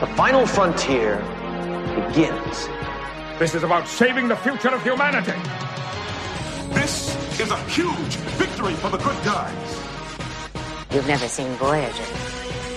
The 0.00 0.06
final 0.16 0.46
frontier 0.46 1.16
begins. 1.94 2.68
This 3.38 3.54
is 3.54 3.64
about 3.64 3.86
saving 3.86 4.28
the 4.28 4.36
future 4.36 4.70
of 4.70 4.82
humanity. 4.82 5.38
This 6.70 7.14
is 7.38 7.50
a 7.50 7.58
huge 7.64 8.16
victory 8.40 8.72
for 8.72 8.88
the 8.88 8.96
good 8.96 9.22
guys. 9.26 9.78
You've 10.90 11.06
never 11.06 11.28
seen 11.28 11.52
Voyager. 11.56 12.02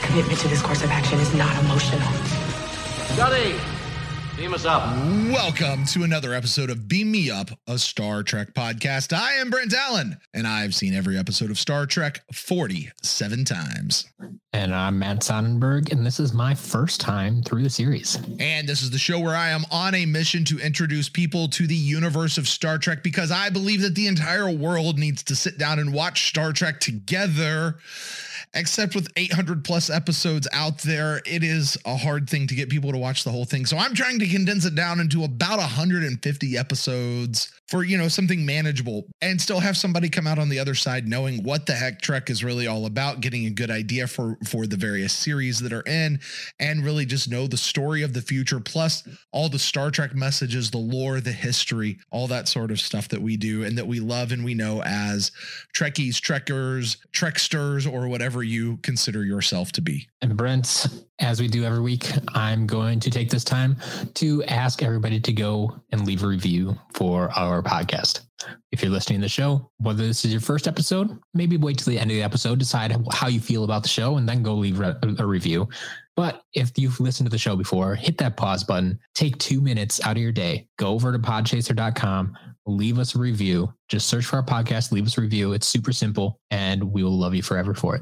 Commitment 0.02 0.38
to 0.40 0.50
this 0.50 0.62
course 0.62 0.84
of 0.84 0.92
action 0.92 1.18
is 1.20 1.34
not 1.34 1.58
emotional. 1.64 2.12
Scotty, 3.14 3.56
beam 4.44 4.54
us 4.54 4.66
up. 4.66 4.84
Welcome 5.32 5.86
to 5.86 6.04
another 6.04 6.34
episode 6.34 6.70
of 6.70 6.90
Beam 6.90 7.10
Me 7.10 7.32
Up, 7.32 7.50
a 7.66 7.78
Star 7.78 8.24
Trek 8.24 8.54
podcast. 8.54 9.18
I 9.18 9.36
am 9.36 9.50
Brent 9.50 9.74
Allen, 9.74 10.18
and 10.34 10.46
I've 10.46 10.76
seen 10.76 10.94
every 10.94 11.18
episode 11.18 11.50
of 11.50 11.58
Star 11.58 11.86
Trek 11.86 12.20
47 12.34 13.46
times. 13.46 14.06
And 14.52 14.76
I'm 14.76 15.00
Matt 15.00 15.24
Sonnenberg, 15.24 15.94
and 15.94 16.06
this 16.06 16.20
is 16.20 16.34
my 16.34 16.54
first 16.54 17.00
time 17.00 17.42
through 17.42 17.64
the 17.64 17.70
series. 17.70 18.20
And 18.38 18.68
this 18.68 18.82
is 18.82 18.92
the 18.92 18.98
show 18.98 19.18
where 19.18 19.34
I 19.34 19.52
am 19.52 19.64
on 19.72 19.96
a 19.96 20.06
mission 20.06 20.44
to 20.46 20.60
introduce 20.60 21.08
people 21.08 21.48
to 21.48 21.66
the 21.66 21.74
universe 21.74 22.38
of 22.38 22.50
Star 22.50 22.78
Trek 22.78 23.02
because 23.02 23.32
I 23.32 23.50
believe 23.50 23.82
that 23.82 23.96
the 23.96 24.08
entire 24.08 24.52
world 24.52 25.00
needs 25.00 25.24
to 25.24 25.38
sit 25.38 25.58
down 25.58 25.80
and 25.80 25.94
watch 25.94 26.28
Star 26.28 26.52
Trek 26.52 26.82
together. 26.82 27.78
Except 28.56 28.94
with 28.94 29.08
800 29.16 29.64
plus 29.64 29.90
episodes 29.90 30.48
out 30.54 30.78
there, 30.80 31.22
it 31.26 31.44
is 31.44 31.76
a 31.86 31.96
hard 31.96 32.30
thing 32.30 32.46
to 32.48 32.56
get 32.56 32.70
people 32.70 32.92
to 32.92 32.98
watch 33.00 33.24
the 33.24 33.32
whole 33.32 33.46
thing. 33.46 33.66
So 33.66 33.78
I'm 33.78 33.96
trying 33.96 34.20
to 34.20 34.28
condense 34.28 34.66
it 34.66 34.76
down 34.76 35.00
into 35.00 35.24
about 35.24 35.58
150 35.58 36.58
episodes 36.58 37.52
for, 37.68 37.84
you 37.84 37.98
know, 37.98 38.08
something 38.08 38.46
manageable 38.46 39.08
and 39.22 39.42
still 39.42 39.60
have 39.60 39.76
somebody 39.76 40.08
come 40.08 40.28
out 40.28 40.38
on 40.38 40.50
the 40.50 40.60
other 40.60 40.76
side 40.76 41.08
knowing 41.08 41.42
what 41.42 41.66
the 41.66 41.74
heck 41.74 42.02
Trek 42.02 42.30
is 42.30 42.44
really 42.44 42.68
all 42.68 42.86
about, 42.86 43.22
getting 43.22 43.48
a 43.48 43.50
good 43.50 43.72
idea 43.72 44.06
for 44.06 44.38
for 44.48 44.68
the 44.68 44.78
various 44.78 45.14
series 45.14 45.60
that 45.60 45.74
are 45.74 45.84
in 45.88 46.20
and 46.60 46.86
really 46.86 47.06
just 47.06 47.30
know 47.30 47.48
the 47.48 47.58
story 47.58 48.04
of 48.04 48.14
the 48.14 48.22
future 48.22 48.60
plus 48.60 49.08
all 49.32 49.50
the 49.50 49.58
Star 49.58 49.90
Trek 49.90 50.14
messages, 50.14 50.70
the 50.70 50.78
lore, 50.78 51.20
the 51.20 51.32
history, 51.32 51.98
all 52.12 52.28
that 52.28 52.48
sort 52.48 52.70
of 52.70 52.80
stuff 52.80 53.08
that 53.10 53.22
we 53.22 53.36
do 53.36 53.64
and 53.64 53.78
that 53.78 53.88
we 53.88 54.00
love 54.00 54.32
and 54.32 54.46
we 54.46 54.54
know 54.54 54.84
as 54.84 55.32
Trekkies, 55.76 56.20
Trekkers, 56.22 56.98
Treksters 57.12 57.92
or 57.92 58.08
whatever 58.08 58.43
you 58.44 58.78
consider 58.78 59.24
yourself 59.26 59.72
to 59.74 59.82
be. 59.82 60.08
And 60.22 60.36
Brent, 60.38 60.88
as 61.20 61.40
we 61.40 61.48
do 61.48 61.64
every 61.64 61.82
week, 61.82 62.12
I'm 62.30 62.68
going 62.68 63.00
to 63.02 63.10
take 63.10 63.30
this 63.30 63.44
time 63.44 63.78
to 64.16 64.44
ask 64.46 64.84
everybody 64.84 65.20
to 65.20 65.34
go 65.34 65.82
and 65.92 66.06
leave 66.06 66.24
a 66.24 66.28
review 66.28 66.78
for 66.94 67.32
our 67.32 67.62
podcast. 67.62 68.22
If 68.72 68.82
you're 68.82 68.92
listening 68.92 69.20
to 69.20 69.26
the 69.26 69.30
show, 69.30 69.72
whether 69.78 70.06
this 70.06 70.26
is 70.26 70.32
your 70.32 70.42
first 70.42 70.68
episode, 70.68 71.18
maybe 71.34 71.58
wait 71.58 71.78
till 71.78 71.92
the 71.92 72.00
end 72.00 72.12
of 72.12 72.16
the 72.16 72.24
episode, 72.24 72.60
decide 72.60 72.96
how 73.12 73.28
you 73.28 73.40
feel 73.40 73.64
about 73.64 73.84
the 73.84 73.90
show, 73.90 74.18
and 74.18 74.28
then 74.28 74.44
go 74.44 74.56
leave 74.56 74.82
a, 74.82 74.98
review. 75.26 75.70
But 76.16 76.44
if 76.54 76.72
you've 76.78 77.00
listened 77.00 77.28
to 77.28 77.32
the 77.32 77.38
show 77.38 77.56
before, 77.56 77.96
hit 77.96 78.18
that 78.20 78.38
pause 78.38 78.64
button, 78.64 79.00
take 79.16 79.38
two 79.38 79.62
minutes 79.62 80.06
out 80.06 80.18
of 80.18 80.22
your 80.22 80.32
day, 80.32 80.68
go 80.78 80.90
over 80.90 81.12
to 81.12 81.20
podchaser.com, 81.20 82.38
leave 82.66 83.00
us 83.00 83.16
a 83.16 83.20
review. 83.20 83.74
Just 83.90 84.08
search 84.08 84.26
for 84.26 84.38
our 84.38 84.44
podcast, 84.44 84.92
leave 84.92 85.06
us 85.06 85.18
a 85.18 85.22
review. 85.22 85.54
It's 85.54 85.68
super 85.68 85.92
simple, 85.92 86.40
and 86.50 86.84
we 86.92 87.04
will 87.04 87.18
love 87.18 87.36
you 87.36 87.44
forever 87.44 87.74
for 87.74 87.96
it. 87.96 88.02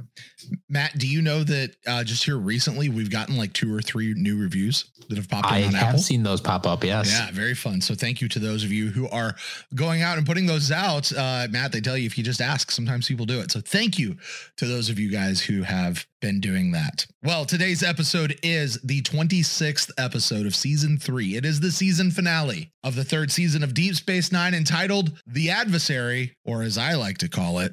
Matt, 0.69 0.97
do 0.97 1.07
you 1.07 1.21
know 1.21 1.43
that 1.43 1.75
uh, 1.87 2.03
just 2.03 2.23
here 2.23 2.37
recently 2.37 2.87
we've 2.87 3.09
gotten 3.09 3.35
like 3.35 3.51
two 3.53 3.73
or 3.75 3.81
three 3.81 4.13
new 4.15 4.39
reviews 4.39 4.91
that 5.09 5.17
have 5.17 5.27
popped 5.27 5.47
up 5.47 5.51
I 5.51 5.63
on 5.63 5.73
have 5.73 5.89
Apple? 5.89 5.99
seen 5.99 6.23
those 6.23 6.39
pop 6.39 6.65
up. 6.67 6.83
Yes. 6.83 7.11
Yeah, 7.11 7.29
very 7.31 7.55
fun. 7.55 7.81
So 7.81 7.95
thank 7.95 8.21
you 8.21 8.27
to 8.29 8.39
those 8.39 8.63
of 8.63 8.71
you 8.71 8.89
who 8.89 9.09
are 9.09 9.35
going 9.75 10.01
out 10.01 10.17
and 10.17 10.25
putting 10.25 10.45
those 10.45 10.71
out. 10.71 11.11
Uh, 11.11 11.47
Matt, 11.49 11.71
they 11.71 11.81
tell 11.81 11.97
you 11.97 12.05
if 12.05 12.17
you 12.17 12.23
just 12.23 12.41
ask, 12.41 12.71
sometimes 12.71 13.07
people 13.07 13.25
do 13.25 13.39
it. 13.39 13.51
So 13.51 13.59
thank 13.59 13.97
you 13.99 14.15
to 14.57 14.65
those 14.67 14.89
of 14.89 14.99
you 14.99 15.11
guys 15.11 15.41
who 15.41 15.63
have 15.63 16.05
been 16.21 16.39
doing 16.39 16.71
that. 16.71 17.07
Well, 17.23 17.45
today's 17.45 17.81
episode 17.81 18.37
is 18.43 18.79
the 18.83 19.01
26th 19.01 19.89
episode 19.97 20.45
of 20.45 20.55
season 20.55 20.99
three. 20.99 21.35
It 21.35 21.45
is 21.45 21.59
the 21.59 21.71
season 21.71 22.11
finale 22.11 22.71
of 22.83 22.95
the 22.95 23.03
third 23.03 23.31
season 23.31 23.63
of 23.63 23.73
Deep 23.73 23.95
Space 23.95 24.31
Nine 24.31 24.53
entitled 24.53 25.19
The 25.25 25.49
Adversary, 25.71 26.35
or 26.43 26.63
as 26.63 26.77
I 26.77 26.95
like 26.95 27.19
to 27.19 27.29
call 27.29 27.59
it, 27.59 27.71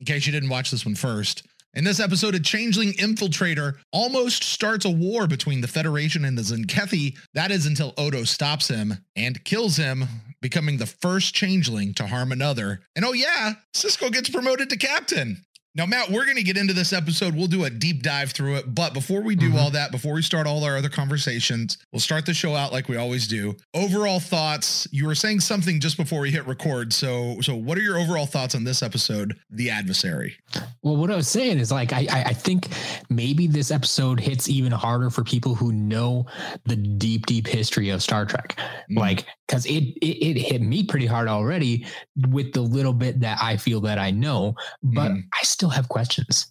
in 0.00 0.04
case 0.04 0.26
you 0.26 0.32
didn't 0.32 0.48
watch 0.48 0.72
this 0.72 0.84
one 0.84 0.96
first. 0.96 1.46
In 1.74 1.84
this 1.84 2.00
episode, 2.00 2.34
a 2.34 2.40
changeling 2.40 2.92
infiltrator 2.94 3.74
almost 3.92 4.42
starts 4.42 4.84
a 4.84 4.90
war 4.90 5.28
between 5.28 5.60
the 5.60 5.68
Federation 5.68 6.24
and 6.24 6.36
the 6.36 6.42
Tzenkethi. 6.42 7.16
That 7.34 7.52
is 7.52 7.66
until 7.66 7.94
Odo 7.96 8.24
stops 8.24 8.66
him 8.66 8.94
and 9.14 9.44
kills 9.44 9.76
him, 9.76 10.06
becoming 10.40 10.78
the 10.78 10.86
first 10.86 11.36
changeling 11.36 11.94
to 11.94 12.08
harm 12.08 12.32
another. 12.32 12.80
And 12.96 13.04
oh, 13.04 13.12
yeah, 13.12 13.52
Sisko 13.76 14.10
gets 14.10 14.28
promoted 14.28 14.70
to 14.70 14.76
captain. 14.76 15.44
Now, 15.74 15.86
Matt, 15.86 16.10
we're 16.10 16.24
going 16.26 16.36
to 16.36 16.42
get 16.42 16.58
into 16.58 16.74
this 16.74 16.92
episode. 16.92 17.34
We'll 17.34 17.46
do 17.46 17.64
a 17.64 17.70
deep 17.70 18.02
dive 18.02 18.32
through 18.32 18.56
it. 18.56 18.74
But 18.74 18.92
before 18.92 19.22
we 19.22 19.34
do 19.34 19.52
Mhm. 19.52 19.58
all 19.58 19.70
that, 19.70 19.90
before 19.90 20.12
we 20.12 20.20
start 20.20 20.46
all 20.46 20.62
our 20.64 20.76
other 20.76 20.90
conversations, 20.90 21.78
we'll 21.92 22.00
start 22.00 22.26
the 22.26 22.34
show 22.34 22.54
out 22.54 22.72
like 22.72 22.90
we 22.90 22.96
always 22.98 23.26
do. 23.26 23.56
Overall 23.72 24.20
thoughts. 24.20 24.86
You 24.92 25.06
were 25.06 25.14
saying 25.14 25.40
something 25.40 25.80
just 25.80 25.96
before 25.96 26.20
we 26.20 26.30
hit 26.30 26.46
record. 26.46 26.92
So, 26.92 27.40
so 27.40 27.54
what 27.54 27.78
are 27.78 27.82
your 27.82 27.98
overall 27.98 28.26
thoughts 28.26 28.54
on 28.54 28.64
this 28.64 28.82
episode, 28.82 29.34
The 29.50 29.70
Adversary? 29.70 30.36
Well, 30.82 30.96
what 30.96 31.10
I 31.10 31.16
was 31.16 31.28
saying 31.28 31.58
is 31.58 31.72
like 31.72 31.92
I, 31.94 32.06
I 32.10 32.22
I 32.24 32.32
think 32.34 32.68
maybe 33.08 33.46
this 33.46 33.70
episode 33.70 34.20
hits 34.20 34.48
even 34.50 34.72
harder 34.72 35.08
for 35.08 35.24
people 35.24 35.54
who 35.54 35.72
know 35.72 36.26
the 36.66 36.76
deep, 36.76 37.24
deep 37.24 37.46
history 37.46 37.88
of 37.88 38.02
Star 38.02 38.26
Trek. 38.26 38.58
Mm. 38.90 38.98
Like, 38.98 39.24
because 39.52 39.66
it, 39.66 39.84
it 40.00 40.38
it 40.38 40.40
hit 40.40 40.62
me 40.62 40.82
pretty 40.82 41.04
hard 41.04 41.28
already 41.28 41.84
with 42.30 42.54
the 42.54 42.60
little 42.62 42.94
bit 42.94 43.20
that 43.20 43.36
I 43.42 43.58
feel 43.58 43.82
that 43.82 43.98
I 43.98 44.10
know, 44.10 44.54
but 44.82 45.10
Mhm. 45.12 45.24
I 45.38 45.44
still 45.44 45.68
have 45.68 45.90
questions. 45.90 46.46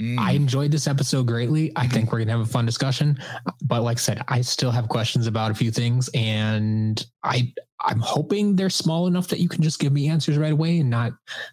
Mm. 0.00 0.18
I 0.18 0.32
enjoyed 0.32 0.70
this 0.70 0.86
episode 0.86 1.26
greatly. 1.26 1.70
I 1.76 1.86
think 1.86 2.10
we're 2.10 2.20
gonna 2.20 2.30
have 2.30 2.40
a 2.40 2.46
fun 2.46 2.64
discussion. 2.64 3.18
But 3.62 3.82
like 3.82 3.98
I 3.98 4.00
said, 4.00 4.22
I 4.28 4.40
still 4.40 4.70
have 4.70 4.88
questions 4.88 5.26
about 5.26 5.50
a 5.50 5.54
few 5.54 5.70
things, 5.70 6.08
and 6.14 7.04
I 7.22 7.52
I'm 7.84 8.00
hoping 8.00 8.56
they're 8.56 8.70
small 8.70 9.06
enough 9.06 9.28
that 9.28 9.38
you 9.38 9.50
can 9.50 9.62
just 9.62 9.78
give 9.78 9.92
me 9.92 10.08
answers 10.08 10.38
right 10.38 10.52
away, 10.52 10.78
and 10.78 10.88
not 10.88 11.12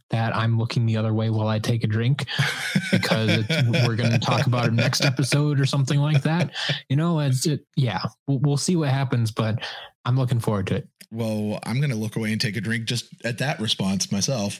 that 0.10 0.34
I'm 0.34 0.58
looking 0.58 0.86
the 0.86 0.96
other 0.96 1.14
way 1.14 1.30
while 1.30 1.50
I 1.50 1.60
take 1.60 1.84
a 1.84 1.88
drink 1.88 2.26
because 2.94 3.30
it's, 3.50 3.86
we're 3.86 3.98
gonna 3.98 4.20
talk 4.20 4.48
about 4.52 4.68
it 4.68 4.74
next 4.74 5.04
episode 5.04 5.60
or 5.60 5.66
something 5.66 6.00
like 6.00 6.22
that. 6.22 6.52
You 6.88 6.96
know, 6.96 7.20
it's 7.20 7.46
it. 7.46 7.66
Yeah, 7.76 8.04
we'll, 8.28 8.40
we'll 8.40 8.58
see 8.58 8.78
what 8.78 8.88
happens, 8.88 9.32
but 9.32 9.60
I'm 10.06 10.18
looking 10.18 10.40
forward 10.40 10.68
to 10.68 10.76
it. 10.76 10.88
Well, 11.12 11.60
I'm 11.64 11.78
going 11.78 11.92
to 11.92 11.96
look 11.96 12.16
away 12.16 12.32
and 12.32 12.42
take 12.42 12.58
a 12.58 12.62
drink 12.62 12.86
just 12.86 13.06
at 13.24 13.38
that 13.38 13.60
response 13.60 14.12
myself. 14.12 14.60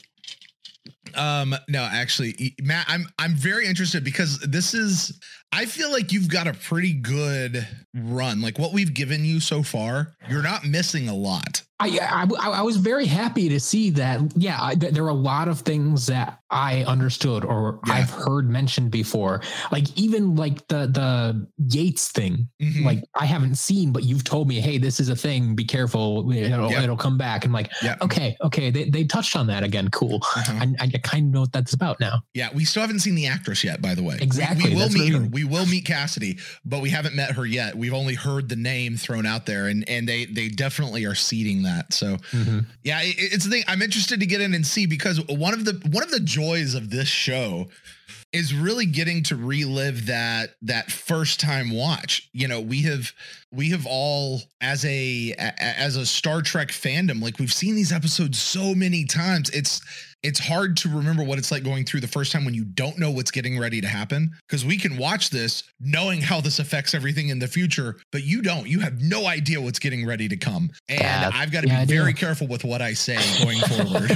Um, 1.16 1.56
no, 1.68 1.84
actually, 1.84 2.56
Matt, 2.62 2.86
I'm 2.90 3.08
I'm 3.20 3.36
very 3.36 3.68
interested 3.68 4.04
because 4.04 4.40
this 4.40 4.74
is 4.74 5.20
I 5.52 5.66
feel 5.66 5.92
like 5.92 6.12
you've 6.12 6.30
got 6.30 6.48
a 6.48 6.54
pretty 6.54 6.94
good 6.94 7.68
run. 7.94 8.42
Like 8.42 8.58
what 8.58 8.74
we've 8.74 8.94
given 8.94 9.24
you 9.24 9.40
so 9.40 9.64
far, 9.64 10.14
you're 10.30 10.42
not 10.42 10.66
missing 10.66 11.08
a 11.08 11.16
lot. 11.16 11.62
I, 11.90 12.26
I 12.44 12.50
I 12.60 12.62
was 12.62 12.78
very 12.78 13.06
happy 13.06 13.50
to 13.50 13.60
see 13.60 13.90
that. 13.92 14.22
Yeah, 14.36 14.58
I, 14.62 14.76
th- 14.76 14.94
there 14.94 15.04
are 15.04 15.10
a 15.10 15.14
lot 15.14 15.48
of 15.48 15.60
things 15.62 16.06
that 16.08 16.40
I 16.50 16.84
understood 16.84 17.44
or 17.46 17.80
Yeah. 17.88 17.94
I've 17.96 18.10
heard 18.12 18.50
mentioned 18.50 18.92
before. 18.92 19.42
Like 19.72 19.86
even 19.98 20.36
like 20.36 20.68
the 20.68 20.88
the 20.88 21.48
Yates 21.70 22.10
thing. 22.12 22.48
Mhm. 22.62 22.86
Like 22.86 23.04
I 23.16 23.26
haven't 23.26 23.56
seen, 23.56 23.92
but 23.92 24.04
you've 24.04 24.24
told 24.24 24.48
me, 24.48 24.60
hey, 24.60 24.78
this 24.78 25.00
is 25.00 25.10
a 25.10 25.16
thing. 25.16 25.56
Be 25.56 25.66
careful. 25.66 26.32
It'll, 26.32 26.72
it'll 26.72 26.98
come 26.98 27.18
back. 27.18 27.44
And 27.46 27.54
like, 27.54 27.72
Yep. 27.82 28.02
okay, 28.04 28.36
okay, 28.44 28.70
they 28.72 28.90
they 28.90 29.04
touched 29.04 29.36
on 29.36 29.48
that 29.48 29.64
again. 29.64 29.90
Cool. 29.90 30.20
Uh-huh. 30.24 30.66
I, 30.80 30.86
I 30.94 30.98
kind 31.00 31.28
of 31.28 31.34
know 31.34 31.42
what 31.42 31.52
that's 31.52 31.74
about 31.74 32.00
now. 32.00 32.22
Yeah, 32.34 32.50
we 32.54 32.66
still 32.66 32.82
haven't 32.82 33.00
seen 33.00 33.16
the 33.16 33.28
actress 33.28 33.64
yet, 33.64 33.82
by 33.82 33.96
the 33.96 34.04
way. 34.04 34.16
We- 34.20 34.24
Exactly, 34.24 34.70
We, 34.70 34.76
will 34.76 34.82
that's 34.82 34.94
meet 34.96 35.14
her. 35.14 35.20
We 35.32 35.44
will 35.44 35.66
meet 35.66 35.86
Kasidy, 35.86 36.40
but 36.66 36.82
we 36.82 36.90
haven't 36.90 37.16
met 37.16 37.32
her 37.32 37.46
yet. 37.46 37.76
We've 37.76 37.94
only 37.94 38.16
heard 38.16 38.48
the 38.50 38.56
name 38.56 38.96
thrown 38.98 39.26
out 39.26 39.46
there, 39.46 39.68
and 39.68 39.88
and 39.90 40.08
they 40.08 40.26
they 40.26 40.50
definitely 40.50 41.06
are 41.06 41.16
seeding 41.16 41.64
that. 41.64 41.73
So 41.92 42.18
mm-hmm. 42.18 42.60
yeah, 42.84 43.02
it, 43.02 43.16
it's 43.18 43.46
the 43.46 43.52
thing. 43.52 43.64
I'm 43.68 43.82
interested 43.82 44.20
to 44.20 44.26
get 44.26 44.42
in 44.42 44.54
and 44.54 44.66
see 44.66 44.86
because 44.86 45.26
one 45.28 45.54
of 45.54 45.66
the 45.66 45.74
one 45.92 46.04
of 46.04 46.12
the 46.12 46.20
joys 46.20 46.76
of 46.76 46.90
this 46.90 47.08
show 47.08 47.68
is 48.34 48.54
really 48.54 48.88
getting 48.88 49.22
to 49.22 49.36
relive 49.36 50.08
that 50.08 50.56
that 50.64 50.92
first 50.92 51.40
time 51.40 51.70
watch. 51.72 52.30
You 52.34 52.48
know, 52.48 52.60
we 52.60 52.82
have 52.84 53.12
we 53.52 53.70
have 53.70 53.86
all 53.86 54.42
as 54.60 54.84
a 54.86 55.34
as 55.38 55.96
a 55.96 56.06
Star 56.06 56.42
Trek 56.42 56.70
fandom, 56.70 57.22
like 57.22 57.40
we've 57.40 57.54
seen 57.54 57.76
these 57.76 57.94
episodes 57.94 58.40
so 58.40 58.74
many 58.74 59.06
times. 59.06 59.50
It's 59.52 59.82
it's 60.24 60.40
hard 60.40 60.78
to 60.78 60.90
remember 60.90 61.24
what 61.24 61.38
it's 61.38 61.52
like 61.52 61.64
going 61.64 61.84
through 61.86 62.00
the 62.00 62.08
first 62.08 62.32
time 62.32 62.46
when 62.46 62.54
you 62.54 62.64
don't 62.64 62.98
know 62.98 63.12
what's 63.12 63.32
getting 63.32 63.60
ready 63.60 63.82
to 63.82 63.88
happen 63.88 64.32
because 64.48 64.64
we 64.66 64.78
can 64.78 64.98
watch 64.98 65.30
this 65.30 65.64
knowing 65.80 66.22
how 66.22 66.40
this 66.42 66.60
affects 66.60 66.94
everything 66.94 67.30
in 67.30 67.40
the 67.40 67.48
future 67.48 67.98
but 68.12 68.24
you 68.24 68.42
don't 68.42 68.68
you 68.68 68.80
have 68.80 69.02
no 69.02 69.26
idea 69.28 69.60
what's 69.60 69.80
getting 69.80 70.06
ready 70.06 70.28
to 70.30 70.38
come 70.38 70.70
and 70.90 71.00
Yeah, 71.02 71.30
i've 71.34 71.52
got 71.52 71.62
to 71.62 71.68
yeah, 71.68 71.80
I 71.80 71.86
be 71.86 71.94
do. 71.94 72.00
very 72.00 72.14
careful 72.14 72.48
with 72.48 72.64
what 72.64 72.82
i 72.82 72.94
say 72.94 73.18
going 73.44 73.60
forward 73.68 74.12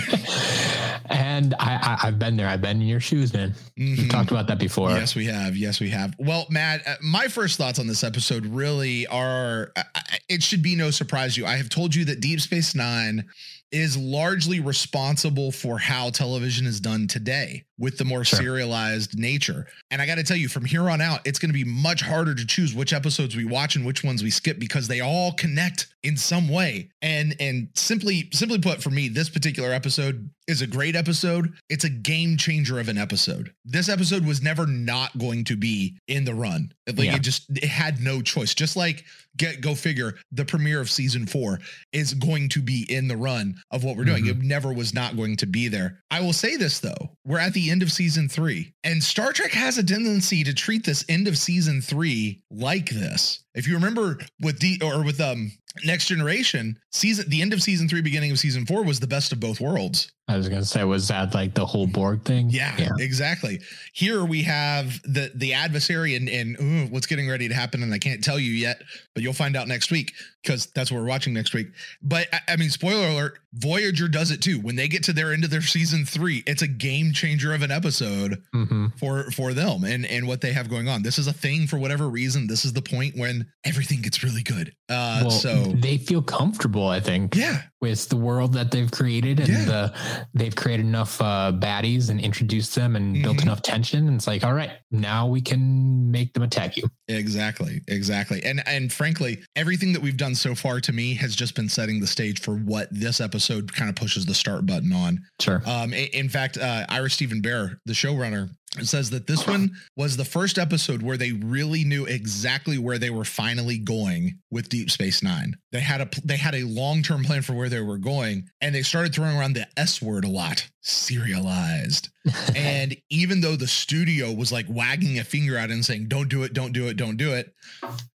and 1.09 1.54
I, 1.59 1.75
I 2.01 2.07
I've 2.07 2.19
been 2.19 2.36
there. 2.38 2.48
I've 2.48 2.62
been 2.62 2.81
in 2.81 2.88
your 2.88 3.00
shoes, 3.00 3.33
man. 3.33 3.54
We've 3.77 3.98
Mhm. 3.98 4.09
talked 4.09 4.31
about 4.31 4.48
that 4.48 4.59
before. 4.59 4.92
Yes, 4.92 5.15
we 5.15 5.25
have. 5.25 5.56
Yes, 5.56 5.80
we 5.80 5.89
have. 5.89 6.13
Well, 6.19 6.45
Matt, 6.50 6.86
uh, 6.88 6.95
my 7.01 7.27
first 7.27 7.57
thoughts 7.57 7.80
on 7.80 7.88
this 7.88 8.04
episode 8.04 8.45
really 8.45 9.07
are 9.07 9.71
uh, 9.75 9.83
it 10.30 10.44
should 10.44 10.62
be 10.62 10.75
no 10.75 10.92
surprise 10.92 11.36
to 11.36 11.42
you. 11.42 11.48
I 11.48 11.56
have 11.57 11.69
told 11.69 11.95
you 11.95 12.06
that 12.06 12.19
Deep 12.19 12.42
Space 12.42 12.75
Nine 12.75 13.25
is 13.72 13.98
largely 13.98 14.60
responsible 14.60 15.52
for 15.52 15.78
how 15.78 16.10
television 16.10 16.66
is 16.66 16.80
done 16.80 17.08
today 17.08 17.66
with 17.78 17.98
the 17.98 18.06
more 18.06 18.24
Sure. 18.24 18.40
serialized 18.40 19.18
nature. 19.18 19.68
And 19.92 20.02
I 20.02 20.06
got 20.06 20.16
to 20.16 20.24
tell 20.24 20.38
you, 20.38 20.48
from 20.48 20.66
here 20.66 20.90
on 20.90 21.02
out, 21.02 21.19
it's 21.25 21.38
going 21.38 21.50
to 21.50 21.54
be 21.54 21.64
much 21.64 22.02
harder 22.02 22.34
to 22.34 22.46
choose 22.46 22.74
which 22.74 22.94
episodes 22.94 23.36
we 23.36 23.46
watch 23.46 23.75
and 23.75 23.86
which 23.86 24.04
ones 24.04 24.24
we 24.24 24.30
skip 24.30 24.58
because 24.60 24.88
they 24.88 25.02
all 25.02 25.34
connect 25.34 25.88
in 26.04 26.16
some 26.18 26.48
way. 26.48 26.90
And 27.02 27.36
and 27.40 27.69
simply 27.75 28.30
simply 28.34 28.60
put, 28.60 28.81
for 28.81 28.90
me, 28.90 29.10
this 29.10 29.30
particular 29.30 29.72
episode 29.72 30.30
is 30.48 30.62
a 30.62 30.68
great 30.68 30.96
episode. 30.96 31.54
It's 31.70 31.84
a 31.84 31.90
game 31.90 32.38
changer 32.38 32.80
of 32.80 32.88
an 32.90 32.98
episode. 32.98 33.52
This 33.66 33.90
episode 33.90 34.26
was 34.26 34.42
never 34.42 34.66
not 34.66 35.18
going 35.18 35.44
to 35.46 35.58
be 35.58 35.98
in 36.08 36.26
the 36.26 36.34
run. 36.34 36.72
Like 36.88 37.08
Yeah. 37.08 37.16
it 37.16 37.22
just 37.22 37.50
it 37.50 37.66
had 37.66 38.00
no 38.00 38.22
choice. 38.22 38.54
Just 38.54 38.76
like 38.78 39.04
get 39.36 39.62
go 39.62 39.76
figure, 39.76 40.16
the 40.32 40.46
premiere 40.46 40.80
of 40.82 40.90
season 40.90 41.28
four 41.28 41.60
is 41.92 42.14
going 42.14 42.50
to 42.50 42.62
be 42.62 42.86
in 42.90 43.08
the 43.08 43.18
run 43.18 43.56
of 43.72 43.84
what 43.84 43.98
we're 43.98 44.06
doing. 44.06 44.24
Mhm. 44.26 44.30
It 44.30 44.38
never 44.40 44.72
was 44.74 44.94
not 44.94 45.16
going 45.18 45.36
to 45.38 45.46
be 45.46 45.68
there. 45.68 46.02
I 46.10 46.22
will 46.22 46.34
say 46.34 46.56
this 46.56 46.80
though, 46.80 47.18
we're 47.26 47.40
at 47.40 47.54
the 47.54 47.70
end 47.70 47.84
of 47.84 47.92
season 47.92 48.30
three, 48.30 48.74
and 48.84 49.04
Star 49.04 49.34
Trek 49.34 49.52
has 49.52 49.78
a 49.78 49.84
tendency 49.84 50.44
to 50.46 50.54
treat 50.54 50.86
this 50.86 51.04
end 51.10 51.28
of 51.28 51.38
season 51.38 51.82
three 51.82 52.42
like 52.50 52.90
this. 52.90 53.44
If 53.57 53.68
you 53.68 53.74
remember 53.74 54.19
with 54.39 54.59
D 54.59 54.80
or 54.83 55.04
with 55.04 55.19
um 55.19 55.51
Next 55.83 56.07
Generation, 56.07 56.77
season 56.92 57.30
the 57.30 57.42
end 57.42 57.54
of 57.54 57.62
season 57.62 57.89
three, 57.89 58.01
beginning 58.01 58.31
of 58.31 58.39
season 58.39 58.65
four 58.65 58.83
was 58.83 59.00
the 59.00 59.07
best 59.07 59.31
of 59.31 59.39
both 59.39 59.59
worlds. 59.59 60.12
I 60.27 60.38
was 60.38 60.48
gonna 60.48 60.65
say, 60.65 60.83
was 60.83 61.07
that 61.07 61.33
like 61.33 61.54
the 61.54 61.65
whole 61.65 61.88
Borg 61.88 62.24
thing? 62.24 62.50
Yeah, 62.50 62.75
yeah, 62.77 62.89
exactly. 63.00 63.59
Here 63.94 64.24
we 64.25 64.44
have 64.44 65.01
the 65.04 65.31
the 65.33 65.54
adversary 65.54 66.15
and 66.15 66.30
and 66.30 66.59
ooh, 66.59 66.88
what's 66.92 67.07
getting 67.07 67.30
ready 67.30 67.48
to 67.48 67.54
happen, 67.54 67.81
and 67.81 67.94
I 67.94 67.98
can't 67.98 68.24
tell 68.24 68.39
you 68.39 68.51
yet, 68.51 68.81
but 69.13 69.24
you'll 69.24 69.33
find 69.33 69.56
out 69.56 69.68
next 69.68 69.92
week 69.92 70.13
because 70.48 70.68
that's 70.68 70.90
what 70.92 71.02
we're 71.02 71.08
watching 71.08 71.34
next 71.34 71.54
week. 71.54 71.68
But 72.02 72.28
I, 72.32 72.54
I 72.54 72.56
mean, 72.56 72.70
spoiler 72.70 73.08
alert: 73.10 73.40
Voyager 73.54 74.08
does 74.08 74.32
it 74.32 74.42
too. 74.42 74.60
When 74.62 74.76
they 74.76 74.88
get 74.88 75.04
to 75.04 75.14
their 75.14 75.34
end 75.34 75.44
of 75.44 75.50
their 75.50 75.62
season 75.62 76.06
three, 76.06 76.44
it's 76.48 76.62
a 76.62 76.68
game 76.68 77.12
changer 77.12 77.54
of 77.54 77.62
an 77.62 77.72
episode 77.72 78.42
hmm 78.54 78.88
for 78.98 79.30
for 79.32 79.54
them 79.54 79.84
and 79.84 80.06
and 80.06 80.28
what 80.28 80.42
they 80.42 80.54
have 80.54 80.70
going 80.70 80.88
on. 80.88 81.04
This 81.04 81.20
is 81.20 81.28
a 81.28 81.34
thing 81.34 81.68
for 81.68 81.78
whatever 81.78 82.08
reason. 82.08 82.48
This 82.48 82.64
is 82.64 82.74
the 82.74 82.82
point 82.82 83.18
when 83.18 83.46
everything 83.66 84.02
gets 84.02 84.24
really 84.24 84.44
good. 84.44 84.74
Uh, 84.90 85.24
well, 85.24 85.30
so 85.30 85.64
they 85.76 85.98
feel 85.98 86.22
comfortable, 86.22 86.88
I 86.88 87.00
think, 87.00 87.36
yeah, 87.36 87.64
with 87.80 88.10
the 88.10 88.16
world 88.18 88.54
that 88.54 88.72
they've 88.72 88.90
created, 88.92 89.40
and 89.40 89.50
Yeah. 89.50 89.66
the 89.66 89.94
they've 90.34 90.56
created 90.56 90.86
enough 90.86 91.22
uh, 91.22 91.52
baddies 91.56 92.10
and 92.10 92.20
introduced 92.20 92.74
them 92.76 92.96
and 92.96 93.22
built 93.22 93.38
Mhm. 93.38 93.44
enough 93.44 93.62
tension. 93.62 94.08
And 94.08 94.16
it's 94.16 94.26
like, 94.28 94.44
all 94.44 94.54
right, 94.54 94.72
now 94.92 95.28
we 95.28 95.42
can 95.42 96.10
make 96.12 96.34
them 96.34 96.44
attack 96.44 96.76
you. 96.78 96.90
Exactly, 97.08 97.82
exactly. 97.88 98.44
And 98.44 98.68
and 98.68 98.92
frankly, 98.92 99.44
everything 99.56 99.94
that 99.94 100.02
we've 100.02 100.18
done 100.18 100.34
so 100.36 100.56
far 100.56 100.82
to 100.82 100.92
me 100.92 101.14
has 101.16 101.36
just 101.36 101.56
been 101.56 101.70
setting 101.70 102.00
the 102.00 102.08
stage 102.08 102.40
for 102.42 102.56
what 102.56 102.88
this 102.92 103.22
episode 103.22 103.74
kind 103.74 103.90
of 103.90 103.96
pushes 103.96 104.26
the 104.26 104.34
start 104.34 104.66
button 104.66 104.92
on. 104.92 105.24
Sure. 105.40 105.62
Um, 105.66 105.94
in 105.94 106.30
fact, 106.30 106.58
uh, 106.58 106.86
Ira 106.90 107.10
Steven 107.10 107.42
Behr, 107.42 107.78
the 107.86 107.94
showrunner, 107.94 108.50
says 108.86 109.10
that 109.12 109.28
this 109.28 109.48
one 109.48 109.72
was 109.96 110.18
the 110.18 110.26
first 110.26 110.58
episode 110.58 111.02
where 111.02 111.18
they 111.18 111.32
really 111.32 111.84
knew 111.84 112.06
exactly 112.06 112.78
where 112.78 112.98
they 112.98 113.10
were 113.10 113.26
finally 113.26 113.78
going 113.78 114.40
with 114.52 114.70
Deep 114.70 114.92
Space 114.92 115.24
Nine. 115.24 115.56
They 115.72 115.80
had 115.80 116.02
a 116.02 116.10
they 116.24 116.38
had 116.38 116.56
a 116.56 116.64
long 116.64 117.02
term 117.02 117.24
plan 117.24 117.42
for 117.42 117.54
where 117.54 117.70
they 117.70 117.82
were 117.82 117.98
going, 117.98 118.50
and 118.62 118.74
they 118.74 118.84
started 118.84 119.14
throwing 119.14 119.38
around 119.38 119.54
the 119.54 119.68
S 119.78 120.02
word 120.02 120.26
a 120.26 120.30
lot, 120.30 120.70
serialized. 120.88 122.10
and 122.56 122.95
even 123.10 123.42
though 123.42 123.56
the 123.56 123.68
studio 123.68 124.31
was 124.31 124.51
like 124.51 124.66
wagging 124.69 125.19
a 125.19 125.24
finger 125.24 125.57
at 125.57 125.69
it 125.69 125.74
and 125.74 125.86
saying, 125.86 126.07
"Don't 126.07 126.30
do 126.30 126.44
it, 126.44 126.54
don't 126.54 126.74
do 126.74 126.88
it, 126.88 126.98
don't 126.98 127.18
do 127.18 127.34
it," 127.34 127.54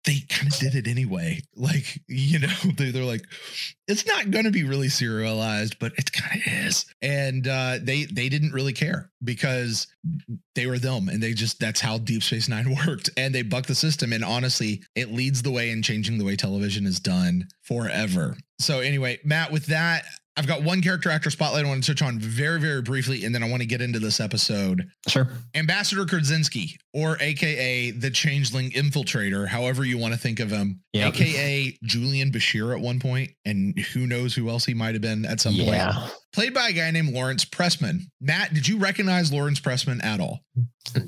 they 0.05 0.21
kind 0.29 0.51
of 0.51 0.59
did 0.59 0.75
it 0.75 0.87
anyway. 0.87 1.41
Like 1.55 1.99
you 2.07 2.39
know, 2.39 2.53
they, 2.77 2.91
they're 2.91 3.03
like, 3.03 3.25
"It's 3.87 4.05
not 4.05 4.31
going 4.31 4.45
to 4.45 4.51
be 4.51 4.63
really 4.63 4.89
serialized, 4.89 5.77
but 5.79 5.93
it 5.97 6.11
kind 6.11 6.41
of 6.41 6.53
is." 6.65 6.85
And 7.01 7.47
uh, 7.47 7.77
they 7.81 8.05
they 8.05 8.29
didn't 8.29 8.53
really 8.53 8.73
care 8.73 9.11
because 9.23 9.87
they 10.55 10.65
were 10.65 10.79
them, 10.79 11.09
and 11.09 11.21
they 11.21 11.33
just 11.33 11.59
that's 11.59 11.81
how 11.81 11.97
Deep 11.97 12.23
Space 12.23 12.49
Nine 12.49 12.75
worked, 12.87 13.09
and 13.17 13.33
they 13.33 13.43
bucked 13.43 13.67
the 13.67 13.75
system. 13.75 14.13
And 14.13 14.23
honestly, 14.23 14.81
it 14.95 15.11
leads 15.11 15.41
the 15.41 15.51
way 15.51 15.69
in 15.69 15.83
changing 15.83 16.17
the 16.17 16.25
way 16.25 16.35
television 16.35 16.85
is 16.85 16.99
done 16.99 17.47
forever. 17.61 18.37
So 18.59 18.79
anyway, 18.79 19.19
Matt, 19.23 19.51
with 19.51 19.67
that. 19.67 20.03
I've 20.39 20.47
got 20.47 20.63
one 20.63 20.81
character 20.81 21.09
actor 21.09 21.29
spotlight 21.29 21.65
I 21.65 21.67
want 21.67 21.83
to 21.83 21.93
touch 21.93 22.01
on 22.01 22.17
very, 22.17 22.61
very 22.61 22.81
briefly, 22.81 23.25
and 23.25 23.35
then 23.35 23.43
I 23.43 23.49
want 23.49 23.61
to 23.61 23.65
get 23.67 23.81
into 23.81 23.99
this 23.99 24.21
episode. 24.21 24.89
Sure. 25.09 25.27
Ambassador 25.53 26.05
Krajensky, 26.05 26.77
or 26.93 27.17
AKA 27.19 27.91
the 27.91 28.09
Changeling 28.09 28.71
Infiltrator, 28.71 29.45
however 29.49 29.83
you 29.83 29.97
want 29.97 30.13
to 30.13 30.19
think 30.19 30.39
of 30.39 30.49
him, 30.49 30.79
Yep. 30.93 31.13
AKA 31.15 31.77
Julian 31.83 32.31
Bashir 32.31 32.73
at 32.73 32.79
one 32.79 33.01
point, 33.01 33.31
and 33.43 33.77
who 33.77 34.07
knows 34.07 34.33
who 34.33 34.47
else 34.47 34.63
he 34.63 34.73
might 34.73 34.95
have 34.95 35.01
been 35.01 35.25
at 35.25 35.41
some 35.41 35.55
point. 35.55 35.67
Played 36.31 36.53
by 36.53 36.69
a 36.69 36.73
guy 36.73 36.91
named 36.91 37.13
Lawrence 37.13 37.43
Pressman. 37.43 38.01
Matt, 38.21 38.53
did 38.53 38.67
you 38.67 38.77
recognize 38.77 39.33
Lawrence 39.33 39.59
Pressman 39.59 40.03
at 40.03 40.19
all? 40.19 40.41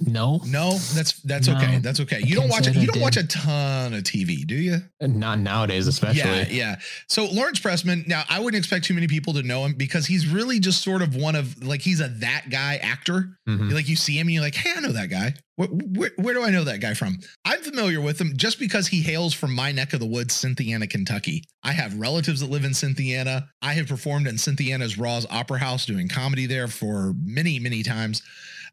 No, 0.06 0.41
No, 0.45 0.73
that's 0.94 1.21
that's 1.21 1.47
No, 1.47 1.57
okay. 1.57 1.77
That's 1.79 2.00
okay. 2.01 2.21
You 2.23 2.35
don't 2.35 2.50
watch 2.50 2.68
it. 2.68 2.75
You 2.75 2.85
don't 2.88 2.95
did. 2.95 3.01
watch 3.01 3.18
a 3.18 3.25
ton 3.27 3.94
of 3.94 4.03
TV, 4.03 4.45
do 4.45 4.56
you? 4.56 4.77
not 5.00 5.39
nowadays, 5.39 5.88
especially. 5.88 6.19
Yeah, 6.19 6.47
yeah. 6.50 6.75
So 7.07 7.25
Lawrence 7.25 7.59
Pressman, 7.59 8.07
now 8.07 8.23
I 8.29 8.39
wouldn't 8.39 8.59
expect 8.59 8.85
too 8.85 8.94
many 8.94 9.07
people 9.07 9.33
to 9.33 9.44
know 9.44 9.65
him 9.65 9.73
because 9.73 10.06
he's 10.07 10.27
really 10.27 10.59
just 10.59 10.83
sort 10.83 11.01
of 11.01 11.15
one 11.15 11.35
of 11.35 11.63
like 11.63 11.81
he's 11.81 12.00
a 12.01 12.09
that 12.19 12.45
guy 12.50 12.75
actor. 12.77 13.38
Mhm. 13.47 13.71
Like 13.71 13.88
you 13.89 13.95
see 13.95 14.17
him 14.19 14.27
and 14.27 14.33
you're 14.33 14.44
like, 14.44 14.56
hey, 14.56 14.71
I 14.75 14.79
know 14.81 14.91
that 14.91 15.09
guy. 15.09 15.33
Where, 15.61 15.69
where, 15.69 16.11
where 16.17 16.33
do 16.33 16.43
I 16.43 16.49
know 16.49 16.63
that 16.63 16.79
guy 16.81 16.93
from? 16.95 17.19
I'm 17.45 17.61
familiar 17.61 18.01
with 18.01 18.19
him 18.19 18.33
just 18.35 18.57
because 18.57 18.87
he 18.87 19.01
hails 19.01 19.33
from 19.33 19.53
my 19.53 19.71
neck 19.71 19.93
of 19.93 19.99
the 19.99 20.05
woods, 20.07 20.33
Cynthiana, 20.33 20.87
Kentucky. 20.87 21.43
I 21.63 21.71
have 21.73 21.99
relatives 21.99 22.39
that 22.39 22.49
live 22.49 22.65
in 22.65 22.73
Cynthiana. 22.73 23.47
I 23.61 23.73
have 23.73 23.87
performed 23.87 24.27
in 24.27 24.37
Cynthiana's 24.37 24.95
Rohs 24.95 25.27
Opera 25.29 25.59
House 25.59 25.85
doing 25.85 26.07
comedy 26.07 26.47
there 26.47 26.67
for 26.67 27.13
many, 27.23 27.59
many 27.59 27.83
times. 27.83 28.23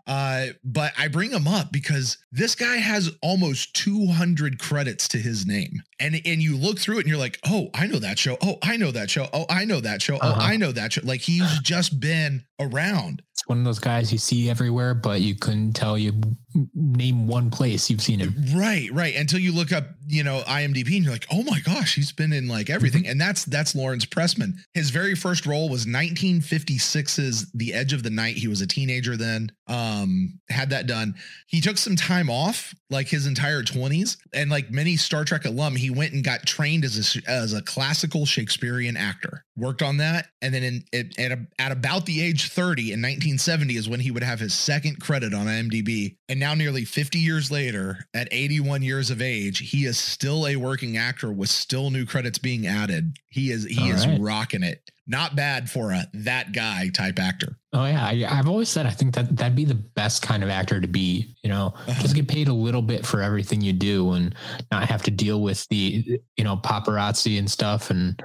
Uh, 0.07 0.47
but 0.65 0.95
I 0.99 1.09
bring 1.09 1.31
him 1.31 1.47
up 1.47 1.71
because 1.71 2.17
this 2.33 2.55
guy 2.55 2.77
has 2.77 3.11
almost 3.21 3.75
200 3.77 4.59
credits 4.59 5.07
to 5.09 5.19
his 5.19 5.45
name. 5.45 5.83
And 6.01 6.15
and 6.25 6.41
you 6.43 6.57
look 6.57 6.79
through 6.79 6.97
it 6.97 7.01
and 7.01 7.09
you're 7.09 7.19
like, 7.19 7.39
"Oh, 7.45 7.69
I 7.75 7.87
know 7.87 7.99
that 7.99 8.19
show. 8.19 8.39
Oh, 8.41 8.57
I 8.63 8.79
know 8.79 8.91
that 8.91 9.11
show. 9.11 9.29
Oh, 9.35 9.45
I 9.51 9.67
know 9.67 9.81
that 9.81 10.01
show. 10.01 10.15
Oh, 10.23 10.31
Uh-huh. 10.31 10.41
I 10.41 10.57
know 10.57 10.73
that 10.73 10.95
show." 10.95 11.03
Like 11.05 11.21
he's 11.21 11.59
just 11.59 12.01
been 12.01 12.45
around. 12.59 13.21
One 13.49 13.59
of 13.59 13.65
those 13.65 13.79
guys 13.79 14.13
you 14.13 14.19
see 14.19 14.51
everywhere, 14.51 14.95
but 14.95 15.21
you 15.21 15.35
couldn't 15.35 15.73
tell 15.73 15.97
you 15.97 16.13
name 16.75 17.27
one 17.27 17.51
place 17.51 17.91
you've 17.91 18.01
seen 18.01 18.21
him. 18.21 18.35
Right, 18.55 18.91
right. 18.93 19.15
Until 19.15 19.39
you 19.39 19.53
look 19.53 19.73
up, 19.73 19.85
you 20.07 20.23
know, 20.23 20.43
IMDb 20.47 20.97
and 20.97 21.05
you're 21.05 21.13
like, 21.13 21.27
oh 21.31 21.43
my 21.43 21.61
gosh, 21.61 21.95
he's 21.95 22.13
been 22.13 22.33
in 22.33 22.49
like 22.49 22.71
everything. 22.71 23.07
And 23.07 23.21
that's 23.21 23.45
that's 23.45 23.75
Lawrence 23.75 24.07
Pressman. 24.07 24.55
His 24.75 24.91
very 24.91 25.15
first 25.15 25.47
role 25.47 25.69
was 25.69 25.87
1956's 25.87 27.53
The 27.53 27.75
Edge 27.75 27.93
of 27.93 28.03
the 28.03 28.11
Night. 28.11 28.37
He 28.37 28.49
was 28.49 28.61
a 28.61 28.67
teenager 28.67 29.17
then. 29.17 29.53
Um, 29.67 30.41
had 30.49 30.71
that 30.71 30.87
done. 30.87 31.15
He 31.47 31.61
took 31.61 31.77
some 31.77 31.97
time 31.97 32.31
off, 32.31 32.75
like 32.91 33.09
his 33.09 33.27
entire 33.27 33.63
20s, 33.63 34.17
and 34.33 34.51
like 34.51 34.71
many 34.71 34.97
Star 34.97 35.25
Trek 35.25 35.45
alum, 35.45 35.77
he 35.77 35.91
went 35.91 36.15
and 36.15 36.25
got 36.25 36.47
trained 36.47 36.85
as 36.85 37.17
a 37.17 37.31
as 37.31 37.53
a 37.53 37.63
classical 37.63 38.25
Shakespearean 38.25 38.97
actor. 38.97 39.45
Worked 39.57 39.83
on 39.83 39.99
that, 39.99 40.29
and 40.41 40.55
then 40.55 40.63
in 40.63 40.85
at, 41.19 41.39
at, 41.59 41.73
about 41.73 42.07
the 42.07 42.23
age 42.23 42.51
30 42.51 42.93
in 42.93 43.01
1970 43.39 43.77
is 43.77 43.89
when 43.89 44.01
he 44.01 44.11
would 44.11 44.25
have 44.25 44.41
his 44.41 44.53
second 44.53 44.99
credit 45.01 45.33
on 45.33 45.47
IMDb. 45.47 46.17
And 46.29 46.41
now, 46.41 46.55
nearly 46.55 46.85
50 46.85 47.19
years 47.19 47.51
later, 47.53 48.07
at 48.13 48.27
81 48.33 48.83
years 48.83 49.11
of 49.11 49.23
age, 49.23 49.59
he 49.71 49.85
is 49.85 49.97
still 49.97 50.47
a 50.47 50.57
working 50.57 50.97
actor 50.97 51.31
with 51.33 51.49
still 51.49 51.91
new 51.91 52.05
credits 52.05 52.39
being 52.39 52.67
added. 52.67 53.17
He 53.29 53.53
is 53.53 53.65
he 53.65 53.81
All 53.93 53.97
is 53.97 54.07
right. 54.07 54.21
rocking 54.21 54.65
it. 54.65 54.91
Not 55.11 55.35
bad 55.37 55.71
for 55.71 55.93
a 55.93 56.07
that 56.13 56.53
guy 56.53 56.91
type 56.91 57.19
actor. 57.19 57.57
Oh 57.73 57.85
yeah, 57.87 58.05
I, 58.05 58.27
I've 58.39 58.49
always 58.49 58.69
said 58.69 58.85
I 58.87 58.91
think 58.91 59.15
that 59.15 59.35
that'd 59.37 59.57
be 59.57 59.65
the 59.65 59.75
best 59.75 60.23
kind 60.23 60.43
of 60.43 60.51
actor 60.51 60.81
to 60.81 60.87
be. 60.87 61.35
You 61.43 61.49
know, 61.51 61.73
Uh-huh. 61.77 62.03
just 62.03 62.15
get 62.15 62.29
paid 62.29 62.49
a 62.49 62.53
little 62.53 62.83
bit 62.83 63.07
for 63.07 63.23
everything 63.23 63.61
you 63.63 63.73
do, 63.73 64.13
and 64.13 64.35
not 64.71 64.89
have 64.89 65.03
to 65.05 65.11
deal 65.11 65.41
with 65.43 65.67
the 65.69 66.21
you 66.37 66.45
know 66.45 66.57
paparazzi 66.59 67.39
and 67.39 67.51
stuff, 67.51 67.91
and 67.91 68.23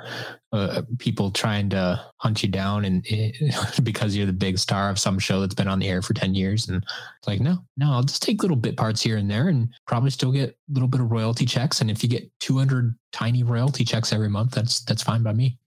uh, 0.52 0.82
people 1.00 1.32
trying 1.32 1.70
to 1.70 2.00
hunt 2.18 2.44
you 2.44 2.50
down, 2.50 2.84
and 2.86 3.06
because 3.84 4.16
you're 4.16 4.26
the 4.26 4.34
big 4.34 4.58
star 4.58 4.90
of 4.90 5.00
some 5.00 5.20
show 5.20 5.40
that's 5.42 5.56
been 5.56 5.68
on 5.70 5.80
the 5.80 5.88
air 5.88 6.02
for 6.02 6.14
ten 6.14 6.36
years, 6.36 6.68
and 6.68 6.84
it's 7.18 7.28
like 7.28 7.40
no, 7.40 7.58
no, 7.78 7.92
I'll 7.94 8.04
just 8.04 8.22
take 8.24 8.42
little 8.42 8.58
bit 8.58 8.76
parts 8.78 9.02
here 9.02 9.18
and 9.18 9.30
there, 9.32 9.48
and 9.48 9.70
probably 9.88 10.10
still 10.10 10.32
get 10.34 10.50
a 10.50 10.74
little 10.74 10.90
bit 10.90 11.00
of 11.02 11.12
royalty 11.12 11.46
checks, 11.46 11.80
and 11.82 11.90
if 11.90 12.04
you 12.04 12.10
get 12.10 12.30
two 12.40 12.58
hundred 12.58 12.94
tiny 13.14 13.44
royalty 13.44 13.84
checks 13.86 14.12
every 14.12 14.30
month, 14.30 14.52
that's 14.52 14.82
that's 14.82 15.04
fine 15.04 15.24
by 15.24 15.32
me. 15.34 15.58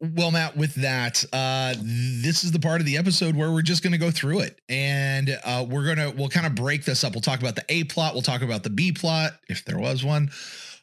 Well, 0.00 0.30
Matt, 0.30 0.56
with 0.56 0.74
that, 0.76 1.24
uh, 1.32 1.74
this 1.78 2.44
is 2.44 2.52
the 2.52 2.60
part 2.60 2.80
of 2.80 2.86
the 2.86 2.96
episode 2.96 3.36
where 3.36 3.52
we're 3.52 3.62
just 3.62 3.82
going 3.82 3.92
to 3.92 3.98
go 3.98 4.10
through 4.10 4.40
it, 4.40 4.60
and 4.68 5.38
uh, 5.44 5.66
we're 5.68 5.86
gonna 5.86 6.10
we'll 6.10 6.28
kind 6.28 6.46
of 6.46 6.54
break 6.54 6.84
this 6.84 7.04
up. 7.04 7.12
We'll 7.12 7.22
talk 7.22 7.40
about 7.40 7.56
the 7.56 7.64
A 7.68 7.84
plot. 7.84 8.14
We'll 8.14 8.22
talk 8.22 8.42
about 8.42 8.62
the 8.62 8.70
B 8.70 8.92
plot, 8.92 9.32
if 9.48 9.64
there 9.64 9.78
was 9.78 10.04
one. 10.04 10.30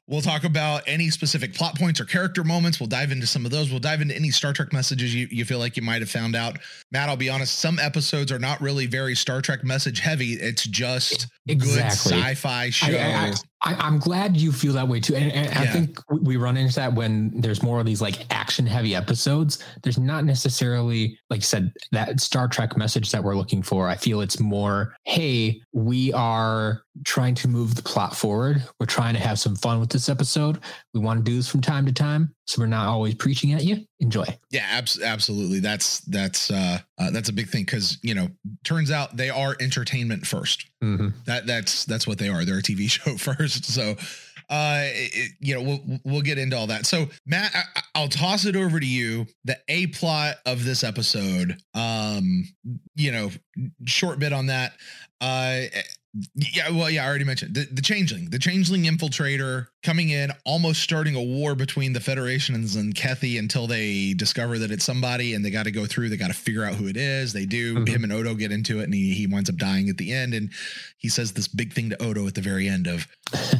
We'll 0.08 0.22
talk 0.22 0.44
about 0.44 0.84
any 0.88 1.10
specific 1.10 1.54
plot 1.54 1.78
points 1.78 2.02
or 2.02 2.06
character 2.06 2.44
moments. 2.44 2.82
We'll 2.82 2.90
dive 2.90 3.12
into 3.12 3.28
some 3.28 3.46
of 3.46 3.52
those. 3.52 3.70
We'll 3.70 3.80
dive 3.80 4.02
into 4.02 4.14
any 4.14 4.30
Star 4.30 4.52
Trek 4.52 4.74
messages 4.74 5.16
you, 5.16 5.28
you 5.32 5.46
feel 5.46 5.60
like 5.60 5.78
you 5.78 5.84
might 5.84 6.02
have 6.02 6.10
found 6.10 6.36
out. 6.36 6.58
Matt, 6.92 7.08
I'll 7.08 7.16
be 7.16 7.30
honest, 7.30 7.60
some 7.60 7.80
episodes 7.80 8.30
are 8.30 8.40
not 8.40 8.60
really 8.60 8.88
very 8.88 9.16
Star 9.16 9.42
Trek 9.42 9.64
message 9.64 10.00
heavy. 10.00 10.34
It's 10.34 10.66
just 10.66 11.28
Exactly. 11.48 12.12
good 12.12 12.20
sci-fi 12.24 12.70
show. 12.72 12.88
I, 12.88 13.30
I, 13.30 13.34
I, 13.64 13.76
I'm 13.76 14.00
glad 14.00 14.38
you 14.38 14.52
feel 14.52 14.74
that 14.74 14.88
way 14.88 15.00
too. 15.00 15.16
And, 15.16 15.32
and 15.32 15.50
I 15.58 15.68
think 15.68 16.00
we 16.10 16.36
run 16.36 16.58
into 16.58 16.76
that 16.76 16.94
when 16.94 17.32
there's 17.42 17.62
more 17.62 17.80
of 17.80 17.86
these 17.86 18.02
like 18.02 18.26
action 18.34 18.66
heavy 18.66 18.96
episodes. 18.96 19.64
There's 19.84 20.00
not 20.00 20.26
necessarily, 20.26 21.20
like 21.30 21.40
you 21.40 21.46
said, 21.46 21.74
that 21.92 22.20
Star 22.20 22.48
Trek 22.48 22.76
message 22.76 23.12
that 23.12 23.24
we're 23.24 23.36
looking 23.36 23.62
for. 23.62 23.88
I 23.88 23.96
feel 23.96 24.22
it's 24.22 24.40
more, 24.40 24.96
hey, 25.04 25.62
we 25.74 26.12
are 26.14 26.82
trying 27.06 27.36
to 27.36 27.48
move 27.48 27.76
the 27.76 27.84
plot 27.84 28.16
forward. 28.16 28.64
We're 28.80 28.88
trying 28.88 29.14
to 29.14 29.22
have 29.22 29.40
some 29.40 29.56
fun 29.56 29.80
with 29.80 29.90
this 29.90 30.10
episode. 30.10 30.60
We 30.94 31.00
want 31.00 31.24
to 31.24 31.32
do 31.32 31.38
this 31.38 31.48
from 31.48 31.62
time 31.62 31.86
to 31.86 31.94
time. 31.94 32.34
So 32.52 32.60
we're 32.62 32.68
not 32.68 32.86
always 32.88 33.16
preaching 33.16 33.54
at 33.54 33.64
you. 33.64 33.86
Enjoy. 34.02 34.26
Yeah, 34.50 34.66
abs- 34.68 35.02
absolutely. 35.02 35.62
That's 35.62 36.02
that's 36.02 36.52
uh, 36.52 36.80
uh 36.98 37.10
that's 37.12 37.30
a 37.30 37.34
big 37.34 37.48
thing 37.48 37.64
because 37.64 37.98
you 38.04 38.14
know 38.14 38.28
turns 38.66 38.92
out 38.92 39.16
they 39.16 39.30
are 39.30 39.56
entertainment 39.62 40.28
first. 40.28 40.66
Mm-hmm. 40.84 41.08
That 41.28 41.48
that's 41.48 41.86
that's 41.86 42.06
what 42.06 42.18
they 42.18 42.28
are. 42.28 42.44
They're 42.44 42.58
a 42.58 42.62
TV 42.62 42.90
show 42.90 43.16
first. 43.16 43.64
So, 43.64 43.92
uh, 44.50 44.82
it, 44.84 45.32
you 45.40 45.56
know, 45.56 45.62
we'll 45.62 46.00
we'll 46.04 46.22
get 46.22 46.38
into 46.38 46.58
all 46.58 46.68
that. 46.68 46.86
So, 46.86 47.06
Matt, 47.26 47.52
I, 47.56 47.62
I- 47.74 47.82
I'll 47.96 48.10
toss 48.10 48.46
it 48.46 48.58
over 48.58 48.82
to 48.82 48.86
you. 48.86 49.28
The 49.46 49.58
a 49.70 49.88
plot 49.88 50.36
of 50.46 50.66
this 50.66 50.84
episode. 50.84 51.56
Um, 51.74 52.44
you 52.96 53.14
know, 53.14 53.32
short 53.86 54.20
bit 54.20 54.34
on 54.34 54.48
that. 54.48 54.74
Uh, 55.22 55.62
yeah, 56.36 56.70
well, 56.70 56.90
yeah, 56.90 57.06
I 57.06 57.08
already 57.08 57.24
mentioned 57.24 57.56
the, 57.56 57.66
the 57.72 57.82
changeling, 57.82 58.30
the 58.30 58.40
changeling 58.40 58.84
infiltrator 58.84 59.68
coming 59.82 60.10
in, 60.10 60.32
almost 60.46 60.82
starting 60.82 61.16
a 61.16 61.22
war 61.22 61.56
between 61.56 61.94
the 61.94 62.00
Federations 62.00 62.76
and 62.76 62.94
Kethi 62.94 63.40
until 63.40 63.66
they 63.66 64.14
discover 64.14 64.60
that 64.60 64.72
it's 64.72 64.84
somebody 64.84 65.34
and 65.34 65.44
they 65.44 65.50
got 65.50 65.64
to 65.64 65.72
go 65.72 65.86
through, 65.86 66.10
they 66.10 66.18
got 66.18 66.28
to 66.28 66.34
figure 66.34 66.64
out 66.66 66.76
who 66.76 66.88
it 66.88 66.98
is. 66.98 67.32
They 67.34 67.46
do. 67.46 67.76
Mhm. 67.76 67.88
Him 67.88 68.04
and 68.04 68.12
Odo 68.14 68.36
get 68.36 68.52
into 68.52 68.82
it 68.82 68.84
and 68.84 68.94
he, 68.94 69.14
he 69.14 69.26
winds 69.26 69.50
up 69.50 69.56
dying 69.56 69.88
at 69.90 69.98
the 69.98 70.12
end. 70.12 70.34
And 70.34 70.52
he 70.98 71.08
says 71.08 71.32
this 71.32 71.48
big 71.48 71.74
thing 71.74 71.90
to 71.92 72.02
Odo 72.04 72.28
at 72.28 72.36
the 72.36 72.42
very 72.42 72.68
end 72.68 72.88
of 72.88 73.08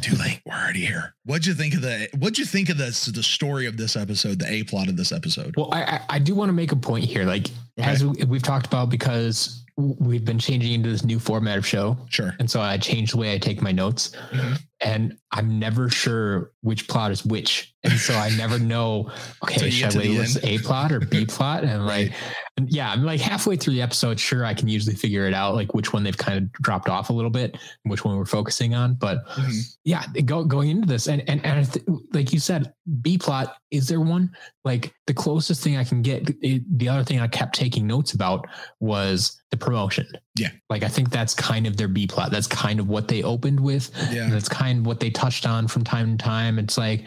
too 0.02 0.16
late. 0.16 0.40
We're 0.44 0.54
already 0.54 0.84
here. 0.84 1.14
What'd 1.24 1.46
you 1.46 1.54
think 1.54 1.74
of 1.74 1.80
the, 1.82 2.08
what'd 2.18 2.38
you 2.38 2.44
think 2.44 2.68
of 2.68 2.76
this, 2.76 3.06
the 3.06 3.22
story 3.22 3.66
of 3.66 3.76
this 3.78 3.96
episode, 3.96 4.38
the 4.38 4.50
A 4.52 4.62
plot 4.64 4.88
of 4.88 4.96
this 4.96 5.10
episode? 5.10 5.54
Well, 5.56 5.70
I, 5.72 5.82
I, 5.82 6.00
I 6.10 6.18
do 6.18 6.34
want 6.34 6.50
to 6.50 6.52
make 6.52 6.72
a 6.72 6.76
point 6.76 7.04
here. 7.04 7.24
Like, 7.24 7.48
Okay. 7.78 7.88
as 7.90 8.04
we, 8.04 8.22
we've 8.26 8.42
talked 8.42 8.66
about, 8.66 8.90
because 8.90 9.61
we've 9.76 10.24
been 10.24 10.38
changing 10.38 10.72
into 10.72 10.90
this 10.90 11.04
new 11.04 11.18
format 11.18 11.58
of 11.58 11.66
show. 11.66 11.96
Sure. 12.08 12.34
And 12.38 12.50
so 12.50 12.60
I 12.60 12.76
changed 12.78 13.14
the 13.14 13.18
way 13.18 13.32
I 13.34 13.38
take 13.38 13.62
my 13.62 13.72
notes. 13.72 14.12
Mhm. 14.30 14.60
And 14.84 15.16
I'm 15.30 15.58
never 15.60 15.88
sure 15.88 16.50
which 16.62 16.88
plot 16.88 17.12
is 17.12 17.24
which. 17.24 17.72
And 17.84 17.92
so 17.94 18.14
I 18.14 18.30
never 18.30 18.58
know, 18.72 19.10
okay, 19.44 19.70
should 19.70 19.94
I 19.96 19.98
label 20.00 20.14
this. 20.16 20.36
A 20.42 20.58
plot 20.58 20.90
or 20.92 20.98
B 21.00 21.24
plot? 21.28 21.62
And 21.64 21.86
like, 21.86 22.12
and 22.56 22.68
yeah, 22.68 22.90
I'm 22.90 23.04
like 23.04 23.20
halfway 23.20 23.56
through 23.56 23.74
the 23.74 23.82
episode. 23.82 24.18
Sure, 24.18 24.44
I 24.44 24.54
can 24.54 24.68
usually 24.68 24.96
figure 24.96 25.26
it 25.26 25.34
out, 25.34 25.54
like 25.54 25.72
which 25.74 25.92
one 25.92 26.02
they've 26.02 26.16
kind 26.16 26.38
of 26.38 26.52
dropped 26.52 26.88
off 26.88 27.10
a 27.10 27.12
little 27.12 27.30
bit, 27.30 27.52
and 27.52 27.90
which 27.90 28.04
one 28.04 28.16
we're 28.16 28.24
focusing 28.26 28.74
on. 28.74 28.94
But 28.94 29.24
Mhm. 29.28 29.76
yeah, 29.84 30.04
go, 30.24 30.44
going 30.44 30.68
into 30.70 30.86
this, 30.86 31.06
and 31.08 31.22
and 31.28 31.44
and 31.46 31.72
th- 31.72 31.86
like 32.12 32.32
you 32.32 32.40
said, 32.40 32.72
B 33.00 33.16
plot. 33.18 33.56
Is 33.70 33.88
there 33.88 34.00
one? 34.00 34.30
Like 34.64 34.92
the 35.06 35.14
closest 35.14 35.62
thing 35.62 35.76
I 35.76 35.84
can 35.84 36.02
get. 36.02 36.28
it- 36.42 36.78
the 36.78 36.88
other 36.88 37.04
thing 37.04 37.20
I 37.20 37.28
kept 37.28 37.54
taking 37.54 37.86
notes 37.86 38.12
about 38.12 38.46
was 38.80 39.40
the 39.50 39.56
promotion. 39.56 40.06
Yeah. 40.34 40.48
like 40.70 40.82
I 40.82 40.88
think 40.88 41.10
that's 41.10 41.34
kind 41.34 41.66
of 41.66 41.76
their 41.76 41.88
B 41.88 42.06
plot. 42.06 42.30
That's 42.30 42.46
kind 42.46 42.80
of 42.80 42.88
what 42.88 43.06
they 43.08 43.22
opened 43.22 43.60
with. 43.60 43.90
Yeah. 44.10 44.24
And 44.24 44.32
that's 44.32 44.48
kind 44.48 44.78
of 44.80 44.86
what 44.86 44.98
they 44.98 45.10
touched 45.10 45.46
on 45.46 45.68
from 45.68 45.84
time 45.84 46.16
to 46.16 46.24
time. 46.24 46.58
It's 46.58 46.78
like 46.78 47.00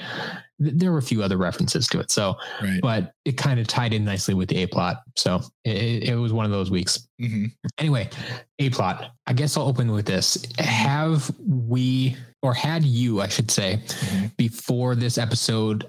th- 0.62 0.76
there 0.76 0.92
were 0.92 1.00
a 1.00 1.02
few 1.02 1.24
other 1.24 1.38
references 1.38 1.88
to 1.88 2.00
it. 2.00 2.12
So, 2.12 2.36
Right. 2.62 2.80
but 2.82 3.14
it 3.26 3.36
kind 3.36 3.60
of 3.60 3.66
tied 3.68 3.94
in 3.94 4.06
nicely 4.06 4.36
with 4.36 4.50
the 4.50 4.58
A 4.58 4.68
plot. 4.68 5.02
So 5.16 5.42
it, 5.64 6.04
it- 6.10 6.16
was 6.16 6.34
one 6.34 6.46
of 6.46 6.52
those 6.52 6.70
weeks. 6.70 7.08
Mhm. 7.20 7.52
Anyway, 7.80 8.10
A 8.60 8.70
plot. 8.70 9.12
I 9.26 9.34
guess 9.34 9.58
I'll 9.58 9.68
open 9.68 9.92
with 9.92 10.06
this. 10.06 10.38
Have 10.60 11.32
we, 11.40 12.16
or 12.44 12.54
had 12.54 12.84
you, 12.86 13.22
I 13.22 13.28
should 13.28 13.50
say, 13.50 13.82
Mhm. 13.88 14.38
before 14.38 14.94
this 14.96 15.18
episode, 15.18 15.88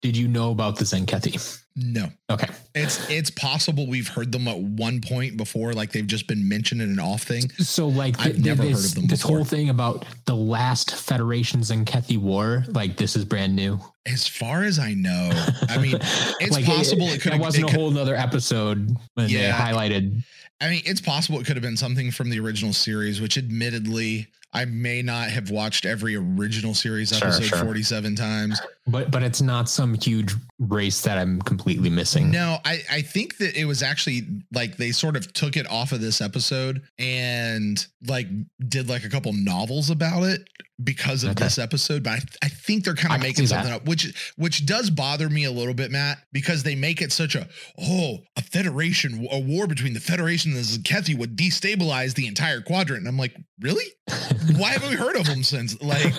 did 0.00 0.16
you 0.16 0.26
know 0.26 0.52
about 0.52 0.76
the 0.76 0.84
Tzenkethi? 0.86 1.59
No. 1.76 2.08
Okay. 2.28 2.48
It's 2.74 3.08
it's 3.08 3.30
possible 3.30 3.86
we've 3.86 4.08
heard 4.08 4.32
them 4.32 4.48
at 4.48 4.58
one 4.58 5.00
point 5.00 5.36
before, 5.36 5.72
like 5.72 5.92
they've 5.92 6.06
just 6.06 6.26
been 6.26 6.48
mentioned 6.48 6.82
in 6.82 6.90
an 6.90 6.98
off 6.98 7.22
thing. 7.22 7.48
So, 7.58 7.86
like, 7.88 8.18
I've 8.20 8.38
never 8.44 8.62
heard 8.64 8.72
of 8.74 8.94
them 8.94 9.06
this 9.06 9.22
before. 9.22 9.36
whole 9.38 9.44
thing 9.44 9.70
about 9.70 10.04
the 10.26 10.34
last 10.34 10.94
Federations 10.94 11.70
and 11.70 11.86
Tzenkethi 11.86 12.18
war, 12.18 12.64
like, 12.68 12.96
this 12.96 13.14
is 13.16 13.24
brand 13.24 13.54
new. 13.54 13.78
As 14.04 14.26
far 14.26 14.64
as 14.64 14.78
I 14.78 14.94
know, 14.94 15.30
I 15.68 15.78
mean, 15.78 15.94
it's 16.40 16.58
possible 16.66 17.06
it 17.06 17.20
could 17.20 17.32
That 17.32 17.36
have- 17.36 17.40
wasn't 17.40 17.68
it 17.70 17.74
a 17.74 17.78
whole 17.78 17.96
other 17.96 18.16
episode 18.16 18.96
when 19.14 19.28
Yeah. 19.28 19.52
they 19.52 19.72
highlighted. 19.72 20.22
I 20.60 20.68
mean, 20.70 20.82
it's 20.84 21.00
possible 21.00 21.40
it 21.40 21.46
could 21.46 21.56
have 21.56 21.62
been 21.62 21.76
something 21.76 22.10
from 22.10 22.28
the 22.30 22.38
original 22.40 22.72
series, 22.72 23.20
which 23.20 23.38
admittedly 23.38 24.26
I 24.52 24.64
may 24.64 25.00
not 25.02 25.28
have 25.30 25.50
watched 25.50 25.84
every 25.86 26.16
original 26.16 26.74
series 26.74 27.12
episode 27.12 27.44
sure. 27.44 27.58
47 27.58 28.16
times. 28.16 28.60
But 28.86 29.10
but 29.12 29.22
it's 29.22 29.40
not 29.40 29.68
some 29.68 29.94
huge 29.94 30.34
race 30.58 31.02
that 31.02 31.18
I'm 31.18 31.40
completely 31.42 31.90
missing. 31.90 32.30
No, 32.30 32.58
I, 32.64 32.80
I 32.90 33.02
think 33.02 33.36
that 33.38 33.54
it 33.56 33.66
was 33.66 33.82
actually 33.82 34.22
like 34.52 34.76
they 34.76 34.90
sort 34.90 35.14
of 35.16 35.32
took 35.32 35.56
it 35.56 35.70
off 35.70 35.92
of 35.92 36.00
this 36.00 36.20
episode 36.20 36.82
and 36.98 37.86
like 38.06 38.26
did 38.68 38.88
like 38.88 39.04
a 39.04 39.08
couple 39.08 39.32
novels 39.32 39.90
about 39.90 40.24
it 40.24 40.42
because 40.82 41.22
of 41.24 41.30
Okay. 41.32 41.44
this 41.44 41.58
episode. 41.58 42.02
But 42.02 42.10
I, 42.14 42.20
I 42.46 42.48
think 42.48 42.84
they're 42.84 42.94
kind 42.94 43.14
of 43.14 43.20
making 43.20 43.46
see 43.46 43.54
that. 43.54 43.64
something 43.64 43.72
up, 43.72 43.84
which 43.86 44.32
which 44.36 44.66
does 44.66 44.90
bother 44.90 45.28
me 45.30 45.44
a 45.44 45.52
little 45.52 45.74
bit, 45.74 45.92
Matt, 45.92 46.18
because 46.32 46.64
they 46.64 46.74
make 46.74 47.00
it 47.00 47.12
such 47.12 47.36
a 47.36 47.46
oh 47.80 48.18
a 48.36 48.42
federation 48.42 49.28
a 49.30 49.38
war 49.38 49.68
between 49.68 49.92
the 49.94 50.00
Federation 50.00 50.50
and 50.52 50.60
the 50.60 50.64
Tzenkethi 50.64 51.16
would 51.16 51.36
destabilize 51.36 52.14
the 52.14 52.26
entire 52.26 52.60
quadrant. 52.60 53.00
And 53.00 53.08
I'm 53.08 53.18
like, 53.18 53.36
really? 53.60 53.84
Why 54.58 54.70
haven't 54.70 54.90
we 54.90 54.96
heard 54.96 55.16
of 55.16 55.26
them 55.26 55.42
since? 55.42 55.80
Like, 55.82 56.12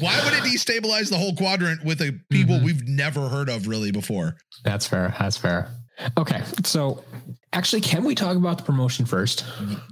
why 0.00 0.20
would 0.24 0.32
it 0.34 0.42
destabilize 0.44 1.08
the 1.10 1.16
whole 1.16 1.34
quadrant 1.34 1.84
with 1.84 2.00
a 2.02 2.18
people 2.30 2.56
Mhm. 2.58 2.64
we've 2.64 2.86
never 2.88 3.28
heard 3.28 3.48
of 3.48 3.66
really 3.66 3.90
before? 3.90 4.36
That's 4.64 4.86
fair. 4.86 5.14
That's 5.18 5.36
fair. 5.36 5.68
Okay. 6.18 6.42
So 6.64 7.04
actually, 7.52 7.80
can 7.82 8.04
we 8.04 8.14
talk 8.14 8.36
about 8.36 8.58
the 8.58 8.64
promotion 8.64 9.04
first? 9.06 9.44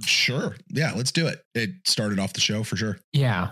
Sure. 0.05 0.55
Yeah, 0.69 0.93
let's 0.95 1.11
do 1.11 1.27
it. 1.27 1.41
It 1.55 1.69
started 1.85 2.19
off 2.19 2.33
the 2.33 2.39
show 2.41 2.63
for 2.63 2.75
sure. 2.77 2.97
Yeah. 3.13 3.49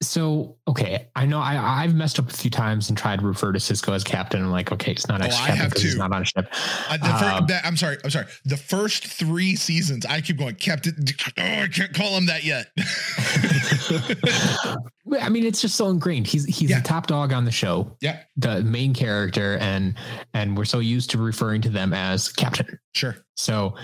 So 0.00 0.56
okay, 0.68 1.08
I 1.16 1.26
know 1.26 1.40
I 1.40 1.82
I've 1.82 1.92
messed 1.94 2.20
up 2.20 2.30
a 2.30 2.32
few 2.32 2.52
times 2.52 2.88
and 2.88 2.96
tried 2.96 3.18
to 3.18 3.26
refer 3.26 3.50
to 3.50 3.58
Sisko 3.58 3.94
as 3.96 4.04
captain. 4.04 4.44
I'm 4.44 4.50
like, 4.52 4.70
okay, 4.70 4.92
it's 4.92 5.08
not 5.08 5.20
Oh, 5.20 5.24
ex 5.24 5.34
I 5.34 5.38
captain 5.38 5.56
have 5.56 5.68
because 5.70 5.82
he's 5.82 5.96
not 5.96 6.12
on 6.12 6.22
a 6.22 6.24
ship. 6.24 6.46
Uh, 6.88 6.98
Um, 7.40 7.46
that- 7.48 7.66
I'm 7.66 7.76
sorry. 7.76 7.96
I'm 8.04 8.10
sorry. 8.10 8.26
The 8.44 8.56
first 8.56 9.08
three 9.08 9.56
seasons, 9.56 10.06
I 10.06 10.20
keep 10.20 10.38
going, 10.38 10.54
Captain. 10.54 10.94
Oh, 11.38 11.42
I 11.42 11.66
can't 11.66 11.92
call 11.94 12.16
him 12.16 12.26
that 12.26 12.44
yet. 12.44 12.68
I 15.20 15.28
mean, 15.30 15.44
it's 15.44 15.60
just 15.60 15.74
so 15.74 15.88
ingrained. 15.88 16.26
He's 16.26 16.44
he's 16.44 16.70
Yeah. 16.70 16.80
the 16.80 16.86
top 16.86 17.06
dog 17.06 17.32
on 17.32 17.44
the 17.44 17.50
show, 17.50 17.96
yeah, 18.00 18.20
the 18.36 18.62
main 18.62 18.94
character, 18.94 19.58
and 19.60 19.94
and 20.34 20.56
we're 20.56 20.64
so 20.64 20.78
used 20.78 21.10
to 21.10 21.18
referring 21.18 21.62
to 21.62 21.70
them 21.70 21.92
as 21.92 22.28
captain. 22.28 22.78
Sure. 22.94 23.16
So, 23.36 23.76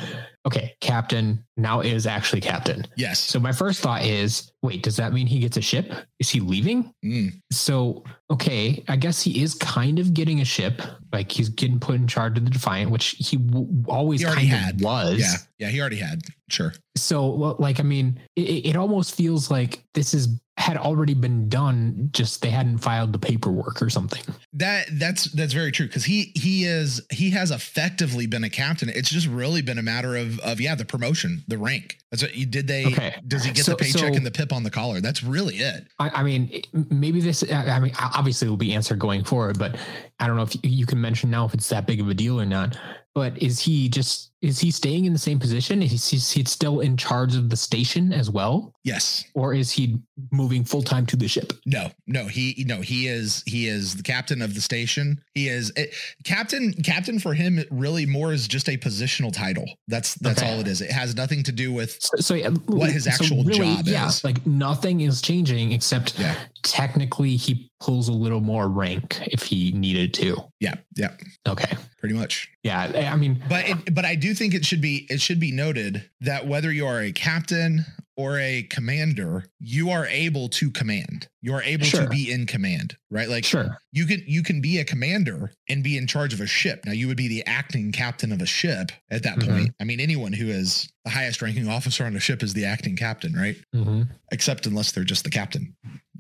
okay, 0.47 0.75
captain 0.81 1.45
now 1.57 1.81
is 1.81 2.07
actually 2.09 2.41
captain. 2.41 2.85
Yes. 2.97 3.21
So 3.21 3.39
my 3.39 3.53
first 3.53 3.81
thought 3.81 4.05
is, 4.05 4.51
wait, 4.63 4.83
does 4.83 4.97
that 4.97 5.13
mean 5.13 5.29
he 5.29 5.39
gets 5.39 5.57
a 5.57 5.61
ship? 5.63 5.93
Is 6.19 6.29
he 6.29 6.41
leaving? 6.41 6.93
Mm, 7.05 7.33
So, 7.53 8.03
okay, 8.33 8.83
I 8.89 8.97
guess 8.97 9.23
he 9.23 9.43
is 9.43 9.55
kind 9.55 10.01
of 10.01 10.13
getting 10.13 10.41
a 10.41 10.45
ship. 10.45 10.83
Like 11.13 11.31
he's 11.31 11.49
getting 11.51 11.79
put 11.79 11.95
in 11.95 12.09
charge 12.09 12.37
of 12.37 12.45
the 12.45 12.51
Defiant, 12.51 12.91
which 12.91 13.11
he 13.19 13.37
w- 13.37 13.85
always 13.87 14.21
He 14.23 14.27
kind 14.27 14.49
had. 14.49 14.75
of 14.77 14.81
was. 14.81 15.19
yeah. 15.21 15.35
Yeah. 15.61 15.69
He 15.69 15.81
already 15.81 15.97
had. 15.99 16.23
Sure. 16.51 16.75
So, 16.97 17.29
well, 17.29 17.57
like, 17.61 17.79
I 17.79 17.85
mean, 17.85 18.19
it, 18.35 18.67
it 18.67 18.77
almost 18.77 19.15
feels 19.15 19.53
like 19.53 19.85
this 19.95 20.15
is 20.15 20.29
had 20.57 20.77
already 20.77 21.15
been 21.15 21.49
done. 21.49 22.09
Just 22.13 22.41
they 22.43 22.51
hadn't 22.51 22.79
filed 22.79 23.13
the 23.13 23.19
paperwork 23.19 23.83
or 23.83 23.91
something. 23.91 24.23
That 24.53 24.87
that's 24.93 25.25
that's 25.33 25.53
very 25.53 25.73
true 25.73 25.87
because 25.87 26.05
he 26.05 26.31
he 26.37 26.65
is 26.65 27.01
he 27.11 27.31
has 27.31 27.51
effectively 27.51 28.27
been 28.29 28.45
a 28.45 28.51
captain. 28.51 28.89
It's 28.97 29.11
just 29.11 29.27
really 29.27 29.63
been 29.63 29.79
a 29.79 29.83
matter 29.83 30.17
of 30.17 30.39
of 30.41 30.61
yeah 30.61 30.75
the 30.75 30.85
promotion, 30.85 31.45
the 31.49 31.59
rank. 31.59 31.99
That's 32.11 32.23
what 32.23 32.35
you 32.35 32.47
did. 32.47 32.67
They 32.69 32.87
Okay. 32.87 33.15
does 33.27 33.45
he 33.45 33.53
get 33.53 33.65
So- 33.65 33.73
the 33.73 33.79
paycheck 33.79 34.01
so- 34.01 34.15
and 34.15 34.25
the 34.25 34.31
pip 34.31 34.53
on 34.53 34.63
the 34.63 34.71
collar? 34.71 35.01
That's 35.01 35.23
really 35.23 35.57
it. 35.57 35.87
I, 35.99 36.11
I 36.11 36.23
mean, 36.23 36.63
maybe 36.91 37.21
this. 37.21 37.45
I 37.51 37.79
mean, 37.81 37.93
obviously, 38.01 38.49
will 38.49 38.57
be 38.57 38.73
answered 38.75 38.99
going 38.99 39.25
forward, 39.25 39.59
but 39.59 39.77
I 40.21 40.27
don't 40.27 40.37
know 40.37 40.43
if 40.43 40.57
you 40.63 40.87
can 40.87 41.01
mention 41.01 41.31
now 41.31 41.45
if 41.47 41.55
it's 41.55 41.69
that 41.71 41.87
big 41.87 42.01
of 42.01 42.09
a 42.09 42.15
deal 42.15 42.41
or 42.41 42.47
not. 42.47 42.77
But 43.14 43.40
is 43.40 43.61
he 43.61 43.88
just 43.88 44.33
is 44.42 44.59
he 44.59 44.71
staying 44.71 45.04
in 45.06 45.12
the 45.14 45.18
same 45.18 45.38
position? 45.38 45.83
Is 45.83 46.11
he, 46.11 46.16
is 46.16 46.30
he 46.33 46.44
still 46.44 46.80
in 46.80 46.99
charge 46.99 47.35
of 47.35 47.49
the 47.49 47.56
station 47.56 48.12
as 48.12 48.28
well, 48.28 48.75
Yes. 48.85 49.25
or 49.35 49.54
is 49.54 49.71
he 49.71 49.99
moving 50.33 50.64
full 50.64 50.83
time 50.83 51.06
to 51.06 51.16
the 51.16 51.26
ship? 51.28 51.54
No, 51.64 51.90
no, 52.06 52.26
he 52.26 52.62
no, 52.66 52.80
he 52.83 53.06
is 53.06 53.42
he 53.47 53.68
is 53.68 53.94
the 53.97 54.02
captain 54.02 54.42
of 54.42 54.54
the 54.54 54.61
station. 54.61 55.23
He 55.35 55.49
is 55.49 55.71
it, 55.76 55.94
captain. 56.25 56.73
Captain 56.83 57.18
for 57.18 57.33
him 57.35 57.61
really 57.71 58.04
more 58.04 58.33
is 58.33 58.47
just 58.49 58.68
a 58.68 58.76
positional 58.76 59.33
title. 59.33 59.64
That's 59.88 60.14
that's 60.16 60.42
Okay. 60.42 60.52
all 60.52 60.61
it 60.61 60.66
is. 60.68 60.80
It 60.83 60.90
has 60.90 61.14
nothing 61.14 61.42
to 61.44 61.52
do 61.52 61.73
with 61.73 61.97
So, 62.00 62.16
so 62.18 62.35
yeah, 62.35 62.50
What 62.66 62.90
his 62.90 63.04
so 63.04 63.11
actual 63.12 63.44
job 63.44 63.87
yeah, 63.87 64.09
is. 64.09 64.25
like 64.25 64.44
nothing 64.47 65.00
is 65.02 65.23
changing 65.23 65.73
except 65.73 66.18
Yeah. 66.18 66.35
technically 66.62 67.37
he 67.37 67.71
pulls 67.85 68.09
a 68.09 68.12
little 68.12 68.41
more 68.41 68.69
rank 68.69 69.21
if 69.26 69.43
he 69.43 69.73
needed 69.73 70.14
to. 70.14 70.37
yeah, 70.61 70.75
yeah, 70.97 71.11
Okay, 71.47 71.76
pretty 71.99 72.14
much. 72.14 72.49
yeah, 72.62 73.11
I 73.12 73.17
mean, 73.17 73.43
But 73.49 73.69
it, 73.69 73.95
but 73.95 74.05
I 74.07 74.14
do 74.14 74.33
think 74.35 74.55
it 74.55 74.64
should 74.64 74.81
be 74.81 75.07
it 75.11 75.21
should 75.21 75.38
be 75.41 75.53
noted 75.53 76.09
that 76.23 76.47
whether 76.47 76.73
you 76.73 76.87
are 76.87 77.00
a 77.03 77.12
captain 77.12 77.85
or 78.17 78.38
a 78.38 78.62
commander, 78.71 79.45
you 79.59 79.91
are 79.91 80.07
able 80.07 80.49
to 80.49 80.71
command. 80.71 81.26
You 81.43 81.53
are 81.55 81.62
able 81.64 81.85
Sure. 81.85 82.03
to 82.05 82.09
be 82.09 82.31
in 82.31 82.47
command, 82.47 82.97
right? 83.11 83.29
Like 83.29 83.45
Sure. 83.45 83.76
you 83.93 84.07
can 84.07 84.23
you 84.26 84.43
can 84.43 84.61
be 84.62 84.79
a 84.79 84.85
commander 84.85 85.50
and 85.69 85.83
be 85.83 85.97
in 85.99 86.07
charge 86.07 86.33
of 86.33 86.41
a 86.41 86.47
ship. 86.47 86.85
Now 86.87 86.93
you 86.93 87.09
would 87.09 87.17
be 87.17 87.29
the 87.29 87.45
acting 87.47 87.91
captain 87.93 88.31
of 88.33 88.41
a 88.41 88.47
ship 88.47 88.93
at 89.11 89.25
that 89.25 89.38
Mhm. 89.38 89.47
point. 89.49 89.71
I 89.81 89.85
mean, 89.85 89.99
anyone 90.00 90.33
who 90.33 90.49
is 90.49 90.88
the 91.05 91.11
highest 91.11 91.43
ranking 91.43 91.69
officer 91.69 92.05
on 92.07 92.14
a 92.17 92.21
ship 92.21 92.43
is 92.43 92.55
the 92.55 92.64
acting 92.64 92.97
captain, 92.97 93.33
right? 93.35 93.57
hmm 93.75 94.03
Except 94.33 94.67
unless 94.67 94.93
they're 94.93 95.05
just 95.05 95.25
the 95.25 95.31
captain. 95.31 95.75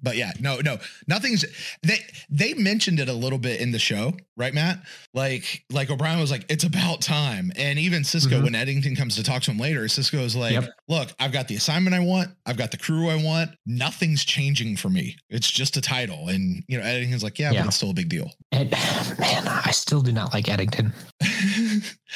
But 0.04 0.16
yeah, 0.16 0.32
no, 0.38 0.60
no, 0.60 0.78
nothing's 1.08 1.44
they 1.82 1.98
they 2.30 2.54
mentioned 2.54 3.00
it 3.00 3.08
a 3.08 3.12
little 3.12 3.38
bit 3.38 3.60
in 3.60 3.72
the 3.72 3.78
show, 3.78 4.12
right, 4.36 4.54
Matt? 4.54 4.80
Like 5.14 5.64
like 5.72 5.90
O'Brien 5.90 6.20
was 6.20 6.30
like, 6.30 6.44
it's 6.48 6.64
about 6.64 7.00
time. 7.00 7.50
And 7.56 7.78
even 7.78 8.02
Sisko, 8.02 8.38
Mhm. 8.40 8.42
when 8.44 8.54
Eddington 8.54 8.94
comes 8.94 9.16
to 9.16 9.22
talk 9.24 9.42
to 9.42 9.50
him 9.50 9.58
later, 9.58 9.82
Sisko 9.84 10.20
is 10.22 10.36
like, 10.36 10.52
Yep. 10.52 10.70
look, 10.88 11.12
I've 11.18 11.32
got 11.32 11.48
the 11.48 11.56
assignment 11.56 11.96
I 11.96 12.00
want, 12.00 12.28
I've 12.46 12.56
got 12.56 12.70
the 12.70 12.76
crew 12.76 13.08
I 13.08 13.16
want. 13.16 13.50
Nothing's 13.66 14.24
changing 14.24 14.76
for 14.76 14.90
me. 14.90 15.16
It's 15.30 15.50
just 15.50 15.76
a 15.76 15.80
title. 15.80 16.28
And 16.28 16.62
you 16.68 16.78
know, 16.78 16.84
Eddington's 16.84 17.22
like, 17.24 17.38
yeah, 17.38 17.50
Yeah. 17.50 17.62
but 17.62 17.68
it's 17.68 17.76
still 17.76 17.90
a 17.90 17.94
big 17.94 18.10
deal. 18.10 18.30
And 18.52 18.70
man, 19.18 19.48
I 19.48 19.70
still 19.72 20.02
do 20.02 20.12
not 20.12 20.32
like 20.34 20.48
Eddington. 20.48 20.92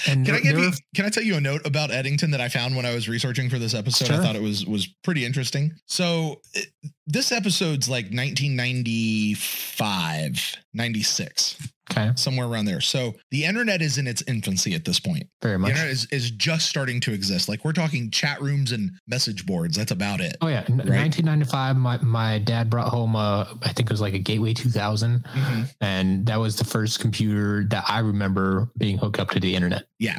And 0.06 0.24
Can 0.24 0.36
I 0.36 0.40
give 0.40 0.56
you? 0.58 0.70
Can 0.94 1.06
I 1.06 1.08
tell 1.08 1.24
you 1.24 1.34
a 1.36 1.40
note 1.40 1.62
about 1.66 1.90
Eddington 1.90 2.30
that 2.30 2.40
I 2.40 2.48
found 2.48 2.76
when 2.76 2.86
I 2.86 2.94
was 2.94 3.08
researching 3.08 3.50
for 3.50 3.58
this 3.58 3.74
episode? 3.74 4.10
I 4.12 4.22
thought 4.22 4.36
it 4.36 4.42
was 4.42 4.64
was 4.64 4.86
pretty 5.02 5.24
interesting. 5.24 5.72
So 5.86 6.40
it- 6.54 6.68
this 7.08 7.32
episode's 7.32 7.88
like 7.88 8.04
1995, 8.12 10.54
96, 10.74 11.68
okay, 11.90 12.10
somewhere 12.14 12.46
around 12.46 12.66
there. 12.66 12.80
So 12.82 13.14
the 13.30 13.44
internet 13.46 13.80
is 13.82 13.96
in 13.98 14.06
its 14.06 14.22
infancy 14.28 14.74
at 14.74 14.84
this 14.84 15.00
point. 15.00 15.26
very 15.42 15.54
The 15.54 15.58
much. 15.58 15.70
internet 15.70 15.90
is, 15.90 16.06
is 16.12 16.30
just 16.30 16.68
starting 16.68 17.00
to 17.00 17.12
exist. 17.12 17.48
Like 17.48 17.64
we're 17.64 17.72
talking 17.72 18.10
chat 18.10 18.40
rooms 18.42 18.70
and 18.72 18.90
message 19.08 19.46
boards. 19.46 19.76
That's 19.76 19.90
about 19.90 20.20
it. 20.20 20.36
Oh 20.42 20.46
yeah, 20.48 20.64
N- 20.68 20.76
1995. 20.76 21.76
My 21.76 21.98
my 22.02 22.38
dad 22.38 22.68
brought 22.70 22.88
home 22.88 23.16
a 23.16 23.48
I 23.62 23.72
think 23.72 23.88
it 23.88 23.92
was 23.92 24.00
like 24.02 24.14
a 24.14 24.18
Gateway 24.18 24.52
2000, 24.54 25.24
Mhm. 25.24 25.74
and 25.80 26.26
that 26.26 26.38
was 26.38 26.56
the 26.56 26.64
first 26.64 27.00
computer 27.00 27.64
that 27.70 27.84
I 27.88 28.00
remember 28.00 28.70
being 28.76 28.98
hooked 28.98 29.18
up 29.18 29.30
to 29.30 29.40
the 29.40 29.54
internet. 29.56 29.84
Yeah. 29.98 30.18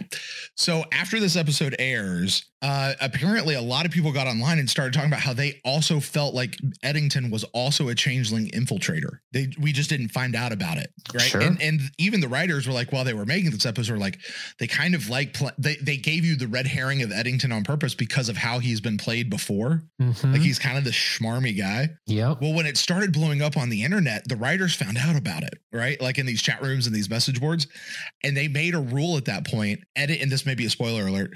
So 0.56 0.84
after 0.92 1.20
this 1.20 1.36
episode 1.36 1.76
airs, 1.80 2.46
uh, 2.62 2.94
apparently 3.00 3.56
a 3.56 3.62
lot 3.62 3.86
of 3.86 3.92
people 3.92 4.12
got 4.12 4.28
online 4.28 4.60
and 4.60 4.70
started 4.70 4.94
talking 4.94 5.10
about 5.10 5.22
how 5.22 5.34
they 5.34 5.62
also 5.64 6.00
felt 6.02 6.36
like 6.36 6.58
Eddington 6.84 7.32
was 7.32 7.46
also 7.46 7.88
a 7.88 7.96
changeling 7.96 8.50
infiltrator. 8.50 9.20
They 9.32 9.52
we 9.60 9.72
just 9.72 9.90
didn't 9.90 10.10
find 10.10 10.36
out 10.36 10.52
about 10.52 10.78
it, 10.78 10.92
right? 11.14 11.22
Sure. 11.22 11.42
And 11.42 11.62
and 11.62 11.80
even 11.98 12.20
the 12.20 12.28
writers 12.28 12.68
were 12.68 12.74
like, 12.74 12.92
while 12.92 13.06
they 13.06 13.14
were 13.14 13.26
making 13.26 13.52
this 13.52 13.66
episode, 13.66 13.94
were 13.94 13.98
like 14.00 14.20
they 14.60 14.68
kind 14.68 14.94
of 14.94 15.08
like 15.10 15.34
pl- 15.34 15.52
they 15.58 15.78
they 15.78 15.96
gave 15.98 16.26
you 16.26 16.36
the 16.36 16.48
red 16.48 16.68
herring 16.68 17.02
of 17.02 17.12
Eddington 17.12 17.52
on 17.52 17.64
purpose 17.64 17.96
because 17.96 18.28
of 18.28 18.36
how 18.36 18.60
he's 18.60 18.82
been 18.82 18.98
played 18.98 19.30
before. 19.30 19.84
Mhm. 20.02 20.34
Like 20.34 20.42
he's 20.42 20.60
kind 20.60 20.78
of 20.78 20.84
the 20.84 20.92
schmarmy 20.92 21.58
guy. 21.58 21.90
Yeah. 22.08 22.36
Well, 22.42 22.54
when 22.54 22.66
it 22.66 22.78
started 22.78 23.14
blowing 23.14 23.42
up 23.42 23.56
on 23.56 23.70
the 23.70 23.84
internet, 23.84 24.28
the 24.28 24.36
writers 24.36 24.76
found 24.76 24.98
out 24.98 25.16
about 25.16 25.44
it, 25.44 25.60
right? 25.72 26.00
Like 26.02 26.18
in 26.18 26.26
these 26.26 26.42
chat 26.42 26.62
rooms 26.62 26.88
and 26.88 26.96
these 26.96 27.10
message 27.10 27.40
boards. 27.40 27.68
And 28.24 28.36
they 28.36 28.50
made 28.50 28.76
a 28.76 28.80
rule 28.80 29.16
at 29.16 29.26
that 29.26 29.48
point. 29.48 29.80
Edit, 29.96 30.22
and 30.22 30.30
this 30.30 30.46
may 30.46 30.56
be 30.56 30.66
a 30.66 30.70
spoiler 30.70 31.08
alert. 31.08 31.32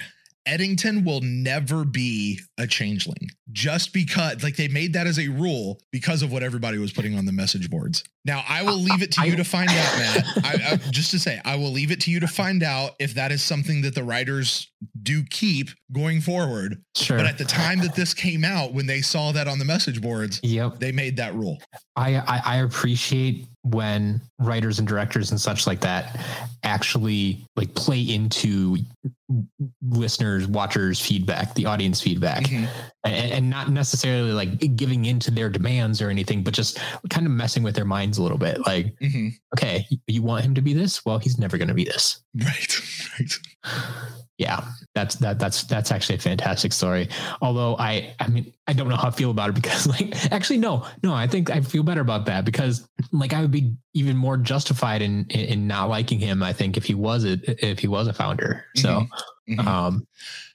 Eddington 0.45 1.05
will 1.05 1.21
never 1.21 1.85
be 1.85 2.39
a 2.57 2.67
changeling 2.67 3.29
just 3.51 3.93
because, 3.93 4.43
like, 4.43 4.55
they 4.55 4.67
made 4.67 4.93
that 4.93 5.07
as 5.07 5.19
a 5.19 5.27
rule 5.29 5.79
because 5.91 6.21
of 6.21 6.31
what 6.31 6.43
everybody 6.43 6.77
was 6.77 6.91
putting 6.91 7.17
on 7.17 7.25
the 7.25 7.31
message 7.31 7.69
boards. 7.69 8.03
Now, 8.25 8.43
I 8.47 8.63
will 8.63 8.77
leave 8.77 9.01
it 9.01 9.11
to 9.13 9.27
you 9.27 9.35
to 9.35 9.43
find 9.43 9.69
out, 9.69 9.97
Matt. 9.97 10.25
I, 10.43 10.71
I, 10.71 10.75
just 10.91 11.11
to 11.11 11.19
say, 11.19 11.41
I 11.45 11.55
will 11.55 11.71
leave 11.71 11.91
it 11.91 12.01
to 12.01 12.11
you 12.11 12.19
to 12.21 12.27
find 12.27 12.63
out 12.63 12.91
if 12.99 13.13
that 13.15 13.31
is 13.31 13.41
something 13.41 13.81
that 13.81 13.95
the 13.95 14.03
writers 14.03 14.71
do 15.01 15.23
keep 15.29 15.69
going 15.91 16.21
forward. 16.21 16.81
Sure. 16.95 17.17
But 17.17 17.25
at 17.25 17.37
the 17.37 17.45
time 17.45 17.79
that 17.79 17.95
this 17.95 18.13
came 18.13 18.43
out, 18.43 18.73
when 18.73 18.85
they 18.85 19.01
saw 19.01 19.31
that 19.33 19.47
on 19.47 19.59
the 19.59 19.65
message 19.65 20.01
boards, 20.01 20.39
yep. 20.41 20.79
they 20.79 20.91
made 20.91 21.17
that 21.17 21.35
rule. 21.35 21.61
I, 21.95 22.15
I 22.17 22.41
I 22.45 22.57
appreciate 22.57 23.45
when 23.61 24.19
writers 24.39 24.79
and 24.79 24.87
directors 24.87 25.31
and 25.31 25.39
such 25.39 25.65
like 25.67 25.79
that 25.81 26.19
actually 26.63 27.45
like 27.55 27.73
play 27.75 28.01
into 28.01 28.77
listeners, 29.81 30.47
watchers' 30.47 30.99
feedback, 30.99 31.53
the 31.55 31.65
audience 31.65 32.01
feedback, 32.01 32.43
Mhm. 32.43 32.67
and, 33.05 33.31
and 33.31 33.49
not 33.49 33.69
necessarily 33.69 34.31
like 34.31 34.75
giving 34.75 35.05
into 35.05 35.31
their 35.31 35.49
demands 35.49 36.01
or 36.01 36.09
anything, 36.09 36.43
but 36.43 36.53
just 36.53 36.77
kind 37.09 37.25
of 37.25 37.31
messing 37.31 37.63
with 37.63 37.75
their 37.75 37.85
minds 37.85 38.17
a 38.17 38.21
little 38.23 38.37
bit. 38.37 38.65
Like, 38.65 38.95
Mhm. 38.99 39.33
okay, 39.55 39.87
you 40.07 40.21
want 40.21 40.43
him 40.43 40.55
to 40.55 40.61
be 40.61 40.73
this? 40.73 41.05
Well, 41.05 41.19
he's 41.19 41.37
never 41.37 41.57
going 41.57 41.67
to 41.69 41.73
be 41.73 41.85
this. 41.85 42.21
Right. 42.35 42.75
Right. 43.19 43.31
Yeah, 44.39 44.65
that's 44.95 45.15
that 45.17 45.37
that's 45.39 45.63
that's 45.65 45.91
actually 45.91 46.15
a 46.15 46.19
fantastic 46.19 46.73
story. 46.73 47.07
Although 47.41 47.77
I 47.77 48.15
I 48.19 48.27
mean 48.27 48.51
I 48.67 48.73
don't 48.73 48.89
know 48.89 48.95
how 48.95 49.09
I 49.09 49.11
feel 49.11 49.29
about 49.31 49.49
it 49.49 49.55
because 49.61 49.85
like 49.87 50.31
actually 50.31 50.57
no 50.57 50.85
no 51.03 51.13
I 51.13 51.27
think 51.27 51.49
I 51.51 51.61
feel 51.61 51.83
better 51.83 52.01
about 52.01 52.25
that 52.25 52.43
because 52.43 52.87
like 53.11 53.33
I 53.33 53.41
would 53.41 53.51
be 53.51 53.75
even 53.93 54.17
more 54.17 54.37
justified 54.37 55.01
in 55.03 55.25
in, 55.29 55.39
in 55.41 55.67
not 55.67 55.89
liking 55.89 56.19
him 56.19 56.41
I 56.41 56.51
think 56.51 56.77
if 56.77 56.85
he 56.85 56.95
was 56.95 57.25
a 57.25 57.37
if 57.65 57.79
he 57.79 57.87
was 57.87 58.07
a 58.07 58.13
founder. 58.13 58.65
So 58.75 59.05
Mhm. 59.49 59.67
um 59.67 60.07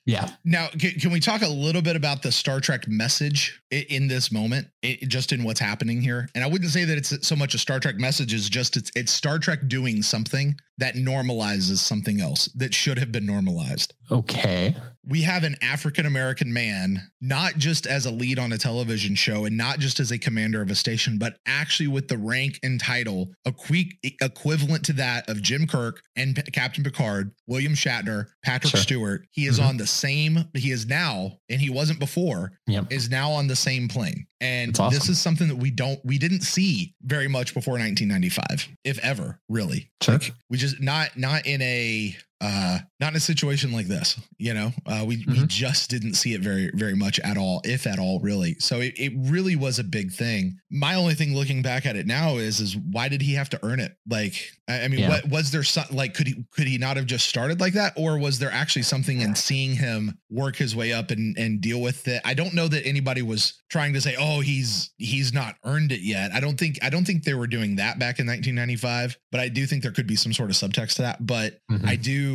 yeah 0.09 0.31
Now, 0.45 0.67
can, 0.69 0.93
can 0.93 1.11
we 1.13 1.21
talk 1.21 1.43
a 1.43 1.49
little 1.49 1.83
bit 1.83 1.95
about 1.95 2.23
the 2.23 2.33
Star 2.33 2.59
Trek 2.61 2.89
message 2.89 3.61
in 3.71 4.09
this 4.09 4.33
moment, 4.33 4.67
just 5.07 5.33
in 5.33 5.45
what's 5.45 5.61
happening 5.61 6.01
here? 6.01 6.29
And 6.35 6.43
I 6.43 6.47
wouldn't 6.47 6.71
say 6.71 6.85
that 6.85 6.97
it's 6.99 7.27
so 7.29 7.37
much 7.37 7.55
a 7.55 7.59
Star 7.59 7.79
Trek 7.79 7.97
message 7.99 8.33
as 8.35 8.49
just 8.49 8.77
it's 8.77 8.91
it's 8.97 9.13
Star 9.13 9.39
Trek 9.39 9.69
doing 9.69 10.03
something 10.03 10.57
that 10.79 10.95
normalizes 10.95 11.79
something 11.79 12.21
else 12.21 12.47
that 12.55 12.73
should 12.73 12.99
have 12.99 13.11
been 13.13 13.27
normalized. 13.27 13.95
okay 14.11 14.75
We 15.05 15.23
have 15.23 15.43
an 15.45 15.57
African 15.63 16.07
American 16.07 16.53
man, 16.53 17.03
not 17.21 17.57
just 17.59 17.87
as 17.87 18.07
a 18.07 18.11
lead 18.11 18.39
on 18.39 18.53
a 18.53 18.59
television 18.59 19.15
show 19.17 19.45
and 19.45 19.57
not 19.57 19.79
just 19.81 19.99
as 20.01 20.13
a 20.13 20.19
commander 20.19 20.63
of 20.63 20.71
a 20.71 20.75
station, 20.77 21.19
but 21.19 21.37
actually 21.47 21.89
with 21.89 22.07
the 22.09 22.17
rank 22.19 22.61
and 22.63 22.79
title 22.81 23.33
equi- 23.47 23.99
equivalent 24.21 24.85
to 24.85 24.93
that 24.95 25.29
of 25.29 25.43
Jim 25.43 25.67
Kirk 25.67 26.01
and 26.17 26.37
P- 26.37 26.43
Captain 26.53 26.85
Picard, 26.85 27.33
William 27.49 27.75
Shatner, 27.75 28.27
Patrick 28.45 28.71
Sure. 28.71 28.81
Stewart. 28.81 29.27
He 29.33 29.47
is 29.47 29.59
Mhm. 29.59 29.67
on 29.69 29.77
the 29.79 29.87
same, 29.99 30.45
he 30.55 30.71
is 30.71 30.87
now, 30.87 31.39
and 31.49 31.61
he 31.61 31.71
wasn't 31.71 31.99
before, 31.99 32.53
yep 32.67 32.87
is 32.91 33.11
now 33.11 33.31
on 33.31 33.47
the 33.47 33.57
same 33.57 33.89
plane. 33.89 34.27
And 34.41 34.79
awesome. 34.79 34.95
this 34.95 35.09
is 35.09 35.21
something 35.21 35.49
that 35.49 35.57
we 35.57 35.71
don't, 35.71 35.99
we 36.05 36.19
didn't 36.19 36.43
see 36.43 36.95
very 37.03 37.29
much 37.29 37.55
before 37.55 37.75
1995, 37.75 38.69
if 38.85 38.99
ever, 39.01 39.41
really. 39.49 39.91
Sure. 40.01 40.15
Like, 40.15 40.33
we 40.49 40.59
just 40.59 40.81
not, 40.81 41.17
not 41.17 41.47
in 41.47 41.61
a, 41.63 42.17
uh 42.41 42.79
not 43.01 43.11
in 43.13 43.17
a 43.17 43.21
situation 43.21 43.73
like 43.73 43.87
this 43.87 44.17
you 44.39 44.55
know? 44.55 44.73
Uh 44.87 45.05
we 45.07 45.17
we 45.27 45.35
Mhm. 45.39 45.47
just 45.49 45.91
didn't 45.91 46.15
see 46.15 46.35
it 46.35 46.41
very 46.41 46.71
very 46.75 46.95
much 46.95 47.19
at 47.21 47.37
all 47.37 47.61
if 47.65 47.87
at 47.87 47.99
all 47.99 48.21
really. 48.21 48.57
So 48.61 48.81
it, 48.81 48.95
it 48.97 49.13
really 49.17 49.57
was 49.57 49.79
a 49.81 49.85
big 49.85 50.13
thing. 50.13 50.59
My 50.71 50.95
only 50.95 51.15
thing 51.15 51.35
looking 51.35 51.63
back 51.63 51.87
at 51.87 51.97
it 51.97 52.07
now 52.07 52.37
is 52.37 52.61
is 52.61 52.77
why 52.77 53.09
did 53.09 53.21
he 53.23 53.35
have 53.35 53.49
to 53.51 53.61
earn 53.65 53.81
it? 53.81 53.97
Like 54.09 54.35
i, 54.69 54.83
I 54.85 54.89
mean 54.89 55.01
Yeah. 55.01 55.09
what 55.09 55.29
was 55.29 55.51
there 55.51 55.65
some 55.65 55.87
like 55.91 56.15
could 56.15 56.29
he 56.29 56.45
could 56.53 56.69
he 56.69 56.79
not 56.79 56.97
have 56.97 57.07
just 57.07 57.27
started 57.29 57.61
like 57.61 57.73
that? 57.75 57.95
Or 57.97 58.19
was 58.19 58.39
there 58.39 58.53
actually 58.53 58.83
something 58.83 59.21
in 59.21 59.35
seeing 59.35 59.75
him 59.75 60.19
work 60.31 60.55
his 60.57 60.77
way 60.77 60.93
up 60.93 61.11
and 61.11 61.37
and 61.37 61.61
deal 61.61 61.81
with 61.81 62.07
it? 62.07 62.23
I 62.25 62.35
don't 62.35 62.55
know 62.55 62.69
that 62.69 62.87
anybody 62.87 63.23
was 63.23 63.55
trying 63.69 63.93
to 63.95 64.01
say 64.01 64.15
oh 64.19 64.41
he's 64.41 64.91
he's 64.99 65.33
not 65.33 65.57
earned 65.65 65.91
it 65.93 66.01
yet. 66.03 66.31
I 66.33 66.41
don't 66.41 66.59
think 66.59 66.79
i 66.83 66.89
don't 66.91 67.05
think 67.05 67.25
they 67.25 67.35
were 67.35 67.47
doing 67.49 67.77
that 67.77 67.99
back 67.99 68.19
in 68.21 68.27
1995 68.27 69.19
but 69.33 69.41
i 69.41 69.49
do 69.49 69.67
think 69.67 69.83
there 69.83 69.93
could 69.93 70.07
be 70.07 70.17
some 70.17 70.33
sort 70.33 70.51
of 70.51 70.57
subtext 70.57 70.95
to 70.97 71.03
that. 71.03 71.27
But 71.27 71.61
Mhm. 71.71 71.87
I 71.87 71.97
do, 71.97 72.28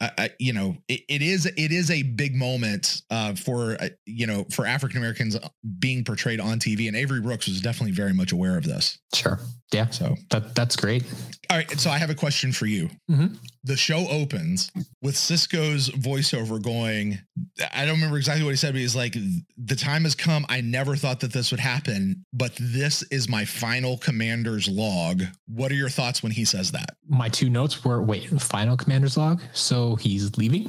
I, 0.00 0.30
you 0.38 0.52
know, 0.52 0.76
it, 0.88 1.02
it 1.08 1.22
is 1.22 1.46
it 1.46 1.72
is 1.72 1.90
a 1.90 2.02
big 2.02 2.34
moment 2.34 3.02
uh, 3.10 3.34
for 3.34 3.76
uh, 3.80 3.88
you 4.06 4.26
know 4.26 4.44
for 4.50 4.66
African 4.66 4.98
Americans 4.98 5.36
being 5.78 6.04
portrayed 6.04 6.40
on 6.40 6.58
TV, 6.58 6.88
and 6.88 6.96
Avery 6.96 7.20
Brooks 7.20 7.46
was 7.48 7.60
definitely 7.60 7.92
very 7.92 8.12
much 8.12 8.32
aware 8.32 8.56
of 8.56 8.64
this. 8.64 8.98
sure 9.14 9.38
yeah 9.72 9.88
So, 9.90 10.16
that 10.30 10.54
that's 10.54 10.76
great 10.76 11.04
all 11.50 11.56
right, 11.56 11.70
so 11.80 11.90
I 11.90 11.96
have 11.98 12.10
a 12.10 12.14
question 12.14 12.52
for 12.52 12.66
you. 12.66 12.90
Mhm. 13.10 13.38
The 13.64 13.76
show 13.76 14.06
opens 14.10 14.70
with 15.02 15.14
Sisko's 15.14 15.88
voiceover 15.90 16.60
going. 16.62 17.18
I 17.74 17.86
don't 17.86 17.94
remember 17.96 18.18
exactly 18.18 18.44
what 18.44 18.50
he 18.50 18.56
said, 18.56 18.72
but 18.74 18.80
he's 18.80 18.94
like, 18.96 19.16
"The 19.56 19.76
time 19.76 20.04
has 20.04 20.14
come. 20.14 20.44
I 20.50 20.60
never 20.60 20.94
thought 20.94 21.20
that 21.20 21.32
this 21.32 21.50
would 21.50 21.60
happen, 21.60 22.24
but 22.38 22.52
this 22.60 23.02
is 23.04 23.28
my 23.28 23.44
final 23.44 23.98
commander's 23.98 24.68
log." 24.68 25.24
What 25.46 25.70
are 25.72 25.74
your 25.74 25.88
thoughts 25.90 26.22
when 26.22 26.32
he 26.32 26.44
says 26.44 26.70
that? 26.72 26.96
my 27.10 27.28
two 27.28 27.48
notes 27.48 27.84
were 27.84 28.02
wait 28.02 28.28
final 28.40 28.76
commander's 28.76 29.16
log 29.16 29.40
so 29.52 29.96
he's 29.96 30.36
leaving 30.36 30.68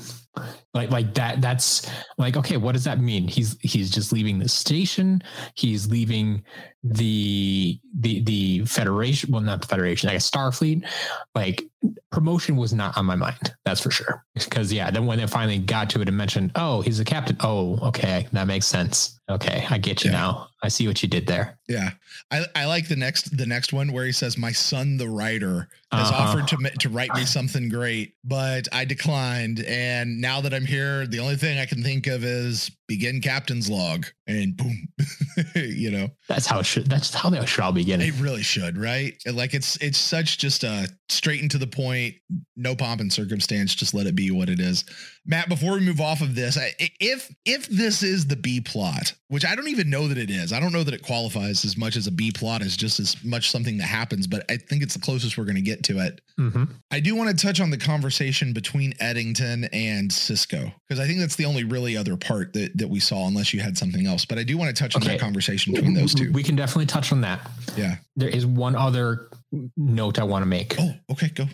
like 0.74 0.92
like 0.92 1.14
that 1.16 1.42
that's 1.42 1.90
like 2.18 2.38
okay 2.38 2.58
what 2.58 2.74
does 2.74 2.84
that 2.86 3.00
mean? 3.00 3.28
He's 3.28 3.58
he's 3.62 3.90
just 3.90 4.12
leaving 4.12 4.40
the 4.40 4.50
station. 4.50 5.22
He's 5.56 5.88
leaving 5.90 6.44
the 6.84 7.80
the 8.00 8.22
the 8.22 8.66
federation 8.66 9.32
well 9.32 9.42
not 9.42 9.62
the 9.62 9.68
federation 9.68 10.08
like 10.08 10.18
a 10.18 10.22
starfleet. 10.22 10.88
Like 11.36 11.68
promotion 12.12 12.56
was 12.58 12.74
not 12.74 12.98
on 12.98 13.06
my 13.06 13.16
mind 13.16 13.54
that's 13.66 13.82
for 13.82 13.92
sure. 13.92 14.24
Because 14.34 14.72
yeah 14.72 14.90
then 14.92 15.06
when 15.06 15.18
they 15.18 15.28
finally 15.28 15.60
got 15.60 15.90
to 15.92 16.02
it 16.02 16.08
and 16.08 16.18
mentioned 16.18 16.52
oh 16.56 16.82
he's 16.82 17.00
a 17.00 17.06
captain. 17.06 17.38
Oh 17.42 17.78
okay 17.88 18.28
that 18.32 18.48
makes 18.48 18.66
sense. 18.66 19.20
Okay 19.30 19.66
i 19.70 19.78
get 19.78 20.04
you 20.04 20.12
Yeah. 20.12 20.18
now. 20.18 20.48
I 20.62 20.68
see 20.68 20.88
what 20.90 21.02
you 21.02 21.08
did 21.08 21.26
there. 21.26 21.58
Yeah, 21.70 21.92
I, 22.32 22.44
I 22.54 22.66
like 22.66 22.90
the 22.90 22.96
next 22.98 23.38
the 23.38 23.46
next 23.46 23.72
one 23.72 23.94
where 23.94 24.06
he 24.06 24.12
says, 24.12 24.38
"My 24.38 24.52
son, 24.52 24.98
the 24.98 25.08
writer, 25.08 25.70
has 25.94 26.12
Uh-huh. 26.12 26.22
offered 26.22 26.50
to 26.50 26.58
to 26.80 26.90
write 26.90 27.14
me 27.16 27.24
something 27.24 27.70
great, 27.70 28.16
but 28.26 28.68
I 28.74 28.84
declined, 28.84 29.62
and 29.62 30.20
now 30.20 30.29
that 30.42 30.54
I'm 30.54 30.66
here, 30.66 31.08
the 31.08 31.20
only 31.20 31.36
thing 31.36 31.58
I 31.58 31.66
can 31.66 31.82
think 31.82 32.06
of 32.06 32.24
is 32.24 32.70
begin 32.88 33.20
captain's 33.20 33.70
log 33.70 34.06
and 34.30 34.56
boom, 34.56 34.88
you 35.56 35.90
know, 35.90 36.10
That's 36.28 36.46
how 36.46 36.60
it 36.60 36.66
should. 36.66 36.88
That's 36.88 37.14
how 37.14 37.30
they 37.30 37.44
should 37.46 37.64
all 37.64 37.72
begin. 37.72 38.00
It 38.02 38.14
really 38.20 38.44
should, 38.44 38.78
right? 38.78 39.16
Like 39.26 39.54
it's 39.54 39.76
it's 39.78 39.98
such 39.98 40.38
just 40.38 40.64
a 40.64 40.88
straight 41.10 41.42
and 41.42 41.50
to 41.52 41.58
the 41.58 41.68
point, 41.68 42.16
no 42.56 42.76
pomp 42.76 43.02
and 43.02 43.12
circumstance, 43.12 43.74
just 43.74 43.94
let 43.94 44.06
it 44.06 44.16
be 44.16 44.32
what 44.32 44.50
it 44.50 44.60
is. 44.60 44.86
Matt, 45.26 45.50
before 45.50 45.74
we 45.74 45.82
move 45.82 46.00
off 46.00 46.22
of 46.22 46.36
this, 46.36 46.58
I, 46.58 46.74
if 47.00 47.34
if 47.46 47.68
this 47.68 48.04
is 48.04 48.28
the 48.28 48.36
B 48.36 48.62
plot, 48.62 49.14
which 49.28 49.46
I 49.46 49.56
don't 49.56 49.68
even 49.68 49.90
know 49.90 50.08
that 50.08 50.18
it 50.18 50.30
is, 50.30 50.54
I 50.54 50.60
don't 50.60 50.72
know 50.72 50.84
that 50.84 50.94
it 50.94 51.04
qualifies 51.04 51.66
as 51.66 51.78
much 51.78 51.96
as 51.96 52.08
a 52.08 52.12
B 52.12 52.32
plot 52.32 52.62
as 52.62 52.78
just 52.78 53.00
as 53.00 53.16
much 53.24 53.50
something 53.50 53.78
that 53.78 53.86
happens, 53.86 54.28
but 54.28 54.46
I 54.50 54.58
think 54.58 54.84
it's 54.84 54.94
the 54.94 55.00
closest 55.02 55.38
we're 55.38 55.46
going 55.46 55.56
to 55.56 55.62
get 55.62 55.84
to 55.86 56.00
it. 56.00 56.22
hmm 56.38 56.66
I 56.92 57.00
do 57.00 57.16
want 57.16 57.30
to 57.30 57.46
touch 57.46 57.60
on 57.60 57.70
the 57.70 57.78
conversation 57.78 58.54
between 58.54 58.94
Eddington 59.00 59.66
and 59.66 60.10
Sisko 60.10 60.74
because 60.88 61.00
I 61.00 61.08
think 61.08 61.20
that's 61.20 61.36
the 61.36 61.46
only 61.46 61.64
really 61.64 61.98
other 61.98 62.18
part 62.18 62.54
that 62.54 62.78
that 62.78 62.90
we 62.90 63.00
saw, 63.00 63.28
unless 63.28 63.54
you 63.54 63.60
had 63.60 63.78
something 63.78 64.06
else. 64.08 64.19
But 64.26 64.38
I 64.38 64.44
do 64.44 64.58
want 64.58 64.76
to 64.76 64.80
touch 64.84 64.96
on 64.96 65.02
Okay. 65.02 65.14
that 65.14 65.20
conversation 65.20 65.74
between 65.74 65.94
those 65.94 66.14
two. 66.14 66.32
We 66.32 66.44
can 66.44 66.56
definitely 66.56 66.86
touch 66.88 67.12
on 67.12 67.22
that. 67.22 67.50
Yeah. 67.78 67.96
There 68.16 68.30
is 68.30 68.46
one 68.46 68.76
other 68.76 69.30
note 69.78 70.20
I 70.20 70.24
want 70.24 70.44
to 70.44 70.48
make. 70.48 70.76
Oh, 70.80 70.92
okay, 71.12 71.30
go. 71.30 71.46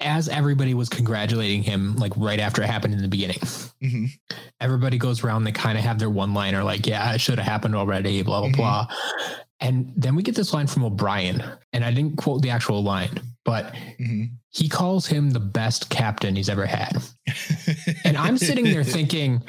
As 0.00 0.28
everybody 0.28 0.74
was 0.74 0.88
congratulating 0.88 1.62
him, 1.62 1.96
like 1.96 2.12
right 2.16 2.38
after 2.38 2.62
it 2.62 2.66
happened 2.68 2.94
in 2.94 3.02
the 3.02 3.08
beginning, 3.08 3.40
hmm 3.80 4.06
everybody 4.60 4.98
goes 4.98 5.22
around. 5.24 5.44
They 5.44 5.52
kind 5.52 5.76
of 5.78 5.84
have 5.84 5.98
their 5.98 6.10
one 6.10 6.32
liner, 6.34 6.62
like, 6.64 6.86
"Yeah, 6.86 7.12
it 7.14 7.20
should 7.20 7.38
have 7.38 7.46
happened 7.48 7.74
already." 7.74 8.22
Blah 8.22 8.40
blah 8.40 8.50
Mhm. 8.50 8.56
blah. 8.56 8.86
And 9.60 9.92
then 9.96 10.14
we 10.14 10.22
get 10.22 10.34
this 10.34 10.52
line 10.52 10.66
from 10.66 10.84
O'Brien, 10.84 11.42
and 11.72 11.82
I 11.84 11.90
didn't 11.90 12.16
quote 12.16 12.42
the 12.42 12.50
actual 12.50 12.82
line, 12.82 13.20
but 13.44 13.74
hmm 13.98 14.24
he 14.50 14.68
calls 14.70 15.06
him 15.06 15.30
the 15.30 15.40
best 15.40 15.90
captain 15.90 16.34
he's 16.36 16.48
ever 16.48 16.64
had. 16.64 16.96
And 18.04 18.16
I'm 18.16 18.38
sitting 18.38 18.64
there 18.64 18.84
thinking, 18.84 19.42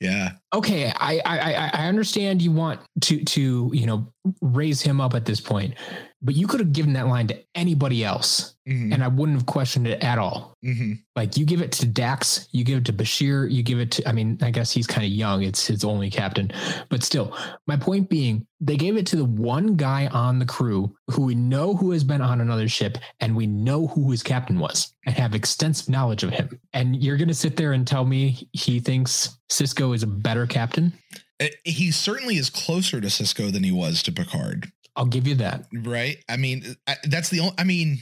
yeah, 0.00 0.32
okay, 0.54 0.92
I 0.96 1.20
I 1.24 1.52
I- 1.74 1.86
understand 1.88 2.40
you 2.42 2.52
want 2.52 2.80
to 3.02 3.24
to 3.24 3.70
you 3.74 3.86
know 3.86 4.12
raise 4.40 4.80
him 4.80 5.00
up 5.00 5.14
at 5.14 5.26
this 5.26 5.40
point, 5.40 5.74
but 6.22 6.34
you 6.34 6.46
could 6.46 6.60
have 6.60 6.72
given 6.72 6.92
that 6.94 7.06
line 7.06 7.26
to 7.28 7.38
anybody 7.54 8.04
else, 8.04 8.54
hmm 8.66 8.92
and 8.92 9.02
I 9.02 9.08
wouldn't 9.08 9.38
have 9.38 9.46
questioned 9.46 9.86
it 9.86 10.02
at 10.02 10.18
all. 10.18 10.54
hmm 10.62 10.92
Like 11.16 11.36
you 11.36 11.44
give 11.44 11.62
it 11.62 11.72
to 11.72 11.86
Dax, 11.86 12.48
you 12.52 12.64
give 12.64 12.78
it 12.78 12.84
to 12.86 12.92
Bashir, 12.92 13.50
you 13.50 13.62
give 13.62 13.80
it 13.80 13.92
to. 13.92 14.08
I 14.08 14.12
mean, 14.12 14.38
I 14.42 14.50
guess 14.50 14.70
he's 14.70 14.86
kind 14.86 15.04
of 15.04 15.10
young; 15.10 15.42
it's 15.42 15.66
his 15.66 15.84
only 15.84 16.10
captain, 16.10 16.52
but 16.88 17.02
still. 17.02 17.36
My 17.66 17.76
point 17.76 18.08
being, 18.08 18.46
they 18.60 18.76
gave 18.76 18.96
it 18.96 19.06
to 19.08 19.16
the 19.16 19.24
one 19.24 19.76
guy 19.76 20.06
on 20.08 20.38
the 20.38 20.46
crew 20.46 20.94
who 21.08 21.22
we 21.24 21.34
know 21.34 21.74
who 21.74 21.92
has 21.92 22.04
been 22.04 22.20
on 22.20 22.40
another 22.40 22.68
ship, 22.68 22.98
and 23.20 23.34
we 23.34 23.46
know 23.46 23.86
who 23.86 24.10
his 24.10 24.22
captain 24.22 24.58
was, 24.58 24.92
and 25.06 25.14
have 25.14 25.34
extensive 25.34 25.88
knowledge 25.88 26.22
of 26.22 26.30
him. 26.30 26.60
And 26.72 27.02
you're 27.02 27.16
going 27.16 27.28
to 27.28 27.34
sit 27.34 27.56
there 27.56 27.72
and 27.72 27.86
tell 27.86 28.04
me 28.04 28.48
he 28.52 28.80
thinks 28.80 29.38
Sisko 29.50 29.94
is 29.94 30.02
a 30.02 30.06
better 30.06 30.46
captain? 30.46 30.92
Uh, 31.40 31.46
he 31.64 31.90
certainly 31.90 32.36
is 32.36 32.50
closer 32.50 33.00
to 33.00 33.08
Sisko 33.08 33.50
than 33.50 33.64
he 33.64 33.72
was 33.72 34.02
to 34.02 34.12
Picard, 34.12 34.70
I'll 34.96 35.06
give 35.06 35.26
you 35.26 35.36
that. 35.36 35.66
right? 35.72 36.16
I 36.28 36.36
mean, 36.36 36.76
I, 36.86 36.96
that's 37.04 37.28
the 37.30 37.40
only. 37.40 37.54
I 37.58 37.64
mean, 37.64 37.98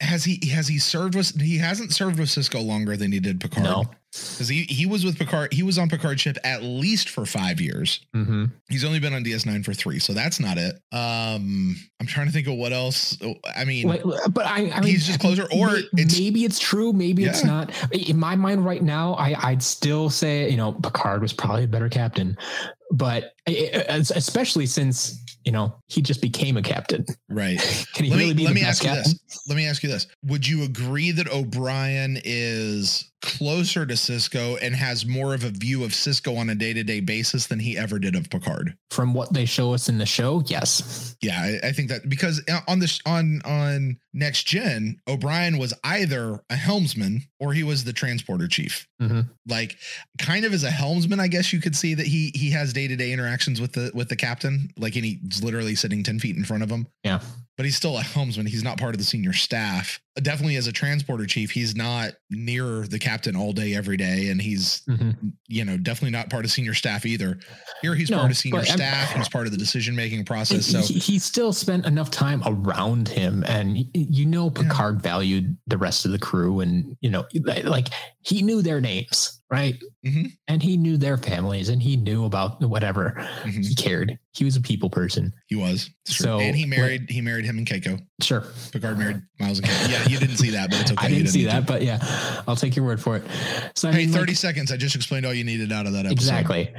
has 0.00 0.24
he 0.24 0.46
has 0.50 0.68
he 0.68 0.78
served 0.78 1.14
with? 1.14 1.40
He 1.40 1.58
hasn't 1.58 1.92
served 1.92 2.18
with 2.18 2.28
Sisko 2.28 2.64
longer 2.64 2.96
than 2.96 3.10
he 3.12 3.18
did 3.20 3.40
Picard. 3.40 3.64
No. 3.64 3.84
because 4.12 4.48
he 4.48 4.62
he 4.64 4.86
was 4.86 5.04
with 5.04 5.18
Picard. 5.18 5.52
He 5.52 5.62
was 5.64 5.78
on 5.78 5.88
Picard 5.88 6.20
ship 6.20 6.36
at 6.44 6.62
least 6.62 7.08
for 7.08 7.26
five 7.26 7.60
years. 7.60 8.00
hmm 8.14 8.44
He's 8.68 8.84
only 8.84 9.00
been 9.00 9.14
on 9.14 9.24
DS9 9.24 9.64
for 9.64 9.72
three, 9.74 9.98
so 9.98 10.12
that's 10.12 10.38
not 10.38 10.58
it. 10.58 10.74
Um, 10.92 11.76
I'm 12.00 12.06
trying 12.06 12.26
to 12.26 12.32
think 12.32 12.46
of 12.46 12.54
what 12.54 12.72
else. 12.72 13.16
I 13.56 13.64
mean, 13.64 13.88
Wait, 13.88 14.02
but 14.30 14.46
I, 14.46 14.70
I 14.70 14.80
mean, 14.80 14.90
He's 14.90 15.06
just 15.06 15.18
closer, 15.20 15.44
or 15.52 15.68
may- 15.70 16.02
it's- 16.02 16.18
maybe 16.18 16.44
it's 16.44 16.58
true, 16.60 16.92
maybe 16.92 17.24
it's 17.24 17.42
not. 17.44 17.72
In 17.92 18.18
my 18.18 18.36
mind, 18.36 18.64
right 18.64 18.82
now, 18.82 19.14
I, 19.14 19.34
I'd 19.48 19.62
still 19.62 20.10
say 20.10 20.48
you 20.50 20.56
know 20.58 20.72
Picard 20.74 21.22
was 21.22 21.32
probably 21.32 21.64
a 21.64 21.68
better 21.68 21.88
captain, 21.88 22.36
but 22.92 23.32
especially 23.48 24.66
since 24.66 25.18
you 25.44 25.52
know 25.52 25.74
he 25.86 26.02
just 26.02 26.20
became 26.20 26.56
a 26.56 26.62
captain. 26.62 27.04
right. 27.28 27.58
Can 27.94 28.04
he 28.04 28.10
let 28.10 28.18
really 28.18 28.28
me 28.30 28.34
be 28.34 28.44
let 28.44 28.48
the 28.50 28.54
me 28.54 28.60
best 28.62 28.82
ask 28.82 28.82
you 28.84 28.88
captain? 28.90 29.12
this. 29.28 29.42
Let 29.48 29.56
me 29.56 29.66
ask 29.66 29.82
you 29.82 29.88
this. 29.88 30.06
Would 30.24 30.46
you 30.46 30.64
agree 30.64 31.10
that 31.12 31.28
O'Brien 31.32 32.20
is 32.24 33.10
closer 33.20 33.84
to 33.84 33.94
Sisko 33.94 34.56
and 34.62 34.76
has 34.76 35.04
more 35.04 35.34
of 35.34 35.42
a 35.42 35.48
view 35.50 35.82
of 35.82 35.90
Sisko 35.90 36.38
on 36.38 36.50
a 36.50 36.54
day-to-day 36.54 37.00
basis 37.00 37.48
than 37.48 37.58
he 37.58 37.76
ever 37.76 37.98
did 37.98 38.14
of 38.14 38.30
Picard? 38.30 38.76
From 38.90 39.12
what 39.12 39.32
they 39.32 39.44
show 39.44 39.74
us 39.74 39.88
in 39.88 39.98
the 39.98 40.06
show, 40.06 40.42
yes. 40.46 41.16
Yeah, 41.20 41.40
I, 41.62 41.68
I 41.68 41.72
think 41.72 41.88
that 41.88 42.08
because 42.08 42.40
uh, 42.50 42.60
on 42.68 42.78
this 42.78 43.00
on 43.06 43.40
on 43.44 43.96
next 44.14 44.44
gen, 44.44 45.00
O'Brien 45.08 45.58
was 45.58 45.74
either 45.84 46.40
a 46.50 46.56
helmsman 46.56 47.22
or 47.40 47.52
he 47.52 47.62
was 47.64 47.84
the 47.84 47.92
transporter 47.92 48.46
chief. 48.48 48.86
Mhm. 49.00 49.28
Like, 49.46 49.76
kind 50.18 50.44
of 50.44 50.52
as 50.52 50.62
a 50.64 50.70
helmsman, 50.70 51.20
I 51.20 51.28
guess 51.28 51.52
you 51.52 51.60
could 51.60 51.74
see 51.76 51.94
that 51.94 52.06
he 52.06 52.30
he 52.34 52.50
has 52.52 52.72
day 52.72 52.86
to 52.88 52.96
day 52.96 53.12
interactions 53.38 53.60
with 53.60 53.72
the 53.72 53.90
with 53.94 54.08
the 54.08 54.16
captain. 54.16 54.70
Like, 54.76 54.96
and 54.96 55.04
he's 55.04 55.42
literally 55.42 55.74
sitting 55.74 56.02
ten 56.02 56.18
feet 56.18 56.36
in 56.36 56.44
front 56.44 56.62
of 56.62 56.70
him. 56.70 56.86
Yeah. 57.04 57.20
but 57.56 57.64
he's 57.64 57.76
still 57.76 57.98
a 57.98 58.02
helmsman. 58.02 58.46
He's 58.46 58.62
not 58.62 58.78
part 58.78 58.94
of 58.94 58.98
the 59.00 59.04
senior 59.04 59.32
staff. 59.32 59.98
Definitely 60.22 60.54
as 60.56 60.68
a 60.68 60.72
transporter 60.72 61.26
chief, 61.26 61.50
he's 61.50 61.74
not 61.74 62.12
near 62.30 62.86
the 62.86 63.00
captain 63.00 63.34
all 63.34 63.52
day 63.52 63.74
every 63.74 63.96
day, 63.96 64.28
and 64.28 64.40
he's 64.40 64.82
Mhm. 64.88 65.32
you 65.48 65.64
know 65.64 65.76
definitely 65.76 66.12
not 66.16 66.30
part 66.30 66.44
of 66.44 66.50
senior 66.52 66.74
staff 66.74 67.04
either. 67.06 67.38
Here, 67.82 67.94
he's 67.96 68.10
No, 68.10 68.18
part 68.18 68.30
of 68.30 68.36
senior 68.36 68.64
staff. 68.64 69.12
He's 69.16 69.28
part 69.28 69.46
of 69.46 69.52
the 69.52 69.58
decision 69.58 69.96
making 69.96 70.24
process. 70.24 70.66
So. 70.66 70.80
he, 70.82 70.94
he 71.00 71.18
still 71.18 71.52
spent 71.52 71.84
enough 71.86 72.10
time 72.12 72.42
around 72.46 73.08
him, 73.08 73.42
and 73.46 73.76
you 73.94 74.24
know 74.26 74.50
Picard 74.50 75.00
valued 75.02 75.56
the 75.66 75.78
rest 75.78 76.04
of 76.04 76.12
the 76.12 76.18
crew, 76.18 76.60
and 76.60 76.96
you 77.00 77.10
know, 77.10 77.26
like 77.64 77.88
he 78.28 78.42
knew 78.42 78.60
their 78.62 78.80
names, 78.80 79.40
right? 79.50 79.74
Mhm. 80.06 80.32
And 80.48 80.62
he 80.62 80.76
knew 80.76 80.96
their 80.98 81.16
families, 81.16 81.68
and 81.70 81.82
he 81.82 81.96
knew 81.96 82.24
about 82.26 82.60
whatever 82.62 83.14
Mhm. 83.44 83.66
he 83.66 83.74
cared. 83.74 84.18
He 84.34 84.44
was 84.44 84.54
a 84.56 84.60
people 84.60 84.90
person. 84.90 85.32
He 85.46 85.56
was. 85.56 85.88
So, 86.06 86.38
and 86.38 86.54
he 86.54 86.66
married 86.66 87.08
he 87.08 87.20
married 87.20 87.44
him 87.46 87.56
and 87.58 87.66
Keiko. 87.66 88.00
Sure, 88.22 88.44
Picard 88.72 88.98
married 88.98 89.22
Miles 89.40 89.58
and 89.60 89.66
Keiko. 89.68 89.90
Yeah, 89.90 90.08
you 90.08 90.18
didn't 90.18 90.36
see 90.36 90.50
that, 90.50 90.70
but 90.70 90.80
it's 90.82 90.90
okay. 90.92 91.06
I 91.06 91.08
You 91.08 91.16
didn't 91.16 91.30
see 91.30 91.44
that, 91.46 91.60
to. 91.60 91.66
but 91.66 91.82
yeah, 91.82 92.42
I'll 92.46 92.56
take 92.56 92.76
your 92.76 92.84
word 92.84 93.00
for 93.00 93.16
it. 93.16 93.24
So 93.74 93.88
I 93.88 93.92
Hey, 93.92 93.98
mean, 94.06 94.12
30 94.12 94.32
like, 94.32 94.36
seconds. 94.36 94.70
I 94.70 94.76
just 94.76 94.94
explained 94.94 95.24
all 95.26 95.32
you 95.34 95.44
needed 95.44 95.72
out 95.72 95.86
of 95.86 95.92
that 95.94 96.00
episode. 96.06 96.12
exactly. 96.12 96.70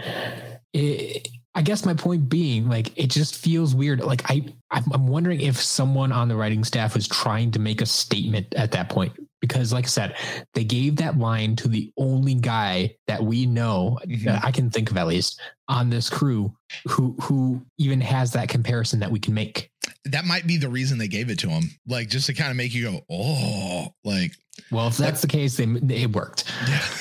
It- 0.73 1.27
I 1.55 1.63
guess 1.63 1.83
my 1.83 1.95
point 1.95 2.29
being, 2.29 2.69
like, 2.69 2.95
it 2.95 3.07
just 3.09 3.35
feels 3.35 3.73
weird. 3.73 4.01
Like, 4.01 4.29
I, 4.29 4.45
I'm 4.69 5.07
wondering 5.07 5.41
if 5.41 5.59
someone 5.59 6.12
on 6.12 6.27
the 6.29 6.35
writing 6.35 6.63
staff 6.63 6.93
was 6.93 7.07
trying 7.07 7.51
to 7.51 7.59
make 7.59 7.81
a 7.81 7.88
statement 7.88 8.53
at 8.55 8.71
that 8.73 8.88
point, 8.88 9.13
because, 9.41 9.71
like 9.73 9.86
I 9.86 9.88
said, 9.88 10.15
they 10.54 10.63
gave 10.63 10.97
that 10.97 11.17
line 11.17 11.56
to 11.58 11.67
the 11.67 11.91
only 11.97 12.36
guy 12.36 12.95
that 13.08 13.23
we 13.23 13.45
know 13.45 13.99
Mhm. 14.08 14.25
that 14.25 14.43
I 14.43 14.52
can 14.52 14.69
think 14.69 14.91
of 14.91 14.97
at 14.97 15.08
least 15.08 15.39
on 15.67 15.89
this 15.89 16.10
crew 16.10 16.54
who 16.88 17.15
who 17.21 17.65
even 17.78 18.02
has 18.02 18.32
that 18.34 18.49
comparison 18.49 18.99
that 18.99 19.12
we 19.12 19.19
can 19.19 19.34
make. 19.34 19.71
That 20.06 20.25
might 20.25 20.45
be 20.47 20.58
the 20.58 20.69
reason 20.69 20.97
they 20.97 21.08
gave 21.08 21.30
it 21.30 21.39
to 21.39 21.49
him. 21.49 21.63
Like 21.88 22.10
just 22.10 22.25
to 22.28 22.34
kind 22.34 22.52
of 22.52 22.58
make 22.58 22.73
you 22.73 22.84
go, 22.91 23.02
oh, 23.10 23.93
like 24.04 24.34
Well, 24.71 24.88
if 24.88 24.97
that's 24.97 25.21
the 25.21 25.28
case, 25.28 25.58
then 25.58 25.89
it 25.89 26.12
worked. 26.12 26.43
yeah. 26.67 26.84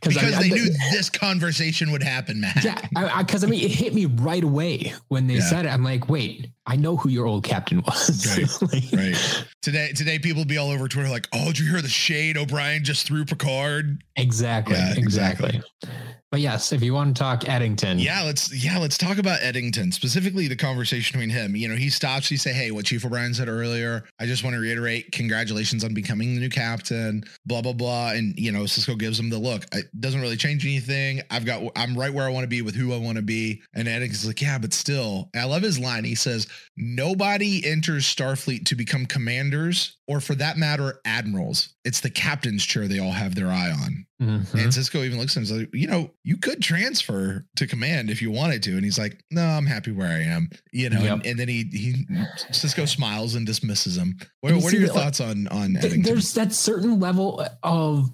'Cause 0.00 0.16
I 0.16 0.22
mean, 0.22 0.30
they 0.32 0.46
I- 0.46 0.48
knew 0.48 0.66
this 0.92 1.08
conversation 1.10 1.90
would 1.92 2.02
happen, 2.02 2.40
Matt. 2.40 2.62
Yeah, 2.64 3.18
because 3.22 3.42
I, 3.44 3.46
mean, 3.46 3.64
it 3.64 3.70
hit 3.70 3.94
me 3.94 4.06
right 4.06 4.44
away 4.44 4.92
when 5.08 5.26
they 5.26 5.34
Yeah. 5.34 5.48
said 5.48 5.66
it. 5.66 5.70
I'm 5.70 5.82
like, 5.84 6.08
wait, 6.08 6.48
I 6.66 6.76
know 6.76 6.96
who 6.96 7.08
your 7.08 7.26
old 7.26 7.44
captain 7.44 7.82
was. 7.82 8.26
Right, 8.36 8.72
Like, 8.72 8.84
Right. 8.92 9.44
Today, 9.62 9.92
today 9.92 10.18
people 10.18 10.44
be 10.44 10.58
all 10.58 10.70
over 10.70 10.88
Twitter 10.88 11.08
like, 11.08 11.28
oh, 11.32 11.46
did 11.46 11.58
you 11.60 11.70
hear 11.70 11.80
the 11.82 11.88
shade 11.88 12.36
O'Brien 12.36 12.84
just 12.84 13.06
threw 13.06 13.24
Picard? 13.24 14.02
Exactly, 14.16 14.74
Yeah, 14.76 14.94
exactly. 14.96 15.62
exactly. 15.82 16.02
But 16.32 16.40
yes, 16.40 16.72
if 16.72 16.82
you 16.82 16.94
want 16.94 17.14
to 17.14 17.22
talk 17.22 17.46
Eddington, 17.46 17.98
Yeah, 17.98 18.22
let's 18.22 18.64
yeah, 18.64 18.78
let's 18.78 18.96
talk 18.96 19.18
about 19.18 19.40
Eddington, 19.42 19.92
specifically 19.92 20.48
the 20.48 20.56
conversation 20.56 21.12
between 21.20 21.28
him. 21.28 21.54
You 21.54 21.68
know, 21.68 21.76
he 21.76 21.90
stops, 21.90 22.26
he 22.26 22.38
say, 22.38 22.54
Hey, 22.54 22.70
what 22.70 22.86
Chief 22.86 23.04
O'Brien 23.04 23.34
said 23.34 23.48
earlier. 23.48 24.04
I 24.18 24.24
just 24.24 24.42
want 24.42 24.54
to 24.54 24.60
reiterate, 24.60 25.12
congratulations 25.12 25.84
on 25.84 25.92
becoming 25.92 26.34
the 26.34 26.40
new 26.40 26.48
captain, 26.48 27.22
blah, 27.44 27.60
blah, 27.60 27.74
blah. 27.74 28.12
And 28.12 28.34
you 28.38 28.50
know, 28.50 28.60
Sisko 28.60 28.98
gives 28.98 29.20
him 29.20 29.28
the 29.28 29.38
look. 29.38 29.66
It 29.74 29.88
doesn't 30.00 30.22
really 30.22 30.38
change 30.38 30.64
anything. 30.64 31.20
I've 31.30 31.44
got 31.44 31.64
I'm 31.76 31.94
right 31.94 32.12
where 32.12 32.26
I 32.26 32.30
want 32.30 32.44
to 32.44 32.48
be 32.48 32.62
with 32.62 32.74
who 32.74 32.94
I 32.94 32.96
want 32.96 33.16
to 33.16 33.22
be. 33.22 33.60
And 33.74 33.86
Eddington's 33.86 34.26
like, 34.26 34.40
Yeah, 34.40 34.56
but 34.56 34.72
still, 34.72 35.28
I 35.36 35.44
love 35.44 35.60
his 35.60 35.78
line. 35.78 36.04
He 36.04 36.14
says, 36.14 36.46
Nobody 36.78 37.66
enters 37.66 38.06
Starfleet 38.06 38.64
to 38.68 38.74
become 38.74 39.04
commanders, 39.04 39.98
or 40.12 40.20
for 40.20 40.34
that 40.34 40.58
matter, 40.58 41.00
admirals. 41.06 41.70
It's 41.86 42.00
the 42.00 42.10
captain's 42.10 42.66
chair 42.66 42.86
they 42.86 42.98
all 42.98 43.12
have 43.12 43.34
their 43.34 43.48
eye 43.48 43.70
on. 43.70 44.06
Mhm. 44.20 44.52
And 44.52 44.70
Sisko 44.72 45.04
even 45.06 45.18
looks 45.18 45.36
at 45.36 45.42
him 45.42 45.50
and 45.50 45.50
is 45.50 45.58
like, 45.62 45.70
you 45.72 45.86
know, 45.86 46.10
you 46.22 46.36
could 46.36 46.62
transfer 46.62 47.46
to 47.56 47.66
command 47.66 48.10
if 48.10 48.20
you 48.20 48.30
wanted 48.30 48.62
to. 48.64 48.72
And 48.72 48.84
he's 48.84 48.98
like, 48.98 49.24
no, 49.30 49.42
I'm 49.42 49.64
happy 49.64 49.90
where 49.90 50.08
I 50.08 50.20
am. 50.20 50.50
You 50.70 50.90
know, 50.90 51.00
Yep. 51.02 51.12
and, 51.12 51.26
and 51.26 51.40
then 51.40 51.48
he 51.48 51.64
he 51.72 52.04
Sisko 52.50 52.86
smiles 52.86 53.34
and 53.34 53.46
dismisses 53.46 53.96
him. 53.96 54.18
What, 54.42 54.54
what 54.56 54.74
are 54.74 54.76
your 54.76 54.88
that, 54.88 54.94
thoughts 54.94 55.20
on 55.20 55.48
on 55.48 55.78
Th- 55.80 56.04
there's 56.04 56.34
that 56.34 56.52
certain 56.52 57.00
level 57.00 57.42
of, 57.62 58.10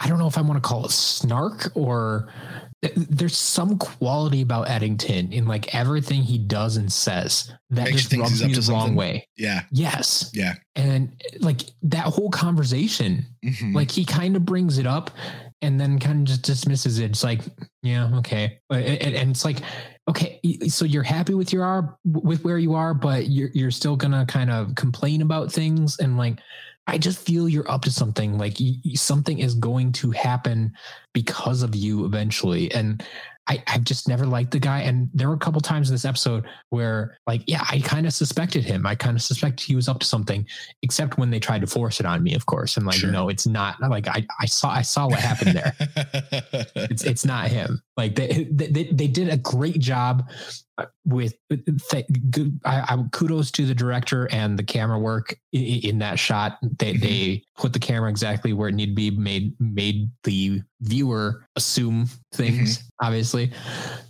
I 0.00 0.08
don't 0.08 0.18
know 0.18 0.26
if 0.26 0.36
I 0.36 0.40
want 0.42 0.60
to 0.60 0.68
call 0.68 0.84
it 0.84 0.90
snark 0.90 1.70
or 1.76 2.32
there's 2.96 3.36
some 3.36 3.76
quality 3.76 4.40
about 4.40 4.68
Eddington 4.70 5.32
in 5.32 5.46
like 5.46 5.74
everything 5.74 6.22
he 6.22 6.38
does 6.38 6.78
and 6.78 6.90
says 6.90 7.52
that 7.68 7.84
Makes 7.84 8.06
just 8.08 8.16
rubs 8.16 8.42
me 8.42 8.54
the 8.54 8.72
wrong 8.72 8.94
way. 8.94 9.28
yeah. 9.36 9.62
Yes. 9.70 10.30
Yeah. 10.32 10.54
And 10.76 11.22
like 11.40 11.62
that 11.82 12.06
whole 12.06 12.30
conversation, 12.30 13.26
Mhm. 13.44 13.74
like 13.74 13.90
he 13.90 14.04
kind 14.06 14.34
of 14.34 14.46
brings 14.46 14.78
it 14.78 14.86
up 14.86 15.10
and 15.60 15.78
then 15.78 15.98
kind 15.98 16.20
of 16.20 16.24
just 16.24 16.42
dismisses 16.42 16.98
it. 17.00 17.10
It's 17.10 17.22
like, 17.22 17.42
yeah, 17.82 18.10
okay, 18.14 18.60
and, 18.70 18.86
and 19.14 19.30
it's 19.30 19.44
like, 19.44 19.58
okay, 20.08 20.40
so 20.68 20.86
you're 20.86 21.02
happy 21.02 21.34
with 21.34 21.52
your 21.52 21.64
are 21.64 21.98
with 22.06 22.42
where 22.44 22.56
you 22.58 22.74
are, 22.74 22.94
but 22.94 23.28
you're 23.28 23.50
you're 23.52 23.70
still 23.70 23.94
gonna 23.96 24.24
kind 24.24 24.50
of 24.50 24.74
complain 24.74 25.20
about 25.20 25.52
things 25.52 25.98
and 25.98 26.16
like. 26.16 26.38
I 26.90 26.98
just 26.98 27.18
feel 27.18 27.48
you're 27.48 27.70
up 27.70 27.82
to 27.82 27.90
something. 27.90 28.36
Like 28.38 28.58
something 28.94 29.38
is 29.38 29.54
going 29.54 29.92
to 29.92 30.10
happen 30.10 30.72
because 31.12 31.62
of 31.62 31.74
you 31.74 32.04
eventually, 32.04 32.70
and 32.72 33.02
I, 33.50 33.62
I've 33.66 33.82
just 33.82 34.06
never 34.06 34.26
liked 34.26 34.52
the 34.52 34.60
guy. 34.60 34.82
And 34.82 35.10
there 35.12 35.28
were 35.28 35.34
a 35.34 35.38
couple 35.38 35.60
times 35.60 35.88
in 35.88 35.94
this 35.94 36.04
episode 36.04 36.44
where, 36.68 37.18
like, 37.26 37.42
yeah, 37.48 37.64
I 37.68 37.80
kind 37.80 38.06
of 38.06 38.12
suspected 38.12 38.62
him. 38.62 38.86
I 38.86 38.94
kind 38.94 39.16
of 39.16 39.22
suspected 39.22 39.66
he 39.66 39.74
was 39.74 39.88
up 39.88 39.98
to 40.00 40.06
something, 40.06 40.46
except 40.82 41.18
when 41.18 41.30
they 41.30 41.40
tried 41.40 41.62
to 41.62 41.66
force 41.66 41.98
it 41.98 42.06
on 42.06 42.22
me, 42.22 42.34
of 42.34 42.46
course. 42.46 42.76
And 42.76 42.86
like, 42.86 42.96
sure. 42.96 43.10
no, 43.10 43.28
it's 43.28 43.48
not. 43.48 43.80
Like, 43.80 44.06
I, 44.06 44.24
I 44.40 44.46
saw, 44.46 44.70
I 44.70 44.82
saw 44.82 45.08
what 45.08 45.18
happened 45.18 45.56
there. 45.56 45.74
it's, 46.76 47.02
it's 47.02 47.24
not 47.24 47.48
him. 47.48 47.82
Like, 47.96 48.14
they, 48.14 48.46
they, 48.52 48.84
they 48.84 49.08
did 49.08 49.28
a 49.28 49.36
great 49.36 49.80
job 49.80 50.30
with 51.04 51.34
th- 51.48 52.06
good, 52.30 52.60
I, 52.64 52.80
I, 52.80 53.04
kudos 53.12 53.50
to 53.52 53.66
the 53.66 53.74
director 53.74 54.28
and 54.32 54.58
the 54.58 54.62
camera 54.62 54.98
work 54.98 55.36
in, 55.52 55.62
in 55.62 55.98
that 56.00 56.18
shot. 56.18 56.58
They 56.62 56.94
mm-hmm. 56.94 57.02
they 57.02 57.44
put 57.56 57.72
the 57.72 57.78
camera 57.78 58.10
exactly 58.10 58.52
where 58.52 58.68
it 58.68 58.74
needed 58.74 58.92
to 58.92 58.96
be 58.96 59.10
made 59.10 59.54
made 59.60 60.10
the 60.24 60.62
viewer 60.80 61.46
assume 61.56 62.08
things 62.32 62.78
mm-hmm. 62.78 63.06
obviously, 63.06 63.52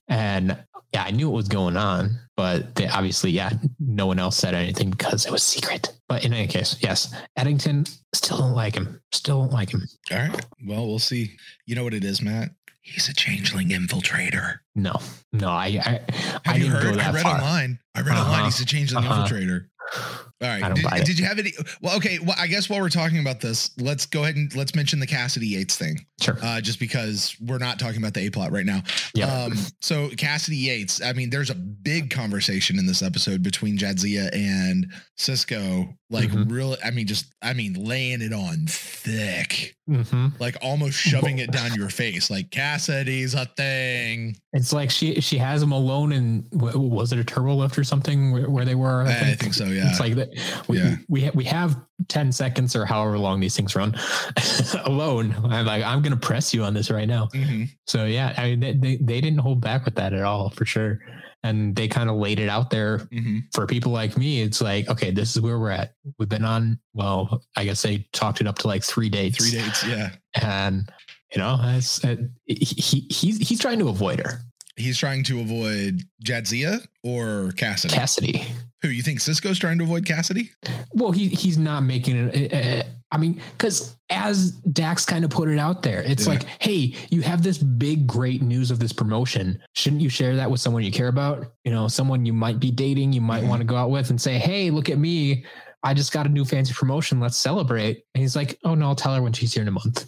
and 0.09 0.57
yeah, 0.93 1.05
I 1.05 1.11
knew 1.11 1.31
what 1.31 1.37
was 1.37 1.49
going 1.49 1.77
on, 1.77 2.19
but 2.37 2.75
they 2.75 2.89
obviously 2.89 3.31
yeah, 3.31 3.51
no 3.79 4.07
one 4.07 4.19
else 4.19 4.37
said 4.37 4.55
anything 4.55 4.91
because 4.91 5.27
it 5.27 5.33
was 5.33 5.43
secret. 5.43 5.93
But 6.09 6.25
in 6.25 6.33
any 6.33 6.49
case, 6.49 6.77
yes, 6.81 7.15
Eddington 7.37 7.87
still 8.13 8.39
don't 8.39 8.55
like 8.55 8.75
him. 8.75 9.01
Still 9.13 9.43
don't 9.43 9.53
like 9.53 9.71
him. 9.73 9.87
All 10.11 10.19
right. 10.19 10.47
Well, 10.67 10.87
we'll 10.87 10.99
see. 10.99 11.37
You 11.67 11.77
know 11.77 11.85
what 11.85 11.95
it 11.95 12.05
is, 12.05 12.21
Matt? 12.21 12.51
He's 12.83 13.09
a 13.09 13.15
changeling 13.15 13.69
infiltrator. 13.69 14.61
No, 14.75 14.95
no, 15.33 15.49
I, 15.49 15.67
I, 15.67 16.01
Have 16.13 16.43
I 16.47 16.57
you 16.57 16.69
heard? 16.69 16.99
I 16.99 17.13
read 17.13 17.23
far. 17.23 17.35
online. 17.37 17.79
I 17.95 18.01
read 18.01 18.13
uh-huh. 18.13 18.25
online. 18.25 18.45
He's 18.47 18.61
a 18.61 18.65
changeling 18.65 19.05
uh-huh. 19.05 19.27
infiltrator. 19.27 19.67
All 20.43 20.49
right. 20.49 20.75
Did, 20.75 21.05
did, 21.05 21.19
you 21.19 21.27
have 21.27 21.39
any? 21.39 21.53
Well, 21.83 21.97
okay. 21.99 22.19
Well, 22.19 22.35
I 22.39 22.47
guess 22.47 22.71
while 22.71 22.81
we're 22.81 22.89
talking 22.89 23.21
about 23.21 23.41
this, 23.41 23.71
let's 23.79 24.07
go 24.07 24.23
ahead 24.23 24.37
and 24.37 24.55
let's 24.57 24.75
mention 24.75 24.99
the 24.99 25.07
Kasidy 25.07 25.51
Yates 25.51 25.77
thing. 25.77 26.07
Sure. 26.19 26.39
Uh, 26.43 26.63
just 26.63 26.81
because 26.81 27.37
we're 27.47 27.59
not 27.59 27.79
talking 27.79 27.99
about 27.99 28.15
the 28.15 28.27
A 28.27 28.31
plot 28.31 28.51
right 28.51 28.65
now. 28.65 28.83
Yeah. 29.15 29.27
Um, 29.27 29.53
so 29.83 30.09
Kasidy 30.09 30.59
Yates. 30.59 31.03
I 31.03 31.13
mean, 31.13 31.29
there's 31.29 31.51
a 31.51 31.55
big 31.55 32.11
conversation 32.11 32.79
in 32.79 32.87
this 32.87 33.03
episode 33.03 33.43
between 33.43 33.77
Jadzia 33.77 34.35
and 34.35 34.91
Sisko. 35.19 35.95
Like, 36.09 36.31
mm-hmm. 36.31 36.51
really. 36.51 36.79
I 36.83 36.91
mean, 36.91 37.07
just 37.07 37.27
I 37.43 37.53
mean, 37.53 37.75
laying 37.75 38.23
it 38.23 38.33
on 38.33 38.67
thick. 38.67 39.77
Mm-hmm. 39.91 40.29
Like 40.39 40.57
almost 40.63 40.97
shoving 40.99 41.39
it 41.39 41.51
down 41.51 41.75
your 41.75 41.89
face. 41.89 42.31
Like 42.31 42.51
Kasidy's 42.51 43.35
a 43.35 43.47
thing. 43.47 44.37
It's 44.53 44.73
like 44.73 44.89
she 44.89 45.21
she 45.21 45.37
has 45.39 45.61
him 45.61 45.73
alone 45.73 46.13
in 46.13 46.47
was 46.53 47.13
it 47.13 47.19
a 47.19 47.25
turbo 47.25 47.55
lift 47.57 47.77
or 47.77 47.83
something 47.83 48.31
where, 48.31 48.49
where 48.49 48.65
they 48.65 48.77
were? 48.77 49.03
I, 49.03 49.11
I 49.11 49.15
think. 49.15 49.41
think 49.41 49.55
so. 49.55 49.65
Yeah. 49.65 49.89
It's 49.89 49.99
like 49.99 50.15
that 50.15 50.30
we, 50.69 50.79
yeah. 50.79 50.97
we, 51.09 51.31
we 51.35 51.45
have 51.45 51.81
10 52.09 52.33
seconds 52.33 52.77
or 52.77 52.85
however 52.85 53.19
long 53.19 53.41
these 53.41 53.57
things 53.57 53.75
run 53.75 53.95
alone. 54.85 55.35
I'm 55.45 55.67
like, 55.67 55.83
I'm 55.83 56.03
going 56.03 56.13
to 56.13 56.19
press 56.19 56.55
you 56.55 56.65
on 56.65 56.75
this 56.75 56.91
right 56.91 57.09
now. 57.09 57.29
Mm-hmm. 57.35 57.65
So 57.87 58.05
yeah, 58.05 58.35
I 58.37 58.51
mean, 58.51 58.61
they, 58.61 58.73
they, 58.73 58.97
they, 58.97 59.21
didn't 59.21 59.39
hold 59.39 59.61
back 59.61 59.85
with 59.85 59.95
that 59.97 60.13
at 60.13 60.23
all 60.23 60.51
for 60.51 60.65
sure. 60.65 61.01
And 61.43 61.75
they 61.75 61.89
kind 61.89 62.11
of 62.11 62.17
laid 62.17 62.39
it 62.39 62.49
out 62.49 62.71
there 62.71 62.99
mm-hmm. 62.99 63.39
for 63.55 63.67
people 63.67 63.93
like 63.93 64.17
me. 64.19 64.43
It's 64.43 64.61
like, 64.61 64.89
okay, 64.89 65.11
this 65.11 65.35
is 65.35 65.41
where 65.41 65.59
we're 65.59 65.71
at. 65.71 65.95
We've 66.19 66.29
been 66.29 66.45
on, 66.45 66.79
well, 66.93 67.43
I 67.57 67.65
guess 67.65 67.83
they 67.83 68.07
talked 68.13 68.41
it 68.41 68.47
up 68.47 68.59
to 68.59 68.67
like 68.67 68.85
three 68.85 69.09
dates. 69.09 69.39
Three 69.39 69.59
dates. 69.59 69.87
Yeah. 69.87 70.11
And 70.41 70.91
you 71.33 71.39
know, 71.39 71.57
he, 72.47 73.07
he's, 73.09 73.39
he's 73.39 73.61
trying 73.61 73.79
to 73.79 73.89
avoid 73.89 74.21
her. 74.21 74.43
He's 74.81 74.99
trying 74.99 75.23
to 75.25 75.41
avoid 75.41 76.03
Jadzia 76.25 76.87
or 77.05 77.53
Kasidy. 77.57 77.91
Kasidy. 77.91 78.47
Who 78.83 78.89
you 78.89 79.03
think 79.03 79.21
Sisko's 79.21 79.59
trying 79.59 79.79
to 79.79 79.85
avoid 79.85 80.05
Kasidy? 80.07 80.51
Well, 80.93 81.13
he 81.13 81.29
he's 81.29 81.59
not 81.59 81.81
making 81.81 82.31
it. 82.33 82.53
Uh, 82.53 82.83
I 83.13 83.19
mean, 83.19 83.41
because 83.59 83.97
as 84.09 84.53
Dax 84.53 85.05
kind 85.05 85.25
of 85.25 85.31
put 85.31 85.49
it 85.49 85.59
out 85.59 85.83
there, 85.83 86.01
it's 86.03 86.27
yeah. 86.27 86.33
like, 86.33 86.45
hey, 86.61 86.95
you 87.11 87.23
have 87.23 87.43
this 87.43 87.59
big, 87.59 88.07
great 88.07 88.41
news 88.41 88.71
of 88.71 88.79
this 88.79 88.93
promotion. 88.93 89.61
Shouldn't 89.75 90.01
you 90.01 90.09
share 90.09 90.37
that 90.37 90.51
with 90.51 90.61
someone 90.61 90.85
you 90.85 90.93
care 90.93 91.09
about? 91.09 91.53
You 91.65 91.73
know, 91.73 91.89
someone 91.89 92.25
you 92.25 92.33
might 92.33 92.61
be 92.61 92.71
dating, 92.71 93.13
you 93.13 93.21
might 93.21 93.41
mm-hmm. 93.41 93.49
want 93.49 93.61
to 93.61 93.67
go 93.67 93.77
out 93.77 93.91
with, 93.91 94.11
and 94.11 94.21
say, 94.21 94.39
hey, 94.39 94.71
look 94.71 94.89
at 94.89 94.99
me. 94.99 95.45
I 95.83 95.93
just 95.95 96.13
got 96.13 96.27
a 96.27 96.29
new 96.29 96.45
fancy 96.45 96.73
promotion. 96.73 97.21
Let's 97.21 97.37
celebrate. 97.37 98.05
And 98.15 98.23
he's 98.23 98.37
like, 98.37 98.59
oh 98.65 98.75
no, 98.75 98.87
I'll 98.87 98.95
tell 98.95 99.15
her 99.15 99.23
when 99.23 99.33
she's 99.33 99.53
here 99.53 99.63
in 99.63 99.69
a 99.69 99.73
month. 99.73 100.07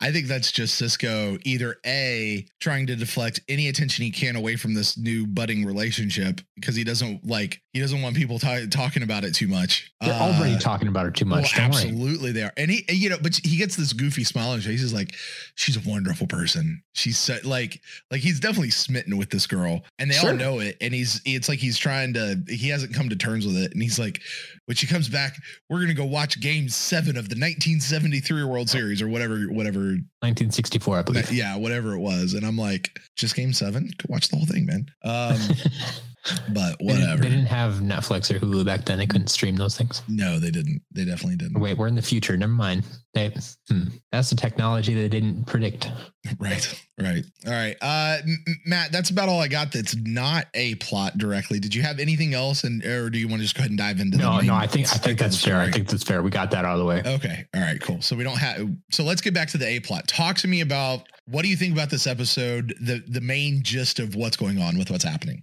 I 0.00 0.12
think 0.12 0.26
that's 0.26 0.52
just 0.52 0.80
Sisko 0.80 1.40
either 1.44 1.76
A 1.86 2.46
trying 2.60 2.86
to 2.88 2.96
deflect 2.96 3.40
any 3.48 3.68
attention 3.68 4.04
he 4.04 4.10
can 4.10 4.36
away 4.36 4.56
from 4.56 4.74
this 4.74 4.96
new 4.96 5.26
budding 5.26 5.64
relationship 5.64 6.40
because 6.56 6.76
he 6.76 6.84
doesn't 6.84 7.26
like 7.26 7.60
he 7.72 7.80
doesn't 7.80 8.02
want 8.02 8.14
people 8.14 8.38
t- 8.38 8.68
talking 8.68 9.02
about 9.02 9.24
it 9.24 9.34
too 9.34 9.48
much. 9.48 9.92
They're 10.00 10.14
uh, 10.14 10.32
already 10.32 10.56
talking 10.58 10.86
about 10.88 11.06
it 11.06 11.14
too 11.14 11.24
much. 11.24 11.56
Well, 11.56 11.66
absolutely, 11.66 12.26
worry. 12.26 12.32
they 12.32 12.42
are. 12.42 12.52
And 12.56 12.70
he, 12.70 12.84
you 12.88 13.10
know, 13.10 13.18
but 13.20 13.38
he 13.42 13.56
gets 13.56 13.74
this 13.74 13.92
goofy 13.92 14.22
smile 14.22 14.50
on 14.50 14.56
his 14.56 14.66
face. 14.66 14.80
He's 14.80 14.94
like, 14.94 15.14
"She's 15.56 15.76
a 15.76 15.88
wonderful 15.88 16.28
person." 16.28 16.82
She's 16.92 17.18
so, 17.18 17.36
like, 17.44 17.80
like 18.12 18.20
he's 18.20 18.38
definitely 18.38 18.70
smitten 18.70 19.16
with 19.16 19.30
this 19.30 19.48
girl, 19.48 19.82
and 19.98 20.08
they 20.10 20.14
sure. 20.14 20.30
all 20.30 20.36
know 20.36 20.60
it. 20.60 20.76
And 20.80 20.94
he's, 20.94 21.20
it's 21.26 21.48
like 21.48 21.58
he's 21.58 21.76
trying 21.76 22.14
to. 22.14 22.40
He 22.48 22.68
hasn't 22.68 22.94
come 22.94 23.08
to 23.08 23.16
terms 23.16 23.44
with 23.44 23.56
it, 23.56 23.72
and 23.72 23.82
he's 23.82 23.98
like, 23.98 24.20
when 24.66 24.76
she 24.76 24.86
comes 24.86 25.08
back, 25.08 25.36
we're 25.68 25.80
gonna 25.80 25.94
go 25.94 26.04
watch 26.04 26.40
Game 26.40 26.68
Seven 26.68 27.16
of 27.16 27.28
the 27.28 27.34
1973 27.34 28.44
World 28.44 28.70
Series 28.70 29.02
or 29.02 29.08
whatever, 29.08 29.40
whatever. 29.44 29.80
1964, 30.20 30.98
I 30.98 31.02
believe. 31.02 31.32
Yeah, 31.32 31.56
whatever 31.56 31.94
it 31.94 32.00
was. 32.00 32.34
And 32.34 32.46
I'm 32.46 32.56
like, 32.56 32.98
just 33.16 33.36
Game 33.36 33.52
Seven. 33.52 33.90
Go 33.98 34.06
watch 34.08 34.28
the 34.28 34.36
whole 34.36 34.46
thing, 34.46 34.66
man. 34.66 34.86
Um, 35.04 35.38
but 36.48 36.76
whatever. 36.80 36.82
They 36.82 36.94
didn't, 36.94 37.20
they 37.20 37.28
didn't, 37.28 37.46
have 37.46 37.74
Netflix 37.74 38.34
or 38.34 38.38
Hulu 38.38 38.64
back 38.64 38.84
then. 38.84 38.98
They 38.98 39.06
couldn't 39.06 39.28
stream 39.28 39.56
those 39.56 39.76
things. 39.76 40.02
No, 40.08 40.38
they 40.38 40.50
didn't. 40.50 40.82
They 40.92 41.04
definitely 41.04 41.36
didn't. 41.36 41.60
Wait, 41.60 41.76
we're 41.76 41.88
in 41.88 41.94
the 41.94 42.02
future. 42.02 42.36
Never 42.36 42.52
mind. 42.52 42.84
They, 43.12 43.28
hmm, 43.68 43.84
that's 44.10 44.30
the 44.30 44.36
technology 44.36 44.94
they 44.94 45.08
didn't 45.08 45.44
predict. 45.46 45.90
Right. 46.38 46.82
Right. 46.98 47.22
All 47.46 47.52
right. 47.52 47.76
Uh, 47.82 48.16
Matt, 48.64 48.92
that's 48.92 49.10
about 49.10 49.28
all 49.28 49.40
I 49.40 49.48
got. 49.48 49.72
That's 49.72 49.94
not 49.94 50.46
a 50.54 50.74
plot 50.76 51.18
directly. 51.18 51.60
Did 51.60 51.74
you 51.74 51.82
have 51.82 51.98
anything 51.98 52.32
else, 52.32 52.64
and 52.64 52.82
or 52.82 53.10
do 53.10 53.18
you 53.18 53.28
want 53.28 53.40
to 53.40 53.42
just 53.42 53.54
go 53.54 53.60
ahead 53.60 53.70
and 53.70 53.78
dive 53.78 54.00
into? 54.00 54.16
No, 54.16 54.40
no. 54.40 54.54
I 54.54 54.66
think 54.66 54.86
I 54.90 54.96
think 54.96 55.18
that's 55.18 55.44
fair. 55.44 55.60
I 55.60 55.70
think 55.70 55.86
that's 55.86 56.02
fair. 56.02 56.22
We 56.22 56.30
got 56.30 56.50
that 56.52 56.64
out 56.64 56.72
of 56.72 56.78
the 56.78 56.86
way. 56.86 57.02
Okay. 57.04 57.44
All 57.54 57.60
right. 57.60 57.78
Cool. 57.78 58.00
So 58.00 58.16
we 58.16 58.24
don't 58.24 58.38
have. 58.38 58.66
So 58.90 59.04
let's 59.04 59.20
get 59.20 59.34
back 59.34 59.48
to 59.48 59.58
the 59.58 59.66
a 59.66 59.80
plot. 59.80 60.08
Talk 60.08 60.36
to 60.36 60.48
me 60.48 60.62
about 60.62 61.02
what 61.26 61.42
do 61.42 61.48
you 61.48 61.56
think 61.56 61.72
about 61.72 61.88
this 61.88 62.06
episode? 62.06 62.74
The 62.80 63.02
the 63.08 63.20
main 63.20 63.62
gist 63.62 63.98
of 63.98 64.14
what's 64.14 64.36
going 64.36 64.60
on 64.60 64.76
with 64.76 64.90
what's 64.90 65.04
happening. 65.04 65.42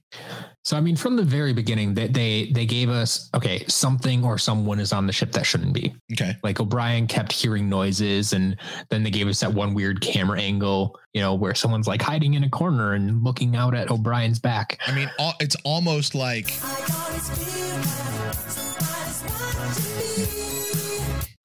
So 0.64 0.78
I 0.78 0.82
mean, 0.82 0.96
from 0.96 1.16
the 1.16 1.24
very 1.24 1.54
beginning, 1.54 1.96
that 1.96 2.14
they, 2.14 2.46
they 2.46 2.52
they 2.52 2.66
gave 2.68 2.90
us 2.90 3.30
okay, 3.34 3.66
something 3.68 4.24
or 4.24 4.38
someone 4.38 4.80
is 4.80 4.94
on 4.94 5.08
the 5.08 5.14
ship 5.14 5.32
that 5.32 5.44
shouldn't 5.46 5.74
be. 5.74 5.96
Okay. 6.14 6.36
Like 6.44 6.60
O'Brien 6.60 7.08
kept 7.08 7.32
hearing 7.32 7.68
noises, 7.68 8.34
and 8.34 8.58
then 8.90 9.02
they 9.02 9.10
gave 9.10 9.28
us 9.28 9.40
that 9.40 9.54
one 9.54 9.74
weird 9.74 10.02
camera 10.02 10.40
angle, 10.40 11.00
you 11.14 11.22
know, 11.22 11.34
where 11.34 11.56
someone's 11.56 11.88
like 11.88 12.02
hiding 12.02 12.36
in 12.36 12.44
a 12.44 12.50
corner 12.50 12.94
and 12.94 13.24
looking 13.24 13.56
out 13.56 13.74
at 13.74 13.90
O'Brien's 13.90 14.40
back. 14.40 14.80
I 14.86 14.94
mean, 14.94 15.10
it's 15.40 15.56
almost 15.64 16.14
like. 16.14 16.54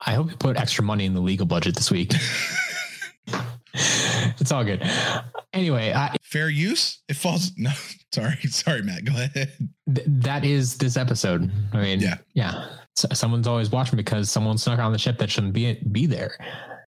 I 0.08 0.14
hope 0.14 0.30
you 0.30 0.36
put 0.36 0.56
extra 0.56 0.84
money 0.84 1.04
in 1.04 1.14
the 1.14 1.20
legal 1.20 1.46
budget 1.46 1.74
this 1.74 1.90
week. 1.90 2.12
it's 4.46 4.52
all 4.52 4.62
good. 4.64 4.88
Anyway, 5.52 5.92
I, 5.92 6.14
fair 6.22 6.48
use. 6.48 7.02
It 7.08 7.16
falls. 7.16 7.50
No, 7.58 7.72
sorry, 8.14 8.36
sorry, 8.42 8.82
Matt. 8.82 9.04
Go 9.04 9.12
ahead. 9.14 9.52
Th- 9.92 10.06
that 10.06 10.44
is 10.44 10.76
this 10.78 10.96
episode. 10.96 11.50
I 11.72 11.78
mean, 11.82 11.98
yeah, 11.98 12.18
yeah. 12.34 12.68
So 12.94 13.08
someone's 13.12 13.48
always 13.48 13.70
watching 13.70 13.96
because 13.96 14.30
someone 14.30 14.56
snuck 14.56 14.78
on 14.78 14.92
the 14.92 14.98
ship 14.98 15.18
that 15.18 15.30
shouldn't 15.30 15.52
be 15.52 15.74
be 15.90 16.06
there. 16.06 16.38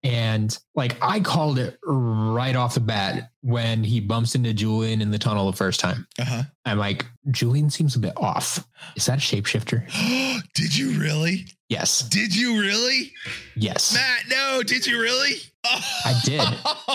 And 0.05 0.55
like 0.75 0.97
I 1.01 1.19
called 1.19 1.57
it 1.57 1.79
right 1.83 2.55
off 2.55 2.75
the 2.75 2.79
bat 2.79 3.31
when 3.41 3.83
he 3.83 3.99
bumps 3.99 4.35
into 4.35 4.53
Julian 4.53 5.01
in 5.01 5.09
the 5.09 5.17
tunnel 5.17 5.49
the 5.49 5.57
first 5.57 5.79
time. 5.79 6.05
Uh-huh. 6.19 6.43
I'm 6.63 6.77
like, 6.77 7.07
Julian 7.31 7.71
seems 7.71 7.95
a 7.95 7.99
bit 7.99 8.13
off. 8.15 8.63
Is 8.95 9.07
that 9.07 9.17
a 9.17 9.21
shapeshifter? 9.21 9.87
Did 10.53 10.77
you 10.77 10.99
really? 10.99 11.47
Yes. 11.69 12.03
Did 12.03 12.35
you 12.35 12.61
really? 12.61 13.11
Yes. 13.55 13.95
Matt, 13.95 14.29
no, 14.29 14.61
did 14.61 14.85
you 14.85 15.01
really? 15.01 15.37
I 15.63 16.13
did. 16.23 16.41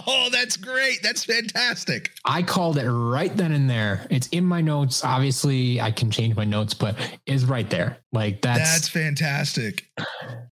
Oh, 0.07 0.29
that's 0.31 0.57
great. 0.57 1.03
That's 1.03 1.25
fantastic. 1.25 2.13
I 2.25 2.43
called 2.43 2.79
it 2.79 2.91
right 2.91 3.37
then 3.37 3.53
and 3.53 3.69
there. 3.69 4.07
It's 4.09 4.29
in 4.29 4.45
my 4.45 4.61
notes. 4.61 5.05
Obviously, 5.05 5.81
I 5.81 5.91
can 5.91 6.11
change 6.11 6.37
my 6.37 6.45
notes, 6.45 6.75
but 6.75 6.97
is 7.27 7.45
right 7.45 7.69
there. 7.69 7.99
Like 8.13 8.41
that's 8.41 8.59
That's 8.59 8.89
fantastic. 8.89 9.87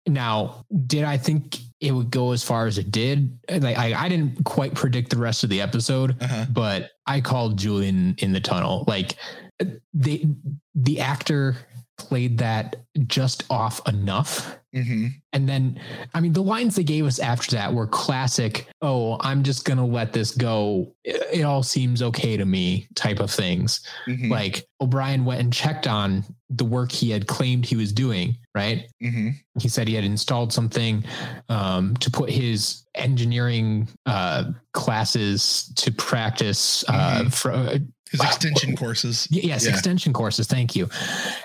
Now, 0.05 0.65
did 0.85 1.05
I 1.05 1.17
think 1.17 1.57
it 1.79 1.91
would 1.91 2.09
go 2.11 2.31
as 2.31 2.43
far 2.43 2.65
as 2.65 2.77
it 2.77 2.91
did? 2.91 3.37
Like 3.49 3.77
I, 3.77 3.93
I 3.93 4.09
didn't 4.09 4.43
quite 4.43 4.73
predict 4.73 5.09
the 5.09 5.17
rest 5.17 5.43
of 5.43 5.49
the 5.49 5.61
episode, 5.61 6.21
uh-huh. 6.21 6.45
but 6.51 6.91
I 7.05 7.21
called 7.21 7.57
Julian 7.57 8.15
in 8.19 8.33
the 8.33 8.39
tunnel. 8.39 8.83
Like 8.87 9.15
the 9.93 10.25
the 10.75 10.99
actor 10.99 11.57
played 11.97 12.37
that 12.37 12.75
just 13.07 13.43
off 13.49 13.85
enough. 13.87 14.57
hmm 14.73 15.07
And 15.33 15.47
then, 15.49 15.79
I 16.13 16.19
mean, 16.19 16.33
the 16.33 16.41
lines 16.43 16.75
they 16.75 16.83
gave 16.83 17.05
us 17.05 17.19
after 17.19 17.51
that 17.55 17.73
were 17.73 17.87
classic. 17.87 18.67
Oh, 18.81 19.17
I'm 19.21 19.43
just 19.43 19.65
gonna 19.65 19.85
let 19.85 20.13
this 20.13 20.31
go. 20.31 20.93
It, 21.03 21.39
it 21.39 21.43
all 21.43 21.63
seems 21.63 22.01
okay 22.01 22.37
to 22.37 22.45
me, 22.45 22.87
type 22.95 23.19
of 23.19 23.31
things. 23.31 23.81
hmm 24.05 24.31
Like 24.31 24.65
O'Brien 24.81 25.25
went 25.25 25.41
and 25.41 25.51
checked 25.53 25.87
on 25.87 26.23
the 26.49 26.65
work 26.65 26.91
he 26.91 27.09
had 27.09 27.27
claimed 27.27 27.65
he 27.65 27.75
was 27.75 27.91
doing. 27.91 28.37
Right? 28.55 28.87
hmm 29.01 29.29
He 29.59 29.67
said 29.69 29.87
he 29.87 29.95
had 29.95 30.03
installed 30.03 30.53
something 30.53 31.03
um, 31.49 31.95
to 31.97 32.09
put 32.11 32.29
his 32.29 32.83
engineering 32.95 33.87
uh, 34.05 34.51
classes 34.73 35.71
to 35.75 35.91
practice 35.91 36.83
uh, 36.87 37.23
Mhm. 37.23 37.33
for, 37.33 37.51
uh, 37.51 37.77
His 38.11 38.21
extension 38.21 38.75
courses. 38.75 39.27
Yes, 39.29 39.65
Yeah. 39.65 39.71
extension 39.71 40.13
courses. 40.13 40.47
Thank 40.47 40.75
you. 40.75 40.89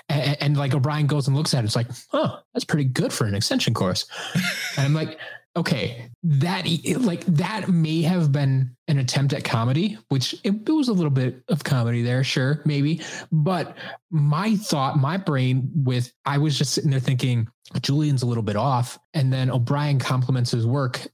And, 0.09 0.37
and 0.41 0.57
like 0.57 0.73
O'Brien 0.73 1.07
goes 1.07 1.27
and 1.27 1.35
looks 1.35 1.53
at 1.53 1.63
it, 1.63 1.67
it's 1.67 1.75
like, 1.75 1.87
oh, 2.13 2.39
that's 2.53 2.65
pretty 2.65 2.85
good 2.85 3.11
for 3.13 3.25
an 3.25 3.35
extension 3.35 3.73
course. 3.73 4.05
and 4.77 4.85
I'm 4.85 4.93
like, 4.93 5.19
okay, 5.55 6.09
that 6.23 6.65
like 6.99 7.23
that 7.25 7.69
may 7.69 8.01
have 8.01 8.31
been 8.31 8.75
an 8.87 8.97
attempt 8.97 9.33
at 9.33 9.43
comedy, 9.43 9.97
which 10.09 10.33
it, 10.43 10.53
it 10.67 10.71
was 10.71 10.87
a 10.87 10.93
little 10.93 11.11
bit 11.11 11.43
of 11.47 11.63
comedy 11.63 12.01
there, 12.01 12.23
sure, 12.23 12.61
maybe. 12.65 13.01
But 13.31 13.77
my 14.13 14.55
thought, 14.55 14.99
my 14.99 15.17
brain, 15.17 15.71
with 15.73 16.13
I 16.23 16.37
was 16.37 16.55
just 16.55 16.73
sitting 16.73 16.91
there 16.91 16.99
thinking, 16.99 17.47
Julian's 17.81 18.21
a 18.21 18.27
little 18.27 18.43
bit 18.43 18.55
off, 18.55 18.99
and 19.15 19.33
then 19.33 19.49
O'Brien 19.49 19.97
compliments 19.97 20.51
his 20.51 20.67
work, 20.67 21.07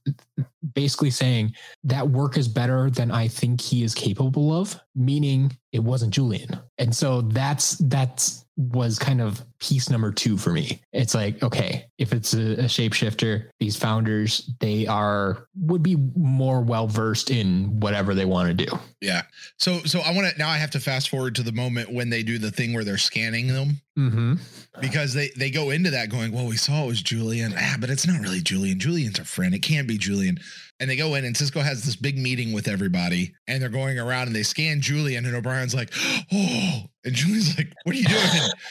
basically 0.74 1.10
saying 1.10 1.54
that 1.84 2.10
work 2.10 2.36
is 2.36 2.46
better 2.46 2.90
than 2.90 3.10
I 3.10 3.28
think 3.28 3.62
he 3.62 3.82
is 3.82 3.94
capable 3.94 4.52
of, 4.52 4.78
meaning 4.94 5.56
it 5.72 5.78
wasn't 5.78 6.12
Julian. 6.12 6.60
And 6.76 6.94
so 6.94 7.22
that's 7.22 7.76
that's 7.78 8.44
was 8.56 8.98
kind 8.98 9.22
of 9.22 9.42
piece 9.58 9.88
number 9.88 10.12
two 10.12 10.36
for 10.36 10.50
me. 10.50 10.82
It's 10.92 11.14
like, 11.14 11.42
okay, 11.42 11.86
if 11.96 12.12
it's 12.12 12.34
a, 12.34 12.52
a 12.52 12.64
shapeshifter, 12.64 13.48
these 13.58 13.76
founders, 13.76 14.50
they 14.60 14.86
are 14.86 15.46
would 15.56 15.82
be 15.82 15.96
more 15.96 16.60
well 16.60 16.86
versed 16.86 17.30
in 17.30 17.80
whatever 17.80 18.14
they 18.14 18.26
want 18.26 18.48
to 18.48 18.66
do. 18.66 18.78
Yeah. 19.00 19.22
So 19.58 19.78
so 19.80 20.00
I 20.00 20.12
want 20.14 20.30
to 20.30 20.38
now 20.38 20.48
I 20.48 20.58
have 20.58 20.72
to 20.72 20.80
fast 20.80 21.08
forward 21.08 21.36
to 21.36 21.42
the 21.42 21.52
moment 21.52 21.92
when 21.92 22.10
they 22.10 22.22
do 22.22 22.38
the 22.38 22.50
thing 22.50 22.74
where 22.74 22.84
they're 22.90 22.98
scanning 22.98 23.46
them 23.46 23.80
Mm-hmm. 23.98 24.34
because 24.80 25.12
they 25.12 25.30
they 25.36 25.50
go 25.50 25.70
into 25.70 25.90
that 25.90 26.08
going, 26.08 26.32
well, 26.32 26.46
we 26.46 26.56
saw 26.56 26.84
it 26.84 26.86
was 26.86 27.02
Julian, 27.02 27.52
ah, 27.56 27.76
but 27.78 27.90
it's 27.90 28.06
not 28.06 28.20
really 28.20 28.40
Julian. 28.40 28.78
Julian's 28.80 29.18
a 29.18 29.24
friend. 29.24 29.54
It 29.54 29.58
can't 29.60 29.86
be 29.86 29.98
Julian. 29.98 30.38
And 30.80 30.88
they 30.90 30.96
go 30.96 31.14
in 31.14 31.24
and 31.26 31.36
Sisko 31.36 31.60
has 31.62 31.84
this 31.84 31.94
big 31.94 32.16
meeting 32.18 32.52
with 32.52 32.66
everybody 32.66 33.34
and 33.46 33.62
they're 33.62 33.68
going 33.68 33.98
around 33.98 34.28
and 34.28 34.34
they 34.34 34.42
scan 34.42 34.80
Julian 34.80 35.26
and 35.26 35.36
O'Brien's 35.36 35.74
like, 35.74 35.92
oh, 36.32 36.82
and 37.04 37.14
Julian's 37.14 37.56
like, 37.56 37.72
what 37.84 37.94
are 37.94 37.98
you 37.98 38.04
doing? 38.04 38.20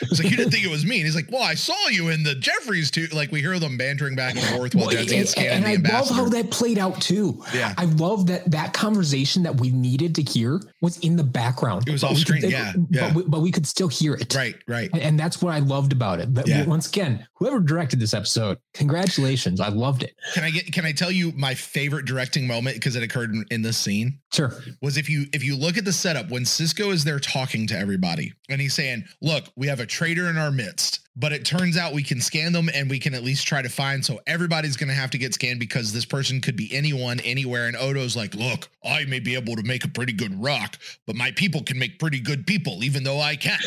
It's 0.01 0.19
like, 0.21 0.29
you 0.31 0.37
didn't 0.37 0.51
think 0.51 0.63
it 0.65 0.69
was 0.71 0.85
me. 0.85 0.97
And 0.97 1.05
he's 1.05 1.15
like, 1.15 1.31
well, 1.31 1.41
I 1.43 1.53
saw 1.55 1.75
you 1.89 2.09
in 2.09 2.23
the 2.23 2.35
Jefferies 2.35 2.89
tube. 2.91 3.13
Like 3.13 3.31
we 3.31 3.41
hear 3.41 3.57
them 3.59 3.77
bantering 3.77 4.15
back 4.15 4.35
and 4.35 4.43
forth 4.55 4.73
while 4.75 4.87
Well, 4.87 4.97
and, 4.97 5.11
is 5.11 5.31
scanning 5.31 5.63
and 5.75 5.87
I 5.87 5.97
love 5.99 6.09
how 6.09 6.29
that 6.29 6.49
played 6.51 6.77
out 6.79 6.99
too. 7.01 7.43
Yeah. 7.53 7.73
I 7.77 7.85
love 7.85 8.25
that 8.27 8.49
that 8.51 8.73
conversation 8.73 9.43
that 9.43 9.59
we 9.59 9.69
needed 9.69 10.15
to 10.15 10.23
hear 10.23 10.59
was 10.81 10.97
in 10.99 11.15
the 11.15 11.23
background. 11.23 11.87
It 11.87 11.91
was 11.91 12.01
But 12.01 12.07
off 12.11 12.17
we 12.17 12.23
could- 12.23 12.37
screen, 12.39 12.51
yeah, 12.51 12.73
yeah. 12.89 13.07
But 13.07 13.15
we, 13.15 13.23
but 13.29 13.41
we 13.41 13.51
could 13.51 13.67
still 13.67 13.87
hear 13.87 14.15
it. 14.15 14.33
right, 14.35 14.55
right. 14.67 14.89
And- 14.93 15.01
And 15.01 15.19
that's 15.19 15.41
what 15.41 15.53
I 15.53 15.59
loved 15.59 15.91
about 15.91 16.19
it. 16.19 16.33
But 16.33 16.47
Yeah. 16.47 16.65
once 16.65 16.87
again, 16.87 17.27
whoever 17.35 17.59
directed 17.59 17.99
this 17.99 18.13
episode, 18.15 18.57
congratulations. 18.73 19.59
I 19.59 19.69
loved 19.69 20.03
it. 20.03 20.15
Can 20.33 20.43
I 20.43 20.49
get 20.51 20.71
can 20.71 20.85
I 20.85 20.91
tell 20.91 21.11
you 21.11 21.31
my 21.35 21.53
favorite 21.55 21.98
directing 22.05 22.47
moment 22.47 22.75
because 22.75 22.95
it 22.95 23.03
occurred 23.03 23.31
in, 23.31 23.45
in 23.51 23.61
this 23.61 23.77
scene? 23.77 24.19
Sure. 24.31 24.53
was 24.81 24.97
if 24.97 25.09
you 25.09 25.25
if 25.33 25.43
you 25.43 25.55
look 25.55 25.77
at 25.77 25.85
the 25.85 25.93
setup 25.93 26.29
when 26.29 26.43
Sisko 26.43 26.91
is 26.91 27.03
there 27.03 27.19
talking 27.19 27.67
to 27.67 27.77
everybody 27.77 28.33
and 28.49 28.61
he's 28.61 28.73
saying, 28.73 29.05
"Look, 29.21 29.45
we 29.55 29.67
have 29.67 29.79
a 29.79 29.85
traitor 29.85 30.29
in 30.29 30.37
our 30.37 30.51
midst, 30.51 30.99
but 31.15 31.33
it 31.33 31.45
turns 31.45 31.77
out 31.77 31.93
we 31.93 32.03
can 32.03 32.21
scan 32.21 32.53
them 32.53 32.69
and 32.73 32.89
we 32.89 32.99
can 32.99 33.13
at 33.13 33.23
least 33.23 33.47
try 33.47 33.61
to 33.61 33.69
find 33.69 34.05
so 34.05 34.19
everybody's 34.27 34.77
going 34.77 34.89
to 34.89 34.95
have 34.95 35.09
to 35.11 35.17
get 35.17 35.33
scanned 35.33 35.59
because 35.59 35.91
this 35.91 36.05
person 36.05 36.41
could 36.41 36.55
be 36.55 36.73
anyone 36.73 37.19
anywhere." 37.21 37.67
And 37.67 37.75
Odo's 37.75 38.15
like, 38.15 38.35
"Look, 38.35 38.69
I 38.83 39.05
may 39.05 39.19
be 39.19 39.35
able 39.35 39.55
to 39.55 39.63
make 39.63 39.83
a 39.83 39.89
pretty 39.89 40.13
good 40.13 40.41
rock, 40.41 40.77
but 41.05 41.15
my 41.15 41.31
people 41.31 41.63
can 41.63 41.79
make 41.79 41.99
pretty 41.99 42.19
good 42.19 42.45
people 42.45 42.83
even 42.83 43.03
though 43.03 43.19
I 43.19 43.35
can't." 43.35 43.63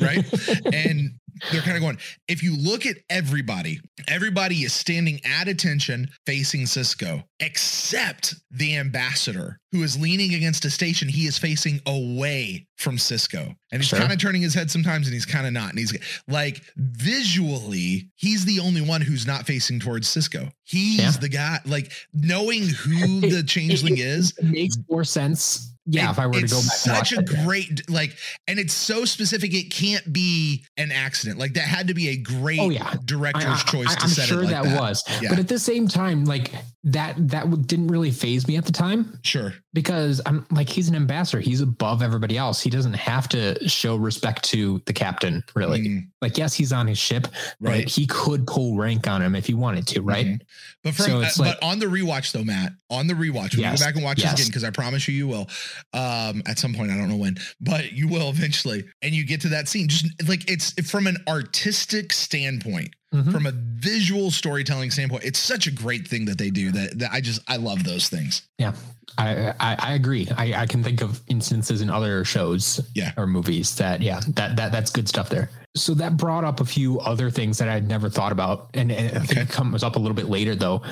Right? 0.00 0.24
and 0.72 1.18
they're 1.52 1.60
kind 1.62 1.76
of 1.76 1.82
going, 1.82 1.98
if 2.28 2.42
you 2.42 2.56
look 2.56 2.86
at 2.86 2.96
everybody, 3.10 3.80
everybody 4.08 4.56
is 4.64 4.72
standing 4.72 5.20
at 5.24 5.48
attention 5.48 6.08
facing 6.26 6.62
Sisko, 6.62 7.24
except 7.40 8.34
the 8.50 8.76
ambassador 8.76 9.58
who 9.72 9.82
is 9.82 10.00
leaning 10.00 10.34
against 10.34 10.64
a 10.64 10.70
station. 10.70 11.08
He 11.08 11.26
is 11.26 11.36
facing 11.38 11.80
away 11.86 12.66
from 12.78 12.96
Sisko. 12.96 13.54
And 13.72 13.82
he's 13.82 13.88
Sure. 13.88 13.98
kind 13.98 14.12
of 14.12 14.18
turning 14.18 14.40
his 14.42 14.54
head 14.54 14.70
sometimes 14.70 15.06
and 15.06 15.14
he's 15.14 15.26
kind 15.26 15.46
of 15.46 15.52
not. 15.52 15.70
And 15.70 15.78
he's 15.78 15.94
like 16.28 16.62
visually, 16.76 18.08
he's 18.16 18.44
the 18.44 18.60
only 18.60 18.80
one 18.80 19.00
who's 19.00 19.26
not 19.26 19.46
facing 19.46 19.80
towards 19.80 20.08
Sisko. 20.08 20.50
He's 20.64 20.98
Yeah. 20.98 21.10
the 21.12 21.28
guy, 21.28 21.60
like 21.66 21.92
knowing 22.12 22.68
who 22.68 23.20
the 23.28 23.42
changeling 23.42 23.98
it- 23.98 24.06
is. 24.06 24.32
It 24.38 24.44
makes 24.44 24.76
more 24.88 25.04
sense. 25.04 25.72
Yeah, 25.88 26.08
It- 26.08 26.12
if 26.12 26.18
I 26.18 26.26
were 26.26 26.40
to 26.40 26.46
go 26.46 26.56
back 26.56 26.62
such 26.62 27.12
a 27.12 27.22
great 27.22 27.88
like 27.88 28.16
and 28.48 28.58
it's 28.58 28.74
so 28.74 29.04
specific 29.04 29.54
it 29.54 29.70
can't 29.70 30.12
be 30.12 30.64
an 30.76 30.90
accident 30.90 31.38
like 31.38 31.54
that 31.54 31.60
had 31.62 31.88
to 31.88 31.94
be 31.94 32.08
a 32.08 32.16
great 32.16 32.58
Oh, 32.60 32.70
yeah. 32.70 32.94
director's 33.04 33.44
I- 33.44 33.52
I- 33.54 33.70
choice 33.70 33.88
I, 33.90 33.94
to 33.94 34.02
am 34.04 34.08
set 34.10 34.28
sure 34.28 34.40
it 34.40 34.46
like 34.46 34.50
that, 34.50 34.64
that, 34.64 34.80
was. 34.80 35.04
Yeah. 35.22 35.30
But 35.30 35.38
at 35.38 35.48
the 35.48 35.58
same 35.58 35.86
time, 35.88 36.24
like 36.24 36.52
that 36.84 37.14
that 37.28 37.66
didn't 37.66 37.88
really 37.88 38.10
phase 38.10 38.46
me 38.48 38.56
at 38.56 38.64
the 38.64 38.72
time 38.72 39.18
sure 39.22 39.54
because 39.76 40.22
I'm 40.24 40.46
like 40.50 40.70
he's 40.70 40.88
an 40.88 40.94
ambassador. 40.96 41.38
He's 41.38 41.60
above 41.60 42.02
everybody 42.02 42.38
else. 42.38 42.62
He 42.62 42.70
doesn't 42.70 42.94
have 42.94 43.28
to 43.28 43.68
show 43.68 43.94
respect 43.96 44.42
to 44.46 44.80
the 44.86 44.92
captain, 44.94 45.44
really. 45.54 45.80
Mm, 45.86 46.08
Like, 46.22 46.38
yes, 46.38 46.54
he's 46.54 46.72
on 46.72 46.86
his 46.86 46.96
ship, 46.98 47.28
Right. 47.60 47.84
but 47.84 47.92
he 47.92 48.06
could 48.06 48.46
pull 48.46 48.78
rank 48.78 49.06
on 49.06 49.20
him 49.20 49.34
if 49.36 49.46
he 49.46 49.52
wanted 49.52 49.86
to, 49.88 50.00
right? 50.00 50.26
Mhm. 50.26 50.40
but 50.82 50.94
from 50.94 51.04
So 51.04 51.16
uh, 51.18 51.20
it's 51.20 51.36
but 51.36 51.46
like- 51.48 51.58
on 51.62 51.78
the 51.78 51.86
rewatch 51.86 52.32
though 52.32 52.44
matt 52.44 52.72
on 52.90 53.06
the 53.06 53.14
rewatch 53.14 53.50
when 53.52 53.58
you 53.58 53.66
Yes, 53.66 53.80
go 53.80 53.84
back 53.86 53.94
and 53.96 54.04
watch 54.04 54.18
yes. 54.20 54.30
this 54.32 54.40
again 54.40 54.48
because 54.50 54.62
i 54.64 54.70
promise 54.70 55.06
you 55.08 55.14
you 55.14 55.26
will 55.28 55.48
um 55.94 56.42
at 56.46 56.58
some 56.60 56.72
point 56.74 56.90
i 56.92 56.96
don't 56.96 57.08
know 57.08 57.16
when 57.16 57.36
but 57.60 57.92
you 57.92 58.06
will 58.08 58.30
eventually 58.30 58.84
and 59.02 59.12
you 59.12 59.24
get 59.26 59.40
to 59.40 59.48
that 59.48 59.68
scene 59.68 59.88
just 59.88 60.06
like 60.28 60.48
it's 60.48 60.72
from 60.88 61.06
an 61.08 61.16
artistic 61.28 62.12
standpoint 62.12 62.94
Mhm. 63.14 63.30
from 63.32 63.46
a 63.46 63.52
visual 63.52 64.32
storytelling 64.32 64.90
standpoint 64.90 65.22
it's 65.22 65.38
such 65.38 65.68
a 65.68 65.70
great 65.70 66.08
thing 66.08 66.24
that 66.24 66.38
they 66.38 66.50
do 66.50 66.72
that, 66.72 66.98
that 66.98 67.12
i 67.12 67.20
just 67.20 67.40
i 67.46 67.56
love 67.56 67.84
those 67.84 68.08
things 68.08 68.42
Yeah, 68.58 68.72
I, 69.16 69.54
I 69.60 69.76
I 69.78 69.92
agree. 69.94 70.28
I, 70.36 70.52
I 70.62 70.66
can 70.66 70.82
think 70.82 71.00
of 71.02 71.20
instances 71.28 71.80
in 71.80 71.88
other 71.88 72.24
shows, 72.24 72.80
Yeah. 72.94 73.12
or 73.16 73.26
movies 73.26 73.76
that 73.76 74.02
yeah 74.02 74.20
that 74.34 74.56
that 74.56 74.72
that's 74.72 74.90
good 74.90 75.08
stuff 75.08 75.28
there. 75.30 75.48
So 75.76 75.94
that 75.94 76.16
brought 76.16 76.44
up 76.44 76.60
a 76.60 76.64
few 76.64 76.98
other 77.00 77.30
things 77.30 77.58
that 77.58 77.68
I'd 77.68 77.86
never 77.86 78.10
thought 78.10 78.32
about, 78.32 78.70
and, 78.74 78.90
and 78.90 79.16
I 79.16 79.20
think 79.20 79.30
Okay. 79.32 79.42
it 79.42 79.48
comes 79.50 79.82
up 79.84 79.96
a 79.96 79.98
little 79.98 80.14
bit 80.16 80.28
later 80.28 80.54
though 80.56 80.82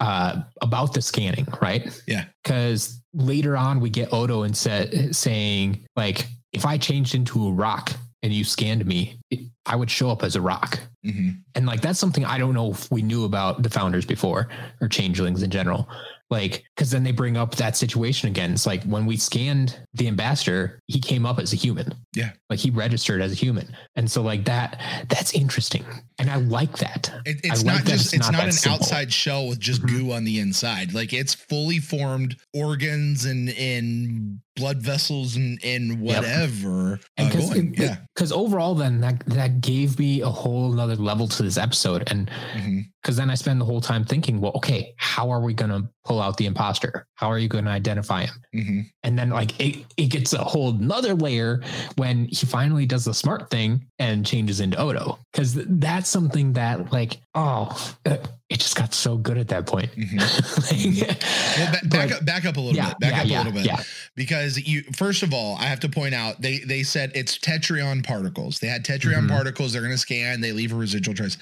uh, 0.00 0.42
about 0.60 0.92
the 0.94 1.00
scanning, 1.02 1.46
right? 1.62 1.82
Yeah. 2.06 2.26
because 2.44 3.00
later 3.14 3.56
on 3.56 3.80
we 3.80 3.88
get 3.90 4.12
Odo 4.12 4.42
and 4.42 4.54
said 4.56 5.16
saying 5.16 5.86
like 5.96 6.26
if 6.52 6.64
I 6.66 6.76
changed 6.78 7.14
into 7.14 7.48
a 7.48 7.52
rock 7.52 7.90
and 8.22 8.32
you 8.32 8.44
scanned 8.44 8.84
me, 8.86 9.18
I 9.66 9.76
would 9.76 9.90
show 9.90 10.10
up 10.10 10.22
as 10.22 10.34
a 10.36 10.40
rock. 10.40 10.80
hmm 11.04 11.30
And 11.54 11.66
like 11.66 11.80
that's 11.82 11.98
something 11.98 12.24
I 12.24 12.38
don't 12.38 12.54
know 12.54 12.70
if 12.72 12.90
we 12.90 13.02
knew 13.02 13.24
about 13.24 13.62
the 13.62 13.70
founders 13.70 14.04
before 14.06 14.48
or 14.80 14.88
changelings 14.88 15.42
in 15.42 15.50
general. 15.50 15.88
Like, 16.30 16.64
because 16.74 16.90
then 16.90 17.02
they 17.04 17.12
bring 17.12 17.36
up 17.36 17.56
that 17.56 17.76
situation 17.76 18.26
again. 18.30 18.52
It's 18.54 18.64
like 18.66 18.82
when 18.84 19.04
we 19.04 19.18
scanned 19.18 19.78
the 19.92 20.08
ambassador, 20.08 20.80
he 20.86 20.98
came 20.98 21.26
up 21.26 21.38
as 21.38 21.52
a 21.52 21.56
human. 21.56 21.92
Yeah. 22.16 22.30
Like 22.48 22.58
he 22.58 22.70
registered 22.70 23.20
as 23.20 23.32
a 23.32 23.34
human. 23.34 23.76
And 23.96 24.10
so 24.10 24.22
like 24.22 24.46
that, 24.46 24.80
that's 25.08 25.34
interesting. 25.34 25.84
And 26.18 26.30
I 26.30 26.36
like 26.36 26.78
that. 26.78 27.12
It, 27.26 27.40
it's 27.44 27.62
like 27.62 27.66
not 27.76 27.84
that 27.84 27.90
just 27.90 28.14
it's 28.14 28.30
not, 28.30 28.38
that 28.38 28.46
an 28.46 28.52
simple. 28.52 28.76
outside 28.82 29.12
shell 29.12 29.46
with 29.48 29.60
just 29.60 29.82
Mhm. 29.82 29.88
goo 29.88 30.12
on 30.12 30.24
the 30.24 30.38
inside. 30.40 30.94
Like 30.94 31.12
it's 31.12 31.34
fully 31.34 31.78
formed 31.80 32.36
organs 32.54 33.26
and 33.26 33.50
and 33.50 34.40
blood 34.56 34.82
vessels 34.82 35.36
and 35.36 35.58
and 35.64 36.00
whatever 36.00 36.94
uh, 36.94 36.96
And 37.16 37.32
going. 37.32 37.74
yeah. 37.74 37.96
because 38.14 38.32
overall, 38.32 38.74
then 38.74 39.00
that 39.00 39.24
that 39.26 39.60
gave 39.60 39.98
me 39.98 40.20
a 40.20 40.28
whole 40.28 40.72
another 40.72 40.96
level 40.96 41.28
to 41.28 41.42
this 41.42 41.56
episode, 41.56 42.04
and 42.10 42.30
because 43.02 43.16
then 43.16 43.30
I 43.30 43.34
spend 43.34 43.60
the 43.60 43.64
whole 43.64 43.80
time 43.80 44.04
thinking, 44.04 44.40
well, 44.40 44.52
okay, 44.56 44.94
how 44.96 45.30
are 45.30 45.40
we 45.40 45.54
going 45.54 45.70
to 45.70 45.88
pull 46.04 46.20
out 46.20 46.36
the 46.36 46.46
imposter? 46.46 47.06
How 47.22 47.30
are 47.30 47.38
you 47.38 47.46
going 47.46 47.66
to 47.66 47.70
identify 47.70 48.22
him? 48.26 48.34
Mhm. 48.52 48.90
And 49.04 49.16
then 49.16 49.30
like 49.30 49.58
it, 49.60 49.84
it 49.96 50.06
gets 50.06 50.32
a 50.32 50.38
whole 50.42 50.72
nother 50.72 51.14
layer 51.14 51.62
when 51.94 52.24
he 52.26 52.46
finally 52.46 52.84
does 52.84 53.04
the 53.04 53.14
smart 53.14 53.48
thing 53.48 53.86
and 54.00 54.26
changes 54.26 54.58
into 54.58 54.76
Odo. 54.76 55.20
Cause 55.32 55.54
that's 55.54 56.08
something 56.10 56.54
that 56.54 56.92
like, 56.92 57.20
oh, 57.36 57.68
uh, 58.06 58.16
it 58.50 58.58
just 58.58 58.74
got 58.74 58.92
so 58.92 59.16
good 59.16 59.38
at 59.38 59.46
that 59.48 59.66
point. 59.66 59.92
Mhm. 59.94 60.18
Like, 60.98 61.08
Well, 61.58 61.72
ba- 61.80 61.88
back 61.88 62.08
but- 62.08 62.16
up, 62.18 62.24
back 62.24 62.44
up 62.44 62.56
a 62.56 62.60
little 62.60 62.74
yeah, 62.74 62.88
bit. 62.88 62.98
Back 62.98 63.12
yeah, 63.12 63.20
up 63.20 63.26
yeah, 63.28 63.36
a 63.36 63.44
little 63.52 63.76
bit. 63.76 63.86
Because 64.16 64.58
you 64.58 64.82
first 64.96 65.22
of 65.22 65.32
all, 65.32 65.54
I 65.58 65.66
have 65.66 65.78
to 65.80 65.88
point 65.88 66.14
out 66.16 66.42
they 66.42 66.58
they 66.58 66.82
said 66.82 67.12
it's 67.14 67.38
tetryon 67.38 68.02
particles. 68.02 68.58
They 68.58 68.66
had 68.66 68.84
tetryon 68.84 69.26
Mhm. 69.26 69.28
particles. 69.28 69.72
They're 69.72 69.82
going 69.82 69.94
to 69.94 69.98
scan. 69.98 70.40
They 70.40 70.50
leave 70.50 70.72
a 70.72 70.76
residual 70.76 71.14
trace. 71.14 71.36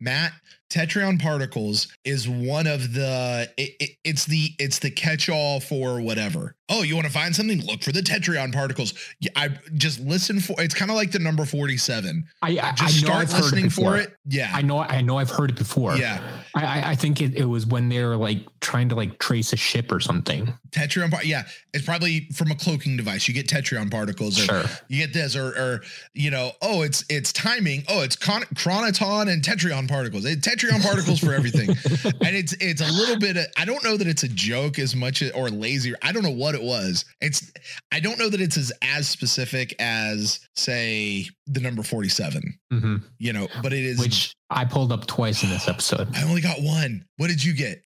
Matt, 0.00 0.32
Tetryon 0.70 1.18
particles 1.20 1.88
is 2.04 2.28
one 2.28 2.66
of 2.66 2.92
the 2.92 3.50
it, 3.56 3.70
it- 3.80 3.90
it's 4.04 4.24
the 4.26 4.50
it's 4.58 4.78
the 4.78 4.90
catch-all 4.90 5.60
for 5.60 6.00
whatever. 6.00 6.54
Oh, 6.70 6.82
you 6.82 6.94
want 6.94 7.06
to 7.06 7.12
find 7.12 7.34
something? 7.34 7.62
Look 7.64 7.82
for 7.82 7.92
the 7.92 8.02
Tetryon 8.02 8.52
particles. 8.52 8.92
I 9.34 9.48
just 9.74 10.00
listen 10.00 10.38
for 10.40 10.54
it's 10.62 10.74
kind 10.74 10.90
of 10.90 10.96
like 10.98 11.10
the 11.10 11.18
number 11.18 11.46
47. 11.46 12.26
I, 12.42 12.48
I, 12.48 12.52
Just 12.52 12.82
I 12.82 12.84
know 12.86 12.90
start 12.90 13.10
I've 13.22 13.32
heard 13.32 13.42
listening 13.42 13.70
for 13.70 13.96
it. 13.96 14.14
Yeah. 14.26 14.50
I 14.54 14.60
know 14.62 14.78
I 14.78 15.00
know 15.00 15.16
I've 15.18 15.30
heard 15.30 15.50
it 15.50 15.56
before. 15.56 15.96
yeah. 15.96 16.22
I, 16.54 16.64
I, 16.64 16.90
I 16.90 16.94
think 16.94 17.22
it, 17.22 17.34
it 17.36 17.46
was 17.46 17.66
when 17.66 17.88
they 17.88 18.02
were 18.04 18.16
like 18.16 18.40
trying 18.60 18.88
to 18.90 18.94
like 18.94 19.18
trace 19.18 19.52
a 19.54 19.56
ship 19.56 19.90
or 19.90 20.00
something. 20.00 20.52
Tetryon 20.70 21.10
par- 21.10 21.24
yeah, 21.24 21.44
it's 21.72 21.84
probably 21.86 22.28
from 22.34 22.50
a 22.50 22.54
cloaking 22.54 22.96
device. 22.98 23.26
You 23.28 23.32
get 23.34 23.46
Tetryon 23.48 23.90
particles 23.90 24.38
or 24.38 24.42
Sure. 24.44 24.64
you 24.88 24.98
get 24.98 25.14
this 25.14 25.34
or 25.36 25.46
or 25.58 25.82
you 26.12 26.30
know, 26.30 26.52
oh, 26.60 26.82
it's 26.82 27.02
it's 27.08 27.32
timing. 27.32 27.84
Oh, 27.88 28.02
it's 28.02 28.16
con- 28.16 28.42
chronoton 28.54 29.30
and 29.32 29.42
Tetryon 29.42 29.88
particles. 29.88 30.24
It, 30.26 30.42
Tetryon 30.58 30.82
particles 30.82 31.20
for 31.20 31.32
everything. 31.32 31.68
and 31.70 32.36
it's 32.36 32.52
it's 32.60 32.80
a 32.80 32.92
little 32.92 33.18
bit 33.18 33.36
of, 33.36 33.46
I 33.56 33.64
don't 33.64 33.82
know 33.84 33.96
that 33.96 34.06
it's 34.06 34.22
a 34.24 34.28
joke 34.28 34.78
as 34.78 34.94
much 34.96 35.22
or 35.34 35.48
lazy. 35.50 35.94
I 36.02 36.12
don't 36.12 36.22
know 36.22 36.30
what 36.30 36.54
it 36.54 36.62
was. 36.62 37.04
It's 37.20 37.50
I 37.92 38.00
don't 38.00 38.18
know 38.18 38.28
that 38.28 38.40
it's 38.40 38.56
as 38.56 38.72
as 38.82 39.08
specific 39.08 39.74
as 39.78 40.40
say 40.56 41.26
the 41.46 41.60
number 41.60 41.82
47, 41.82 42.58
hmm 42.70 42.96
you 43.18 43.32
know, 43.32 43.48
but 43.62 43.72
it 43.72 43.84
is 43.84 43.98
Which 43.98 44.34
I 44.50 44.64
pulled 44.64 44.92
up 44.92 45.06
twice 45.06 45.42
in 45.42 45.50
this 45.50 45.68
episode. 45.68 46.08
I 46.16 46.22
only 46.24 46.40
got 46.40 46.60
one. 46.60 47.04
What 47.16 47.28
did 47.28 47.42
you 47.44 47.52
get? 47.54 47.82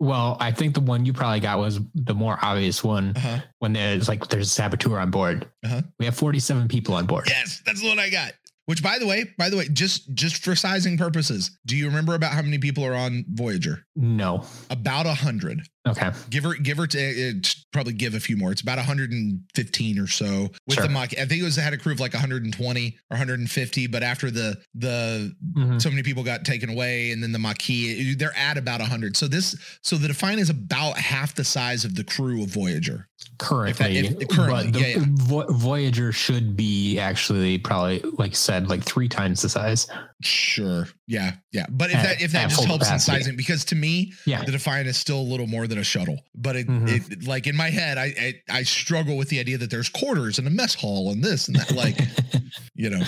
Well, 0.00 0.36
I 0.40 0.50
think 0.50 0.74
the 0.74 0.80
one 0.80 1.06
you 1.06 1.12
probably 1.12 1.38
got 1.38 1.58
was 1.60 1.78
the 1.94 2.14
more 2.14 2.36
obvious 2.42 2.82
one 2.82 3.12
Uh-huh. 3.16 3.38
when 3.60 3.72
there's 3.72 4.08
like 4.08 4.26
there's 4.28 4.48
a 4.48 4.50
saboteur 4.50 4.98
on 4.98 5.10
board. 5.12 5.48
Uh-huh. 5.64 5.82
We 6.00 6.06
have 6.06 6.16
47 6.16 6.66
people 6.68 6.94
on 6.94 7.06
board. 7.06 7.26
Yes, 7.28 7.62
that's 7.64 7.80
the 7.80 7.88
one 7.88 8.00
I 8.00 8.10
got. 8.10 8.32
Which 8.66 8.82
by 8.82 8.98
the 8.98 9.06
way, 9.06 9.34
by 9.38 9.50
the 9.50 9.56
way, 9.56 9.68
just 9.68 10.14
just 10.14 10.44
for 10.44 10.54
sizing 10.54 10.96
purposes, 10.96 11.58
do 11.66 11.76
you 11.76 11.86
remember 11.86 12.14
about 12.14 12.32
how 12.32 12.42
many 12.42 12.58
people 12.58 12.84
are 12.84 12.94
on 12.94 13.24
Voyager? 13.28 13.84
No. 13.94 14.44
About 14.70 15.04
a 15.06 15.12
hundred. 15.14 15.62
Okay. 15.86 16.12
Give 16.30 16.46
or 16.46 16.54
give 16.54 16.78
or 16.78 16.86
to 16.86 16.98
it's 16.98 17.64
probably 17.72 17.92
give 17.92 18.14
a 18.14 18.20
few 18.20 18.36
more. 18.36 18.52
It's 18.52 18.60
about 18.62 18.78
115 18.78 19.98
or 19.98 20.06
so 20.06 20.48
with 20.66 20.76
Sure. 20.78 20.84
the 20.86 20.88
Mach. 20.92 21.12
I 21.18 21.26
think 21.26 21.40
it 21.40 21.42
was 21.42 21.56
had 21.56 21.72
a 21.72 21.76
crew 21.76 21.92
of 21.92 21.98
like 22.00 22.14
120 22.14 22.96
or 23.10 23.16
150, 23.16 23.86
but 23.88 24.02
after 24.04 24.30
the 24.30 24.56
the 24.74 25.34
Mhm. 25.56 25.82
so 25.82 25.90
many 25.90 26.02
people 26.04 26.22
got 26.22 26.44
taken 26.44 26.70
away 26.70 27.10
and 27.10 27.22
then 27.22 27.32
the 27.32 27.38
Maquis, 27.38 28.12
uh, 28.12 28.14
they're 28.16 28.36
at 28.36 28.56
about 28.56 28.80
100. 28.80 29.16
So 29.16 29.26
this 29.28 29.56
so 29.82 29.96
the 29.96 30.06
Defiant 30.08 30.40
is 30.40 30.50
about 30.50 30.96
half 30.98 31.34
the 31.34 31.44
size 31.44 31.84
of 31.84 31.94
the 31.96 32.04
crew 32.04 32.42
of 32.44 32.50
Voyager. 32.50 33.08
Currently, 33.38 33.98
if- 33.98 34.28
currently, 34.28 34.64
but 34.70 34.72
the 34.72 34.80
yeah, 34.80 34.86
yeah. 34.98 35.04
Vo- 35.08 35.52
Voyager 35.52 36.12
should 36.12 36.56
be 36.56 36.98
actually 37.00 37.58
probably 37.58 38.00
like 38.18 38.36
said 38.36 38.68
like 38.68 38.84
three 38.84 39.08
times 39.08 39.42
the 39.42 39.48
size. 39.48 39.88
Sure. 40.22 40.88
Yeah. 41.08 41.32
Yeah. 41.50 41.66
But 41.68 41.90
if 41.90 41.96
At- 41.96 42.02
that 42.04 42.22
if 42.22 42.32
that 42.32 42.48
just 42.50 42.64
helps 42.64 42.90
in 42.90 42.98
sizing, 43.00 43.36
because 43.36 43.64
to 43.66 43.74
me, 43.74 44.12
Yeah. 44.24 44.44
the 44.44 44.52
Defiant 44.52 44.86
is 44.88 44.96
still 44.96 45.18
a 45.18 45.22
little 45.22 45.46
more 45.48 45.66
than 45.66 45.78
a 45.78 45.84
shuttle. 45.84 46.18
But 46.34 46.56
it, 46.56 46.68
Mhm. 46.68 46.88
it 47.12 47.24
like 47.26 47.46
in 47.46 47.56
my 47.56 47.70
head, 47.70 47.98
I, 47.98 48.04
I 48.50 48.58
I 48.58 48.62
struggle 48.62 49.16
with 49.16 49.28
the 49.28 49.40
idea 49.40 49.58
that 49.58 49.70
there's 49.70 49.88
quarters 49.88 50.38
and 50.38 50.46
a 50.46 50.50
mess 50.50 50.74
hall 50.74 51.10
and 51.10 51.22
this 51.22 51.48
and 51.48 51.56
that. 51.56 51.72
Like, 51.72 51.98
you 52.74 52.88
know. 52.90 53.02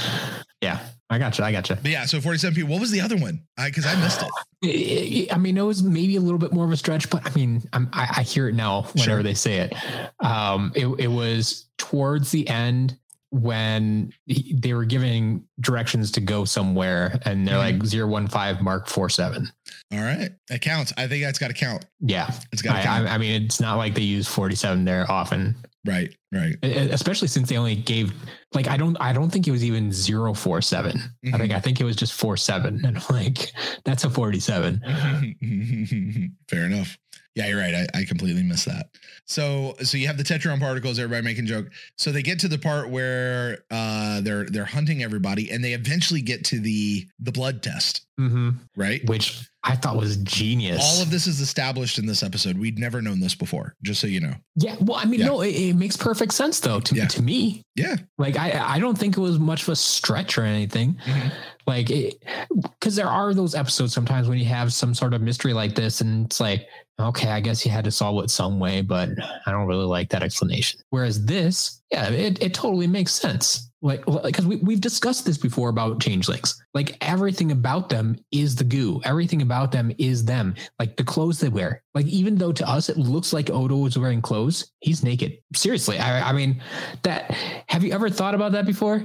yeah, 0.60 0.80
I 1.08 1.18
got 1.18 1.38
you. 1.38 1.44
I 1.44 1.52
got 1.52 1.68
you. 1.70 1.76
But 1.76 1.90
yeah, 1.90 2.04
so 2.06 2.20
47 2.20 2.54
people. 2.56 2.70
What 2.72 2.80
was 2.80 2.90
the 2.90 3.00
other 3.00 3.16
one? 3.16 3.42
I 3.56 3.68
because 3.68 3.86
I 3.86 3.94
missed 4.00 4.22
it. 4.22 5.30
I 5.32 5.36
mean, 5.38 5.56
it 5.56 5.62
was 5.62 5.82
maybe 5.82 6.16
a 6.16 6.20
little 6.20 6.38
bit 6.38 6.52
more 6.52 6.64
of 6.64 6.72
a 6.72 6.76
stretch, 6.76 7.08
but 7.10 7.24
I 7.26 7.34
mean, 7.34 7.62
I'm, 7.72 7.88
I, 7.92 8.08
I 8.18 8.22
hear 8.22 8.48
it 8.48 8.54
now 8.54 8.82
whenever 8.92 9.10
Sure. 9.10 9.22
they 9.22 9.34
say 9.34 9.58
it. 9.58 9.74
Um, 10.20 10.72
it. 10.74 10.86
It 10.98 11.08
was 11.08 11.66
towards 11.78 12.30
the 12.30 12.48
end 12.48 12.96
when 13.34 14.12
he- 14.26 14.54
they 14.58 14.72
were 14.74 14.84
giving 14.84 15.42
directions 15.60 16.12
to 16.12 16.20
go 16.20 16.44
somewhere, 16.44 17.18
and 17.24 17.46
they're 17.46 17.56
Mhm. 17.56 17.78
like 17.80 17.84
zero 17.86 18.06
one 18.06 18.28
five 18.28 18.60
Mark 18.62 18.86
four 18.88 19.08
seven. 19.10 19.50
All 19.92 19.98
right. 20.00 20.30
That 20.48 20.60
counts. 20.60 20.92
I 20.96 21.08
think 21.08 21.24
that's 21.24 21.38
gotta 21.38 21.54
count. 21.54 21.84
Yeah, 22.00 22.30
It's 22.52 22.62
gotta 22.62 22.78
I, 22.80 22.82
count. 22.82 23.08
I, 23.08 23.14
I 23.14 23.18
mean, 23.18 23.42
it's 23.42 23.60
not 23.60 23.76
like 23.76 23.94
they 23.94 24.02
use 24.02 24.28
forty 24.28 24.54
seven 24.54 24.84
there 24.84 25.10
often. 25.10 25.56
right. 25.84 26.14
Right. 26.32 26.56
Especially 26.64 27.28
since 27.28 27.48
they 27.48 27.56
only 27.58 27.76
gave 27.76 28.12
like 28.54 28.66
I 28.68 28.76
don't 28.76 28.96
I 29.00 29.12
don't 29.12 29.30
think 29.30 29.46
it 29.46 29.50
was 29.52 29.64
even 29.64 29.92
047. 29.92 31.00
I 31.32 31.38
think 31.38 31.52
I 31.52 31.60
think 31.60 31.80
it 31.80 31.84
was 31.84 31.94
just 31.94 32.12
47 32.14 32.80
and 32.84 32.96
I'm 32.98 33.02
like 33.10 33.52
that's 33.84 34.02
a 34.04 34.10
47. 34.10 34.80
Fair 36.48 36.64
enough. 36.66 36.96
Yeah, 37.34 37.48
you're 37.48 37.58
right. 37.58 37.74
I, 37.74 38.00
I 38.00 38.04
completely 38.04 38.44
missed 38.44 38.66
that. 38.66 38.90
So 39.26 39.74
so 39.82 39.96
you 39.98 40.06
have 40.06 40.16
the 40.16 40.22
Tetryon 40.22 40.60
particles, 40.60 40.98
everybody 40.98 41.24
making 41.24 41.46
joke. 41.46 41.70
So 41.96 42.12
they 42.12 42.22
get 42.22 42.38
to 42.40 42.48
the 42.48 42.58
part 42.58 42.90
where 42.90 43.64
uh 43.70 44.20
they're 44.20 44.44
they're 44.44 44.64
hunting 44.64 45.02
everybody 45.02 45.50
and 45.50 45.64
they 45.64 45.72
eventually 45.72 46.20
get 46.22 46.44
to 46.46 46.60
the 46.60 47.06
the 47.18 47.32
blood 47.32 47.62
test, 47.62 48.06
hmm 48.16 48.50
right? 48.76 49.04
Which 49.08 49.48
I 49.64 49.74
thought 49.76 49.96
was 49.96 50.18
genius. 50.18 50.80
All 50.82 51.02
of 51.02 51.10
this 51.10 51.26
is 51.26 51.40
established 51.40 51.98
in 51.98 52.06
this 52.06 52.22
episode. 52.22 52.56
We'd 52.58 52.78
never 52.78 53.00
known 53.02 53.18
this 53.18 53.34
before, 53.34 53.74
just 53.82 54.00
so 54.00 54.06
you 54.06 54.20
know. 54.20 54.34
Yeah, 54.56 54.76
well 54.80 54.98
I 54.98 55.04
mean 55.04 55.20
Yeah. 55.20 55.26
no 55.26 55.40
it, 55.40 55.48
it 55.50 55.74
makes 55.76 55.96
perfect 55.96 56.34
sense 56.34 56.60
though 56.60 56.80
to 56.80 56.94
Yeah. 56.94 57.06
to 57.08 57.22
me. 57.22 57.62
Yeah. 57.74 57.96
Like 58.18 58.36
I 58.36 58.76
I 58.76 58.78
don't 58.78 58.96
think 58.98 59.16
it 59.16 59.20
was 59.20 59.38
much 59.38 59.62
of 59.62 59.70
a 59.70 59.76
stretch 59.76 60.38
or 60.38 60.42
anything. 60.44 60.96
Mhm. 61.06 61.32
Like 61.66 61.88
because 62.78 62.94
there 62.94 63.08
are 63.08 63.32
those 63.34 63.54
episodes 63.54 63.94
sometimes 63.94 64.28
when 64.28 64.38
you 64.38 64.44
have 64.44 64.72
some 64.72 64.94
sort 64.94 65.14
of 65.14 65.22
mystery 65.22 65.52
like 65.54 65.74
this 65.74 66.00
and 66.00 66.26
it's 66.26 66.40
like 66.40 66.66
okay, 67.00 67.28
I 67.30 67.40
guess 67.40 67.64
you 67.66 67.72
had 67.72 67.82
to 67.86 67.90
solve 67.90 68.22
it 68.22 68.30
some 68.30 68.60
way, 68.60 68.80
but 68.80 69.08
I 69.46 69.50
don't 69.50 69.66
really 69.66 69.84
like 69.86 70.10
that 70.10 70.22
explanation. 70.22 70.78
Whereas 70.90 71.24
this, 71.24 71.82
yeah, 71.90 72.08
it, 72.08 72.40
it 72.40 72.54
totally 72.54 72.86
makes 72.86 73.12
sense. 73.12 73.68
Like, 73.84 74.02
because 74.06 74.46
we, 74.46 74.56
we've 74.56 74.80
discussed 74.80 75.26
this 75.26 75.36
before 75.36 75.68
about 75.68 76.00
changelings. 76.00 76.60
Like, 76.72 76.96
everything 77.02 77.52
about 77.52 77.90
them 77.90 78.16
is 78.32 78.56
the 78.56 78.64
goo. 78.64 79.02
Everything 79.04 79.42
about 79.42 79.72
them 79.72 79.92
is 79.98 80.24
them. 80.24 80.54
Like, 80.78 80.96
the 80.96 81.04
clothes 81.04 81.38
they 81.38 81.50
wear. 81.50 81.82
Like, 81.94 82.06
even 82.06 82.36
though 82.36 82.52
to 82.52 82.66
us 82.66 82.88
it 82.88 82.96
looks 82.96 83.34
like 83.34 83.50
Odo 83.50 83.84
is 83.84 83.98
wearing 83.98 84.22
clothes, 84.22 84.72
he's 84.80 85.04
naked. 85.04 85.36
Seriously. 85.54 85.98
I, 85.98 86.30
I 86.30 86.32
mean, 86.32 86.62
that, 87.02 87.30
have 87.68 87.84
you 87.84 87.92
ever 87.92 88.08
thought 88.08 88.34
about 88.34 88.52
that 88.52 88.64
before? 88.64 89.04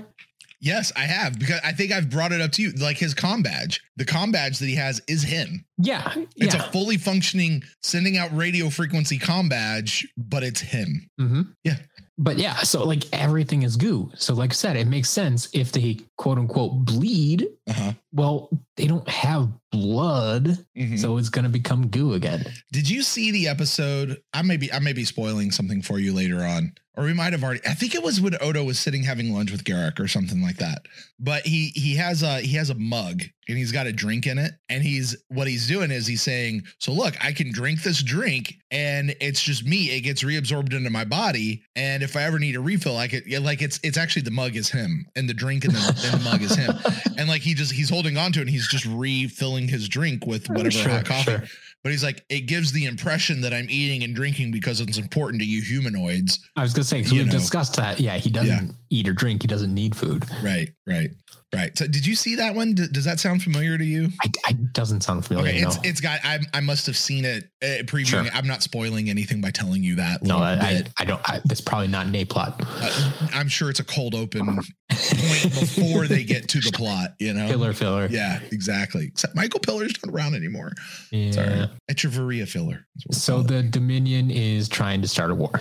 Yes, 0.62 0.92
I 0.96 1.02
have 1.02 1.40
because 1.40 1.60
I 1.64 1.72
think 1.72 1.92
I've 1.92 2.10
brought 2.10 2.34
it 2.34 2.42
up 2.42 2.52
to 2.54 2.62
you. 2.62 2.72
Like 2.72 2.98
his 2.98 3.14
com 3.14 3.42
badge, 3.42 3.82
the 3.96 4.04
com 4.04 4.32
badge 4.32 4.60
that 4.60 4.66
he 4.66 4.76
has 4.76 5.02
is 5.08 5.24
him. 5.24 5.66
Yeah. 5.78 6.14
It's 6.36 6.54
yeah. 6.54 6.68
a 6.68 6.72
fully 6.72 6.98
functioning 6.98 7.64
sending 7.82 8.18
out 8.18 8.36
radio 8.36 8.70
frequency 8.70 9.18
com 9.18 9.48
badge, 9.48 10.06
but 10.18 10.44
it's 10.44 10.60
him. 10.60 11.10
hmm 11.18 11.42
Yeah. 11.64 11.78
But 12.22 12.38
yeah, 12.38 12.58
so 12.58 12.86
like 12.86 13.06
everything 13.14 13.64
is 13.64 13.78
goo. 13.78 14.12
So 14.16 14.34
like 14.34 14.52
I 14.52 14.54
said, 14.54 14.76
it 14.76 14.88
makes 14.88 15.10
sense 15.10 15.48
if 15.54 15.72
they 15.72 16.00
quote 16.18 16.38
unquote 16.38 16.84
bleed. 16.84 17.48
Uh-huh. 17.68 17.94
Well, 18.12 18.50
they 18.76 18.88
don't 18.88 19.08
have 19.08 19.50
blood, 19.72 20.66
Mhm. 20.78 21.00
so 21.00 21.18
it's 21.18 21.30
gonna 21.30 21.50
become 21.50 21.88
goo 21.90 22.14
again. 22.14 22.44
Did 22.72 22.90
you 22.90 23.04
see 23.04 23.32
the 23.32 23.48
episode? 23.48 24.18
I 24.34 24.42
may 24.42 24.58
be 24.58 24.72
I 24.74 24.80
may 24.80 24.94
be 24.94 25.06
spoiling 25.06 25.52
something 25.52 25.82
for 25.82 26.00
you 26.00 26.14
later 26.14 26.44
on. 26.44 26.74
Or 26.98 27.06
we 27.06 27.14
might 27.14 27.32
have 27.34 27.44
already 27.44 27.62
I 27.66 27.76
think 27.76 27.96
it 27.96 28.04
was 28.04 28.20
when 28.20 28.36
Odo 28.42 28.64
was 28.64 28.78
sitting 28.80 29.04
having 29.04 29.32
lunch 29.34 29.52
with 29.52 29.64
Garak 29.64 30.00
or 30.00 30.08
something 30.08 30.42
like 30.42 30.58
that. 30.58 30.82
But 31.20 31.46
he 31.46 31.68
he 31.76 31.96
has 31.96 32.24
a 32.24 32.42
he 32.42 32.56
has 32.58 32.70
a 32.72 32.76
mug 32.76 33.22
and 33.48 33.58
he's 33.58 33.72
got 33.72 33.88
a 33.88 33.94
drink 33.94 34.26
in 34.28 34.38
it. 34.38 34.54
And 34.70 34.84
he's 34.84 35.16
what 35.30 35.48
he's 35.48 35.68
doing 35.68 35.92
is 35.92 36.08
he's 36.08 36.22
saying, 36.24 36.64
So 36.80 36.92
look, 36.92 37.16
I 37.24 37.32
can 37.32 37.52
drink 37.54 37.84
this 37.84 38.02
drink 38.04 38.56
and 38.72 39.16
it's 39.22 39.42
just 39.42 39.66
me. 39.66 39.92
It 39.92 40.02
gets 40.02 40.24
reabsorbed 40.24 40.74
into 40.74 40.90
my 40.90 41.06
body. 41.06 41.64
And 41.76 42.02
if 42.04 42.16
I 42.18 42.24
ever 42.24 42.40
need 42.40 42.56
a 42.56 42.60
refill, 42.62 42.98
I 42.98 43.08
could 43.08 43.24
like 43.44 43.62
it's 43.62 43.80
it's 43.84 43.98
actually 43.98 44.24
the 44.24 44.32
mug 44.32 44.56
is 44.56 44.70
him 44.70 45.06
and 45.16 45.30
the 45.30 45.34
drink 45.34 45.64
in 45.64 45.72
the, 45.74 46.02
in 46.12 46.18
the 46.20 46.24
mug 46.24 46.42
is 46.42 46.56
him. 46.56 46.74
And 47.20 47.28
like 47.28 47.42
he 47.42 47.54
just 47.54 47.72
he's 47.74 47.90
holding 47.90 47.99
on 48.18 48.32
to 48.34 48.40
it 48.40 48.44
and 48.44 48.50
he's 48.50 48.68
just 48.68 48.86
refilling 48.86 49.68
his 49.68 49.88
drink 49.90 50.26
with 50.26 50.50
oh, 50.50 50.54
whatever 50.54 50.72
Sure, 50.72 50.90
hot 50.90 51.06
coffee. 51.06 51.32
sure. 51.32 51.44
But 51.84 51.92
he's 51.94 52.04
like, 52.04 52.26
it 52.30 52.42
gives 52.42 52.72
the 52.74 52.86
impression 52.86 53.40
that 53.42 53.54
I'm 53.54 53.68
eating 53.70 54.04
and 54.04 54.14
drinking 54.14 54.52
because 54.52 54.82
it's 54.82 54.98
important 54.98 55.42
to 55.42 55.48
you 55.48 55.62
humanoids. 55.62 56.40
I 56.58 56.62
was 56.64 56.74
gonna 56.74 56.84
say 56.84 57.02
'cause 57.02 57.12
You 57.14 57.20
we've 57.20 57.28
know. 57.28 57.40
discussed 57.40 57.76
that. 57.78 58.00
Yeah, 58.02 58.18
he 58.18 58.30
doesn't 58.30 58.68
Yeah. 58.68 58.72
eat 58.90 59.08
or 59.08 59.14
drink. 59.14 59.44
He 59.44 59.48
doesn't 59.48 59.74
need 59.74 59.96
food. 59.96 60.26
Right, 60.44 60.70
right, 60.86 61.12
right. 61.54 61.78
So, 61.78 61.88
did 61.88 62.06
you 62.06 62.16
see 62.16 62.36
that 62.36 62.56
one? 62.56 62.74
D- 62.74 62.88
does 62.92 63.06
that 63.06 63.20
sound 63.20 63.44
familiar 63.44 63.78
to 63.78 63.84
you? 63.84 64.10
I, 64.22 64.32
I 64.48 64.54
doesn't 64.54 65.02
sound 65.02 65.26
familiar. 65.26 65.50
Okay, 65.50 65.62
no, 65.62 65.68
it's 65.68 65.78
it's 65.84 66.02
got. 66.02 66.20
I 66.24 66.40
I 66.54 66.60
must 66.60 66.86
have 66.86 66.98
seen 66.98 67.26
it 67.26 67.50
uh, 67.62 67.84
previewing. 67.84 68.06
Sure. 68.08 68.26
I'm 68.34 68.48
not 68.48 68.64
spoiling 68.64 69.10
anything 69.10 69.42
by 69.42 69.52
telling 69.52 69.84
you 69.84 69.96
that. 69.96 70.24
no, 70.24 70.38
I, 70.38 70.54
I. 70.54 70.84
I 70.98 71.06
don't. 71.06 71.22
I, 71.30 71.42
that's 71.46 71.62
probably 71.62 71.88
not 71.88 72.06
an 72.08 72.16
A 72.16 72.26
plot. 72.26 72.62
Uh, 72.66 73.12
I'm 73.34 73.48
sure 73.48 73.70
it's 73.70 73.80
a 73.80 73.86
cold 73.86 74.16
open 74.16 74.46
point 74.90 75.44
before 75.44 76.08
they 76.08 76.24
get 76.24 76.48
to 76.50 76.60
the 76.60 76.72
plot. 76.72 77.16
You 77.20 77.34
know. 77.34 77.48
Filler, 77.48 77.74
filler. 77.74 78.08
Yeah, 78.10 78.40
exactly. 78.52 79.06
Except 79.06 79.36
Michael 79.36 79.60
Piller's 79.60 79.94
not 80.04 80.14
around 80.14 80.36
anymore. 80.36 80.74
Yeah. 81.12 81.32
Sorry, 81.32 81.70
Echevarria 81.90 82.48
filler. 82.48 82.86
So 83.12 83.40
it. 83.40 83.48
the 83.48 83.64
Dominion 83.64 84.32
is 84.32 84.70
trying 84.70 85.02
to 85.02 85.08
start 85.08 85.32
a 85.32 85.36
war. 85.36 85.60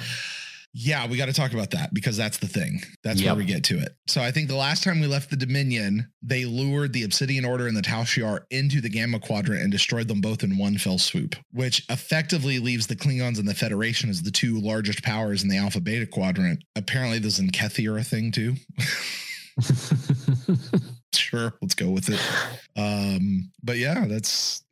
Yeah, 0.74 1.06
we 1.08 1.16
got 1.16 1.26
to 1.26 1.32
talk 1.32 1.54
about 1.54 1.70
that 1.70 1.92
because 1.94 2.16
that's 2.16 2.38
the 2.38 2.46
thing. 2.46 2.82
That's 3.02 3.22
where 3.22 3.34
we 3.34 3.44
get 3.44 3.64
to 3.64 3.78
it. 3.78 3.96
So 4.06 4.20
I 4.20 4.30
think 4.30 4.48
the 4.48 4.56
last 4.56 4.84
time 4.84 5.00
we 5.00 5.06
left 5.06 5.30
the 5.30 5.36
Dominion, 5.36 6.10
they 6.22 6.44
lured 6.44 6.92
the 6.92 7.04
Obsidian 7.04 7.44
Order 7.44 7.66
and 7.66 7.76
the 7.76 7.82
Tal 7.82 8.02
Shiar 8.02 8.40
into 8.50 8.80
the 8.80 8.90
Gamma 8.90 9.18
Quadrant 9.18 9.62
and 9.62 9.72
destroyed 9.72 10.08
them 10.08 10.20
both 10.20 10.42
in 10.42 10.58
one 10.58 10.76
fell 10.78 10.98
swoop, 10.98 11.36
which 11.52 11.84
effectively 11.88 12.58
leaves 12.58 12.86
the 12.86 12.96
Klingons 12.96 13.38
and 13.38 13.48
the 13.48 13.54
Federation 13.54 14.10
as 14.10 14.22
the 14.22 14.30
two 14.30 14.60
largest 14.60 15.02
powers 15.02 15.42
in 15.42 15.48
the 15.48 15.56
Alpha 15.56 15.80
Beta 15.80 16.06
Quadrant. 16.06 16.62
Apparently, 16.76 17.18
the 17.18 17.28
Tzenkethi 17.28 17.90
are 17.90 17.98
a 17.98 18.04
thing 18.04 18.30
too. 18.30 18.54
sure, 21.14 21.54
let's 21.60 21.74
go 21.74 21.90
with 21.90 22.08
it. 22.08 22.20
Um, 22.76 23.50
but 23.62 23.78
yeah, 23.78 24.06
that's 24.06 24.62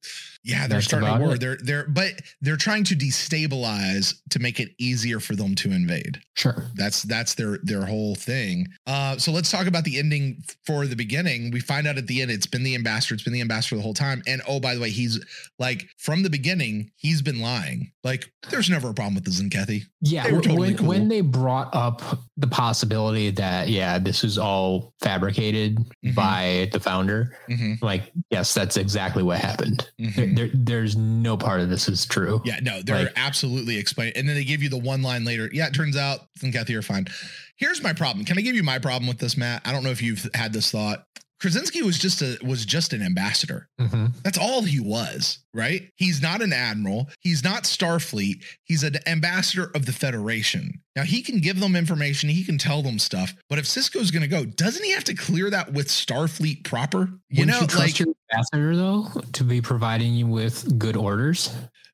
yeah, 0.46 0.68
they're 0.68 0.76
That's 0.76 0.86
starting 0.86 1.08
a 1.08 1.18
war. 1.18 1.34
it. 1.34 1.40
They're 1.40 1.58
they're 1.60 1.88
but 1.88 2.22
they're 2.40 2.56
trying 2.56 2.84
to 2.84 2.94
destabilize 2.94 4.14
to 4.30 4.38
make 4.38 4.60
it 4.60 4.70
easier 4.78 5.18
for 5.18 5.34
them 5.34 5.56
to 5.56 5.72
invade. 5.72 6.20
Sure. 6.34 6.66
That's 6.76 7.02
that's 7.02 7.34
their 7.34 7.58
their 7.64 7.84
whole 7.84 8.14
thing. 8.14 8.68
Uh, 8.86 9.16
so 9.18 9.32
let's 9.32 9.50
talk 9.50 9.66
about 9.66 9.82
the 9.82 9.98
ending 9.98 10.44
for 10.64 10.86
the 10.86 10.94
beginning. 10.94 11.50
We 11.50 11.58
find 11.58 11.88
out 11.88 11.98
at 11.98 12.06
the 12.06 12.22
end 12.22 12.30
it's 12.30 12.46
been 12.46 12.62
the 12.62 12.76
ambassador. 12.76 13.14
It's 13.14 13.24
been 13.24 13.32
the 13.32 13.40
ambassador 13.40 13.74
the 13.74 13.82
whole 13.82 13.92
time. 13.92 14.22
And 14.28 14.40
oh, 14.46 14.60
by 14.60 14.76
the 14.76 14.80
way, 14.80 14.90
he's 14.90 15.18
like 15.58 15.88
from 16.06 16.22
the 16.22 16.30
beginning, 16.30 16.88
he's 16.94 17.20
been 17.20 17.40
lying. 17.40 17.90
Like 18.04 18.30
there's 18.48 18.70
never 18.70 18.90
a 18.90 18.94
problem 18.94 19.16
with 19.16 19.24
the 19.24 19.30
Tzenkethi. 19.32 19.82
Yeah, 20.00 20.22
They 20.22 20.30
totally 20.30 20.56
when, 20.68 20.76
cool. 20.76 20.86
when 20.86 21.08
they 21.08 21.20
brought 21.20 21.74
up 21.74 22.00
the 22.36 22.46
possibility 22.46 23.30
that 23.32 23.68
yeah, 23.68 23.98
this 23.98 24.22
is 24.22 24.38
all 24.38 24.94
fabricated 25.02 25.78
Mhm. 26.04 26.14
by 26.14 26.68
the 26.72 26.78
founder, 26.78 27.36
Mhm. 27.50 27.82
like 27.82 28.12
yes, 28.30 28.54
that's 28.54 28.76
exactly 28.76 29.24
what 29.24 29.40
happened. 29.40 29.84
There, 29.98 30.08
Mhm. 30.28 30.36
there, 30.36 30.50
there's 30.54 30.94
no 30.94 31.36
part 31.36 31.60
of 31.60 31.70
this 31.70 31.88
is 31.88 32.06
true. 32.06 32.40
Yeah, 32.44 32.60
no, 32.62 32.82
they're 32.82 33.06
Like- 33.06 33.12
absolutely 33.16 33.76
explaining. 33.76 34.12
And 34.16 34.28
then 34.28 34.36
they 34.36 34.44
give 34.44 34.62
you 34.62 34.68
the 34.68 34.78
one 34.78 35.02
line 35.02 35.24
later. 35.24 35.50
Yeah, 35.52 35.66
it 35.66 35.74
turns 35.74 35.96
out 35.96 36.28
Tzenkethi 36.38 36.76
are 36.76 36.82
fine. 36.82 37.08
Here's 37.56 37.82
my 37.82 37.92
problem. 37.92 38.24
Can 38.24 38.38
I 38.38 38.42
give 38.42 38.54
you 38.54 38.62
my 38.62 38.78
problem 38.78 39.08
with 39.08 39.18
this, 39.18 39.36
Matt? 39.36 39.62
I 39.64 39.72
don't 39.72 39.82
know 39.82 39.90
if 39.90 40.02
you've 40.02 40.28
had 40.34 40.52
this 40.52 40.70
thought. 40.70 41.04
Krajensky 41.42 41.82
was 41.82 41.98
just 41.98 42.22
a 42.22 42.38
was 42.42 42.64
just 42.64 42.92
an 42.92 43.02
ambassador. 43.02 43.68
Mhm. 43.78 44.12
That's 44.22 44.38
all 44.38 44.62
he 44.62 44.80
was, 44.80 45.38
right? 45.52 45.88
He's 45.96 46.22
not 46.22 46.40
an 46.40 46.52
admiral. 46.52 47.10
He's 47.20 47.44
not 47.44 47.64
Starfleet. 47.64 48.42
He's 48.64 48.82
an 48.82 48.96
ambassador 49.06 49.70
of 49.74 49.84
the 49.86 49.92
Federation. 49.92 50.80
Now 50.94 51.02
he 51.02 51.20
can 51.22 51.40
give 51.40 51.60
them 51.60 51.76
information. 51.76 52.30
He 52.30 52.42
can 52.42 52.56
tell 52.56 52.82
them 52.82 52.98
stuff. 52.98 53.34
But 53.50 53.58
if 53.58 53.66
Sisko's 53.66 54.10
going 54.10 54.22
to 54.22 54.28
go, 54.28 54.46
doesn't 54.46 54.82
he 54.82 54.92
have 54.92 55.04
to 55.04 55.14
clear 55.14 55.50
that 55.50 55.72
with 55.74 55.88
Starfleet 55.88 56.64
proper? 56.64 57.10
You 57.28 57.40
Wouldn't 57.42 57.48
know, 57.48 57.60
you 57.60 57.66
trust 57.66 57.76
like 57.86 57.98
your 57.98 58.08
ambassador 58.32 58.74
though 58.74 59.08
to 59.34 59.44
be 59.44 59.60
providing 59.60 60.14
you 60.14 60.26
with 60.26 60.78
good 60.78 60.96
orders? 60.96 61.50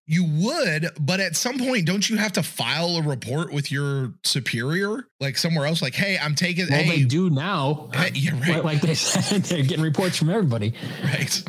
You 0.07 0.25
would, 0.25 0.89
but 1.01 1.21
at 1.21 1.37
some 1.37 1.59
point, 1.59 1.87
don't 1.87 2.09
you 2.11 2.17
have 2.17 2.33
to 2.33 2.43
file 2.43 2.97
a 2.97 3.03
report 3.03 3.53
with 3.53 3.71
your 3.71 4.15
superior, 4.25 5.07
like 5.21 5.37
somewhere 5.39 5.67
else? 5.67 5.81
Like, 5.81 5.95
hey, 5.95 6.19
I'm 6.21 6.35
taking. 6.35 6.67
Well, 6.69 6.83
hey, 6.83 6.99
they 7.01 7.05
do 7.05 7.31
now. 7.31 7.89
Hey, 7.95 8.11
yeah, 8.15 8.39
right. 8.41 8.65
Like- 8.65 8.81
they 8.81 8.95
said, 8.97 9.43
they're 9.45 9.63
getting 9.63 9.85
reports 9.85 10.17
from 10.19 10.31
everybody. 10.31 10.75
right 11.05 11.43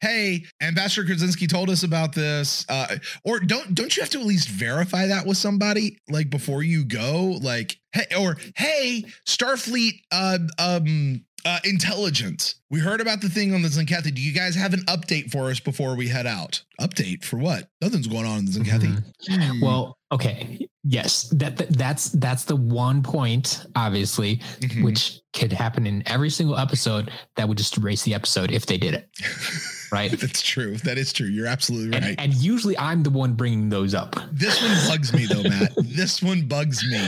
hey 0.00 0.44
ambassador 0.62 1.06
Krajensky 1.06 1.46
told 1.48 1.68
us 1.68 1.82
about 1.82 2.14
this 2.14 2.64
uh 2.70 2.96
or 3.22 3.38
don't 3.38 3.74
don't 3.74 3.94
you 3.94 4.02
have 4.02 4.08
to 4.10 4.20
at 4.20 4.24
least 4.24 4.48
verify 4.48 5.06
that 5.06 5.26
with 5.26 5.36
somebody 5.36 5.98
like 6.08 6.30
before 6.30 6.62
you 6.62 6.84
go 6.86 7.38
like 7.42 7.76
hey 7.92 8.06
or 8.18 8.38
hey 8.56 9.04
starfleet 9.28 10.00
uh 10.10 10.38
um 10.58 11.22
uh 11.44 11.58
intelligence 11.64 12.56
we 12.70 12.78
heard 12.80 13.00
about 13.00 13.20
the 13.20 13.28
thing 13.28 13.54
on 13.54 13.62
the 13.62 13.68
Tzenkethi. 13.68 14.14
do 14.14 14.20
you 14.22 14.32
guys 14.32 14.54
have 14.54 14.72
an 14.74 14.80
update 14.86 15.30
for 15.30 15.50
us 15.50 15.60
before 15.60 15.96
we 15.96 16.08
head 16.08 16.26
out 16.26 16.62
update 16.80 17.24
for 17.24 17.36
what 17.38 17.68
nothing's 17.80 18.06
going 18.06 18.26
on 18.26 18.38
in 18.40 18.44
the 18.46 18.52
Tzenkethi. 18.52 19.02
Hmm. 19.28 19.60
Well, 19.62 19.98
okay, 20.12 20.66
yes, 20.82 21.28
that, 21.36 21.56
that 21.58 21.70
that's 21.76 22.10
that's 22.10 22.44
the 22.44 22.56
one 22.56 23.02
point, 23.02 23.64
obviously, 23.76 24.38
Mhm. 24.60 24.82
which 24.84 25.20
could 25.32 25.52
happen 25.52 25.86
in 25.86 26.02
every 26.06 26.30
single 26.30 26.56
episode. 26.56 27.10
That 27.36 27.48
would 27.48 27.58
just 27.58 27.76
erase 27.76 28.02
the 28.02 28.14
episode 28.14 28.50
if 28.50 28.64
they 28.66 28.78
did 28.78 28.94
it, 28.94 29.08
right? 29.92 30.10
that's 30.20 30.42
true 30.42 30.76
that 30.78 30.98
is 30.98 31.12
true 31.12 31.26
you're 31.26 31.46
absolutely 31.46 31.98
right 31.98 32.14
and 32.18 32.34
usually 32.34 32.76
I'm 32.78 33.02
the 33.02 33.10
one 33.10 33.34
bringing 33.34 33.68
those 33.68 33.94
up. 33.94 34.16
this 34.32 34.60
one 34.62 34.76
bugs 34.88 35.12
me 35.12 35.26
though 35.26 35.42
matt 35.42 35.72
this 35.84 36.22
one 36.22 36.46
bugs 36.46 36.84
me 36.90 37.06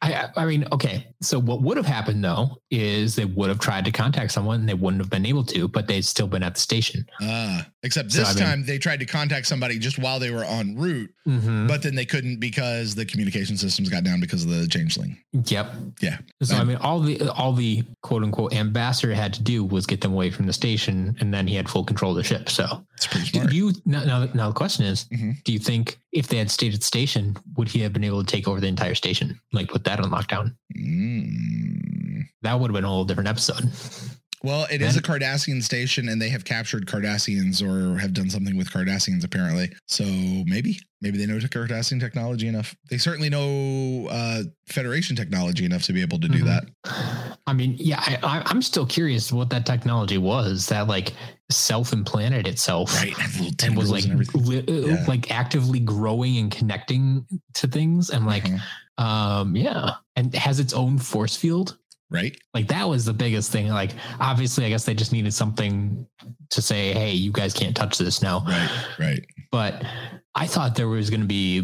I 0.00 0.28
I 0.36 0.44
mean, 0.44 0.64
okay, 0.70 1.08
so 1.20 1.40
what 1.40 1.60
would 1.62 1.76
have 1.76 1.84
happened 1.86 2.22
though 2.22 2.58
is 2.70 3.16
they 3.16 3.24
would 3.24 3.48
have 3.48 3.58
tried 3.58 3.84
to 3.86 3.90
contact 3.90 4.30
someone 4.30 4.60
and 4.60 4.68
they 4.68 4.74
wouldn't 4.74 5.02
have 5.02 5.10
been 5.10 5.26
able 5.26 5.42
to, 5.46 5.66
but 5.66 5.88
they'd 5.88 6.04
still 6.04 6.28
been 6.28 6.44
at 6.44 6.54
the 6.54 6.60
station. 6.60 7.04
Ah, 7.20 7.66
except 7.82 8.12
So, 8.12 8.20
this 8.20 8.28
I 8.28 8.34
mean- 8.34 8.44
time 8.44 8.64
they 8.64 8.78
tried 8.78 9.00
to 9.00 9.06
contact 9.06 9.48
somebody 9.48 9.76
just 9.76 9.98
while 9.98 10.20
they 10.20 10.30
were 10.30 10.44
en 10.44 10.76
route, 10.76 11.10
Mhm. 11.26 11.66
but 11.66 11.82
then 11.82 11.96
they 11.96 12.04
couldn't 12.04 12.38
because 12.38 12.94
the 12.94 13.04
communication 13.06 13.56
systems 13.56 13.88
got 13.88 14.04
down 14.04 14.20
because 14.20 14.44
of 14.44 14.50
the 14.50 14.68
changeling. 14.68 15.18
Yep. 15.32 15.74
Yeah. 16.00 16.18
So 16.44 16.54
I 16.56 16.62
mean, 16.62 16.76
all 16.76 17.00
the 17.00 17.28
all 17.30 17.52
the 17.52 17.82
quote 18.02 18.22
unquote 18.22 18.54
ambassador 18.54 19.12
had 19.12 19.32
to 19.32 19.42
do 19.42 19.64
was 19.64 19.84
get 19.84 20.00
them 20.00 20.12
away 20.12 20.30
from 20.30 20.46
the 20.46 20.52
station, 20.52 21.16
and 21.18 21.34
then 21.34 21.48
he 21.48 21.56
had 21.56 21.68
full 21.68 21.82
control 21.82 22.14
the 22.18 22.24
ship. 22.24 22.48
So 22.50 22.84
It's 22.96 23.06
pretty 23.06 23.30
do 23.48 23.56
you 23.56 23.72
now, 23.86 24.04
now, 24.04 24.28
now 24.34 24.48
the 24.48 24.54
question 24.54 24.84
is, 24.84 25.06
Mhm. 25.12 25.42
do 25.44 25.52
you 25.52 25.58
think 25.58 25.98
if 26.12 26.28
they 26.28 26.36
had 26.36 26.50
stayed 26.50 26.74
at 26.74 26.80
the 26.80 26.86
station, 26.86 27.36
would 27.56 27.68
he 27.68 27.80
have 27.80 27.92
been 27.92 28.04
able 28.04 28.22
to 28.22 28.30
take 28.30 28.46
over 28.46 28.60
the 28.60 28.66
entire 28.66 28.94
station, 28.94 29.38
like 29.52 29.68
put 29.68 29.84
that 29.84 30.00
on 30.00 30.10
lockdown? 30.10 30.54
Mm. 30.76 32.24
That 32.42 32.60
would 32.60 32.70
have 32.70 32.74
been 32.74 32.84
a 32.84 32.88
whole 32.88 33.04
different 33.04 33.28
episode. 33.28 33.70
Well, 34.44 34.68
it 34.70 34.80
is 34.82 34.96
a 34.96 35.02
Cardassian 35.02 35.60
station, 35.64 36.08
and 36.08 36.22
they 36.22 36.28
have 36.28 36.44
captured 36.44 36.86
Cardassians 36.86 37.60
or 37.60 37.98
have 37.98 38.12
done 38.12 38.30
something 38.30 38.56
with 38.56 38.70
Cardassians 38.70 39.24
apparently. 39.24 39.72
So 39.86 40.04
maybe, 40.04 40.78
maybe 41.00 41.18
they 41.18 41.26
know 41.26 41.38
Cardassian 41.38 41.98
technology 41.98 42.46
enough. 42.46 42.72
They 42.88 42.98
certainly 42.98 43.30
know 43.30 44.06
uh, 44.08 44.44
Federation 44.68 45.16
technology 45.16 45.64
enough 45.64 45.82
to 45.84 45.92
be 45.92 46.02
able 46.02 46.20
to 46.20 46.28
do 46.28 46.44
Mhm. 46.44 46.46
that. 46.84 47.27
I 47.48 47.52
mean, 47.54 47.74
yeah, 47.78 48.00
I, 48.22 48.42
I'm 48.46 48.62
still 48.62 48.86
curious 48.86 49.32
what 49.32 49.50
that 49.50 49.64
technology 49.66 50.18
was 50.18 50.66
that 50.68 50.86
like 50.86 51.14
self-implanted 51.50 52.46
itself. 52.46 52.94
Right, 52.96 53.14
and 53.64 53.76
was 53.76 53.90
like 53.90 54.04
and 54.04 54.34
li- 54.34 54.64
uh, 54.68 54.72
Yeah. 54.88 55.04
like 55.08 55.30
actively 55.30 55.80
growing 55.80 56.36
and 56.38 56.50
connecting 56.50 57.26
to 57.54 57.66
things 57.66 58.10
and 58.10 58.26
like 58.26 58.44
Mhm. 58.44 58.60
um 58.98 59.56
yeah 59.56 59.94
and 60.16 60.34
has 60.34 60.60
its 60.60 60.72
own 60.72 60.98
force 60.98 61.36
field 61.36 61.78
right. 62.10 62.36
like 62.54 62.68
that 62.68 62.88
was 62.88 63.04
the 63.04 63.12
biggest 63.12 63.50
thing 63.52 63.68
like 63.68 63.92
obviously 64.20 64.64
i 64.64 64.68
guess 64.68 64.84
they 64.84 64.94
just 64.94 65.12
needed 65.12 65.32
something 65.32 66.06
to 66.50 66.60
say 66.60 66.92
hey 66.92 67.12
you 67.12 67.30
guys 67.32 67.52
can't 67.54 67.76
touch 67.76 67.96
this 67.98 68.20
now 68.22 68.44
Right, 68.46 68.70
right. 68.98 69.26
but 69.52 69.82
i 70.38 70.46
thought 70.46 70.74
there 70.76 70.88
was 70.88 71.10
going 71.10 71.20
to 71.20 71.26
be 71.26 71.62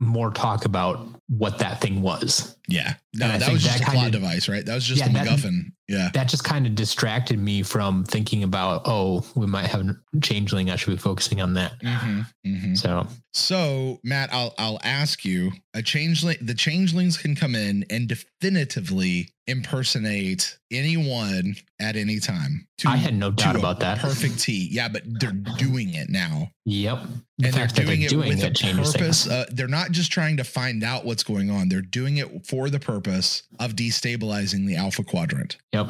more 0.00 0.30
talk 0.30 0.64
about 0.64 1.06
what 1.28 1.58
that 1.58 1.80
thing 1.80 2.02
was 2.02 2.56
Yeah. 2.68 2.94
No, 3.14 3.26
that 3.38 3.50
was 3.52 3.62
just 3.64 3.78
that 3.78 3.88
a 3.88 3.90
plot 3.90 4.04
kinda- 4.04 4.18
device, 4.18 4.48
right? 4.48 4.64
That 4.64 4.74
was 4.74 4.84
just 4.84 5.00
Yeah, 5.00 5.08
a 5.10 5.12
that- 5.12 5.26
MacGuffin. 5.26 5.72
Yeah. 5.88 6.10
that 6.14 6.28
just 6.28 6.44
kind 6.44 6.66
of 6.66 6.74
distracted 6.76 7.38
me 7.38 7.62
from 7.64 8.04
thinking 8.04 8.42
about 8.44 8.82
oh 8.86 9.24
we 9.34 9.46
might 9.46 9.66
have 9.66 9.80
a 9.88 9.96
changeling 10.20 10.70
i 10.70 10.76
should 10.76 10.90
be 10.90 10.96
focusing 10.96 11.40
on 11.40 11.54
that 11.54 11.80
Mm-hmm. 11.82 12.20
Mm-hmm. 12.46 12.74
so 12.74 13.08
So, 13.32 14.00
Matt, 14.04 14.32
I'll 14.32 14.54
I'll 14.58 14.78
ask 14.82 15.24
you 15.24 15.52
a 15.74 15.82
changeling. 15.82 16.38
The 16.40 16.54
changelings 16.54 17.18
can 17.18 17.34
come 17.36 17.54
in 17.54 17.84
and 17.90 18.08
definitively 18.08 19.28
impersonate 19.46 20.58
anyone 20.70 21.56
at 21.80 21.96
any 21.96 22.18
time. 22.18 22.66
To, 22.78 22.88
i 22.88 22.96
had 22.96 23.14
no 23.14 23.30
doubt 23.30 23.56
about 23.56 23.80
that 23.80 23.98
Perfect 23.98 24.40
T. 24.40 24.68
Yeah, 24.70 24.88
but 24.88 25.02
they're 25.06 25.32
doing 25.32 25.94
it 25.94 26.08
now, 26.10 26.50
yep 26.64 26.98
the 27.38 27.46
and 27.46 27.54
they're 27.54 27.66
doing 27.66 28.00
they're 28.00 28.12
it 28.12 28.16
with 28.16 28.42
a 28.42 28.46
it 28.48 28.56
changes 28.56 28.92
purpose. 28.92 29.28
Uh, 29.28 29.44
they're 29.50 29.68
not 29.68 29.90
just 29.90 30.10
trying 30.10 30.36
to 30.38 30.44
find 30.44 30.82
out 30.82 31.04
what's 31.04 31.22
going 31.22 31.50
on. 31.50 31.68
They're 31.68 31.82
doing 31.82 32.16
it 32.16 32.46
for 32.46 32.70
the 32.70 32.80
purpose 32.80 33.42
of 33.60 33.72
destabilizing 33.72 34.66
the 34.66 34.76
Alpha 34.76 35.04
Quadrant. 35.04 35.58
Yep. 35.72 35.88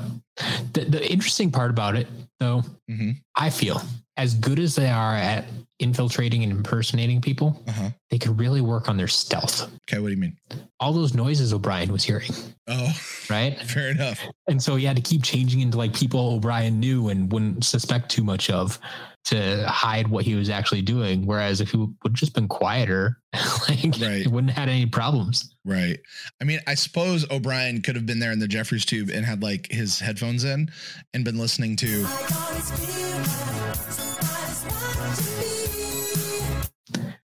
The, 0.72 0.84
the 0.84 1.12
interesting 1.12 1.50
part 1.50 1.70
about 1.70 1.96
it, 1.96 2.08
though, 2.40 2.62
Mhm. 2.90 3.20
I 3.34 3.50
feel 3.50 3.80
as 4.16 4.34
good 4.34 4.58
as 4.58 4.74
they 4.74 4.88
are 4.88 5.14
at 5.14 5.44
infiltrating 5.78 6.42
and 6.42 6.50
impersonating 6.52 7.20
people, 7.20 7.62
Uh 7.68 7.72
huh. 7.72 7.90
they 8.10 8.18
could 8.18 8.38
really 8.40 8.62
work 8.62 8.88
on 8.88 8.96
their 8.96 9.08
stealth. 9.08 9.62
Okay, 9.88 9.98
what 10.00 10.08
do 10.08 10.14
you 10.14 10.20
mean? 10.20 10.36
All 10.80 10.92
those 10.94 11.12
noises 11.14 11.52
O'Brien 11.52 11.92
was 11.92 12.02
hearing, 12.04 12.30
Oh, 12.66 12.92
right? 13.28 13.60
fair 13.66 13.90
enough. 13.90 14.18
And 14.48 14.62
so 14.62 14.76
he 14.76 14.84
had 14.86 14.96
to 14.96 15.02
keep 15.02 15.22
changing 15.22 15.60
into 15.60 15.76
like 15.76 15.92
people 15.94 16.34
O'Brien 16.34 16.80
knew 16.80 17.08
and 17.10 17.30
wouldn't 17.30 17.64
suspect 17.64 18.10
too 18.10 18.24
much 18.24 18.48
of 18.48 18.78
to 19.26 19.66
hide 19.68 20.06
what 20.08 20.24
he 20.24 20.34
was 20.36 20.48
actually 20.48 20.82
doing. 20.82 21.26
Whereas 21.26 21.60
if 21.60 21.70
he 21.72 21.76
would 21.76 21.90
have 22.06 22.12
just 22.14 22.32
been 22.32 22.46
quieter, 22.48 23.18
like 23.68 23.82
Right. 24.00 24.22
he 24.22 24.28
wouldn't 24.28 24.52
have 24.52 24.56
had 24.66 24.68
any 24.70 24.86
problems. 24.86 25.54
Right. 25.64 25.98
I 26.40 26.44
mean, 26.44 26.60
I 26.66 26.74
suppose 26.74 27.28
O'Brien 27.30 27.82
could 27.82 27.96
have 27.96 28.06
been 28.06 28.20
there 28.20 28.32
in 28.32 28.38
the 28.38 28.48
Jefferies 28.48 28.84
tube 28.86 29.10
and 29.10 29.26
had 29.26 29.42
like 29.42 29.70
his 29.70 29.98
headphones 30.00 30.44
in 30.44 30.70
and 31.12 31.22
been 31.24 31.38
listening 31.38 31.76
to. 31.76 33.45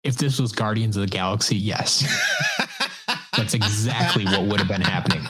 If 0.04 0.16
this 0.16 0.40
was 0.40 0.52
Guardians 0.52 0.96
of 0.96 1.02
the 1.02 1.08
Galaxy, 1.08 1.56
yes. 1.56 2.08
That's 3.38 3.54
exactly 3.54 4.26
what 4.26 4.44
would 4.44 4.60
have 4.60 4.68
been 4.68 4.82
happening. 4.82 5.24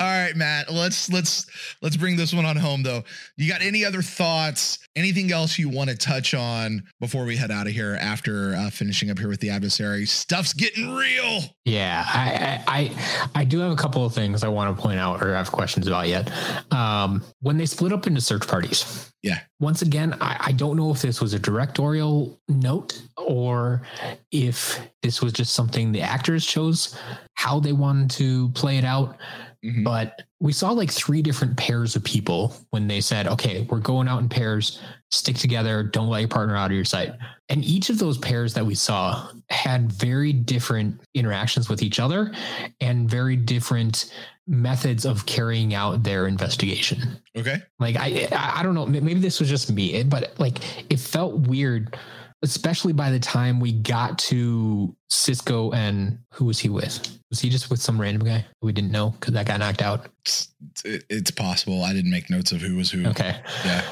All 0.00 0.06
right, 0.06 0.34
Matt. 0.36 0.72
Let's 0.72 1.10
let's 1.10 1.46
let's 1.82 1.96
bring 1.96 2.16
this 2.16 2.32
one 2.32 2.44
on 2.44 2.56
home 2.56 2.82
though. 2.82 3.02
You 3.36 3.48
got 3.50 3.62
any 3.62 3.84
other 3.84 4.02
thoughts? 4.02 4.78
Anything 4.96 5.32
else 5.32 5.58
you 5.58 5.68
want 5.68 5.90
to 5.90 5.96
touch 5.96 6.34
on 6.34 6.82
before 7.00 7.24
we 7.24 7.36
head 7.36 7.50
out 7.50 7.66
of 7.66 7.72
here 7.72 7.96
after 8.00 8.54
uh, 8.54 8.70
finishing 8.70 9.10
up 9.10 9.18
here 9.18 9.28
with 9.28 9.40
the 9.40 9.50
adversary? 9.50 10.06
Stuff's 10.06 10.52
getting 10.52 10.94
real. 10.94 11.42
Yeah, 11.64 12.04
I, 12.06 12.62
I 12.66 12.78
I 12.78 13.40
I 13.40 13.44
do 13.44 13.58
have 13.60 13.72
a 13.72 13.76
couple 13.76 14.04
of 14.04 14.14
things 14.14 14.42
I 14.44 14.48
want 14.48 14.76
to 14.76 14.80
point 14.82 14.98
out 14.98 15.22
or 15.22 15.34
have 15.34 15.50
questions 15.52 15.86
about 15.86 16.08
yet. 16.08 16.30
Um, 16.72 17.22
when 17.40 17.56
they 17.58 17.66
split 17.66 17.92
up 17.92 18.06
into 18.06 18.20
search 18.20 18.46
parties, 18.46 19.12
Yeah. 19.22 19.40
Once 19.60 19.82
again, 19.82 20.14
I, 20.20 20.36
I 20.46 20.52
don't 20.52 20.76
know 20.76 20.90
if 20.92 21.02
this 21.02 21.20
was 21.20 21.34
a 21.34 21.38
directorial 21.38 22.40
note 22.48 23.00
or 23.16 23.82
if 24.30 24.80
this 25.02 25.20
was 25.20 25.32
just 25.32 25.52
something 25.54 25.90
the 25.92 26.00
actors 26.02 26.46
chose 26.46 26.96
how 27.34 27.58
they 27.60 27.72
wanted 27.72 28.10
to 28.12 28.48
play 28.50 28.78
it 28.78 28.84
out. 28.84 29.16
Mhm. 29.64 29.82
but 29.82 30.22
we 30.38 30.52
saw 30.52 30.70
like 30.70 30.90
three 30.90 31.20
different 31.20 31.56
pairs 31.56 31.96
of 31.96 32.04
people 32.04 32.54
when 32.70 32.86
they 32.86 33.00
said, 33.00 33.26
okay, 33.26 33.66
we're 33.68 33.80
going 33.80 34.06
out 34.06 34.20
in 34.20 34.28
pairs, 34.28 34.80
stick 35.10 35.36
together, 35.36 35.82
don't 35.82 36.08
let 36.08 36.20
your 36.20 36.28
partner 36.28 36.56
out 36.56 36.70
of 36.70 36.76
your 36.76 36.84
sight. 36.84 37.12
And 37.48 37.64
each 37.64 37.90
of 37.90 37.98
those 37.98 38.18
pairs 38.18 38.54
that 38.54 38.64
we 38.64 38.76
saw 38.76 39.30
had 39.50 39.90
very 39.92 40.32
different 40.32 41.00
interactions 41.14 41.68
with 41.68 41.82
each 41.82 41.98
other 41.98 42.32
and 42.80 43.10
very 43.10 43.34
different 43.34 44.12
methods 44.46 45.04
of 45.04 45.26
carrying 45.26 45.74
out 45.74 46.04
their 46.04 46.28
investigation. 46.28 47.18
Okay. 47.36 47.56
Like 47.80 47.96
I 47.96 48.28
I 48.32 48.62
don't 48.62 48.74
know. 48.74 48.86
Maybe 48.86 49.14
this 49.20 49.40
was 49.40 49.48
just 49.48 49.72
me, 49.72 50.02
but 50.04 50.34
like 50.38 50.58
it 50.90 51.00
felt 51.00 51.34
weird, 51.48 51.96
especially 52.42 52.92
by 52.92 53.10
the 53.10 53.18
time 53.18 53.60
we 53.60 53.72
got 53.72 54.18
to 54.18 54.94
Sisko 55.10 55.74
and 55.74 56.18
who 56.34 56.44
was 56.44 56.58
he 56.58 56.68
with? 56.68 57.18
Was 57.30 57.40
he 57.40 57.50
just 57.50 57.70
with 57.70 57.80
some 57.82 58.00
random 58.00 58.26
guy 58.26 58.44
we 58.62 58.72
didn't 58.72 58.92
know 58.92 59.10
because 59.10 59.34
that 59.34 59.46
got 59.46 59.58
knocked 59.60 59.82
out? 59.82 60.06
It's, 60.24 60.48
it's 60.84 61.30
possible. 61.30 61.82
I 61.84 61.92
didn't 61.92 62.10
make 62.10 62.30
notes 62.30 62.52
of 62.52 62.60
who 62.60 62.76
was 62.76 62.90
who. 62.90 63.06
Okay, 63.06 63.40
Yeah. 63.64 63.82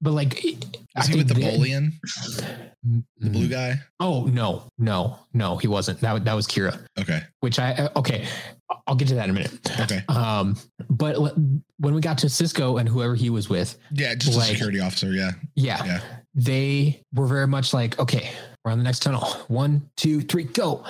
but 0.00 0.12
like, 0.12 0.42
Was 0.96 1.06
he 1.08 1.16
with 1.16 1.28
the 1.28 1.34
Bolian, 1.34 1.92
the 2.02 2.60
Mm. 2.88 3.04
blue 3.32 3.48
guy? 3.48 3.74
Oh 4.00 4.24
no, 4.24 4.70
no, 4.78 5.18
no, 5.34 5.58
he 5.58 5.66
wasn't. 5.68 6.00
That 6.00 6.24
that 6.24 6.32
was 6.32 6.46
Kira. 6.46 6.80
Okay. 6.98 7.20
Which 7.40 7.58
I 7.58 7.72
uh, 7.74 7.88
okay, 7.96 8.26
I'll 8.86 8.94
get 8.94 9.08
to 9.08 9.14
that 9.16 9.24
in 9.24 9.30
a 9.30 9.34
minute. 9.34 9.80
Okay. 9.80 10.02
Um, 10.08 10.56
but 10.88 11.16
when 11.76 11.94
we 11.94 12.00
got 12.00 12.16
to 12.18 12.28
Sisko 12.28 12.80
and 12.80 12.88
whoever 12.88 13.14
he 13.14 13.28
was 13.28 13.50
with, 13.50 13.76
Yeah. 13.92 14.14
Just 14.14 14.38
Like- 14.38 14.48
a 14.48 14.52
security 14.52 14.80
officer. 14.80 15.12
Yeah. 15.12 15.32
yeah, 15.56 15.84
Yeah. 15.84 16.00
They 16.34 17.02
were 17.14 17.26
very 17.26 17.46
much 17.46 17.72
like, 17.74 17.98
okay, 17.98 18.30
we're 18.64 18.72
on 18.72 18.78
the 18.78 18.84
next 18.84 19.00
tunnel. 19.00 19.24
One, 19.48 19.88
two, 19.96 20.20
three, 20.20 20.44
go. 20.44 20.84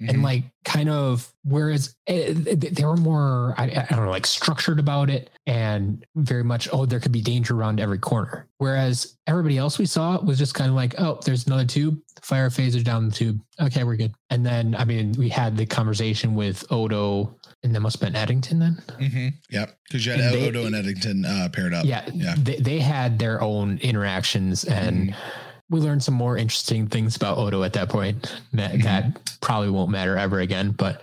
And 0.00 0.18
Mhm. 0.18 0.22
like, 0.22 0.44
kind 0.64 0.88
of, 0.88 1.30
whereas 1.44 1.94
eh, 2.06 2.32
they 2.34 2.84
were 2.84 2.96
more, 2.96 3.54
I, 3.58 3.64
I 3.64 3.86
don't 3.94 4.06
know, 4.06 4.10
like 4.10 4.26
structured 4.26 4.78
about 4.80 5.10
it 5.10 5.28
and 5.46 6.04
very 6.16 6.42
much, 6.42 6.68
oh, 6.72 6.86
there 6.86 7.00
could 7.00 7.12
be 7.12 7.20
danger 7.20 7.54
around 7.54 7.78
every 7.80 7.98
corner. 7.98 8.46
Whereas 8.56 9.16
everybody 9.26 9.58
else 9.58 9.78
we 9.78 9.84
saw 9.84 10.18
was 10.22 10.38
just 10.38 10.54
kind 10.54 10.70
of 10.70 10.76
like, 10.76 10.98
oh, 10.98 11.20
there's 11.24 11.46
another 11.46 11.66
tube, 11.66 12.00
fire 12.22 12.46
a 12.46 12.48
phaser 12.48 12.82
down 12.82 13.08
the 13.10 13.14
tube. 13.14 13.40
Okay, 13.60 13.84
we're 13.84 13.96
good. 13.96 14.14
And 14.30 14.44
then, 14.46 14.74
I 14.74 14.86
mean, 14.86 15.12
we 15.18 15.28
had 15.28 15.58
the 15.58 15.66
conversation 15.66 16.34
with 16.34 16.64
Odo, 16.72 17.36
and 17.62 17.74
that 17.74 17.80
must 17.80 18.00
have 18.00 18.08
been 18.12 18.16
Eddington 18.16 18.58
then. 18.58 18.82
Mhm. 18.98 19.34
Yep. 19.50 19.76
Because 19.88 20.06
you 20.06 20.12
had 20.12 20.20
And 20.20 20.34
they- 20.34 20.48
Odo 20.48 20.66
and 20.66 20.74
Eddington 20.74 21.24
uh, 21.24 21.48
paired 21.52 21.74
up. 21.74 21.84
yeah, 21.84 22.08
Yeah. 22.14 22.34
They, 22.38 22.56
they 22.56 22.78
had 22.80 23.18
their 23.18 23.40
own 23.42 23.78
interactions 23.78 24.64
and 24.64 25.14
we 25.68 25.78
learned 25.80 26.02
some 26.02 26.14
more 26.14 26.36
interesting 26.36 26.86
things 26.88 27.16
about 27.16 27.38
odo 27.38 27.62
at 27.62 27.72
that 27.74 27.88
point 27.88 28.34
that, 28.54 28.72
Mhm. 28.72 28.82
that 28.84 29.40
probably 29.40 29.70
won't 29.70 29.90
matter 29.90 30.16
ever 30.16 30.40
again 30.40 30.72
but 30.72 31.00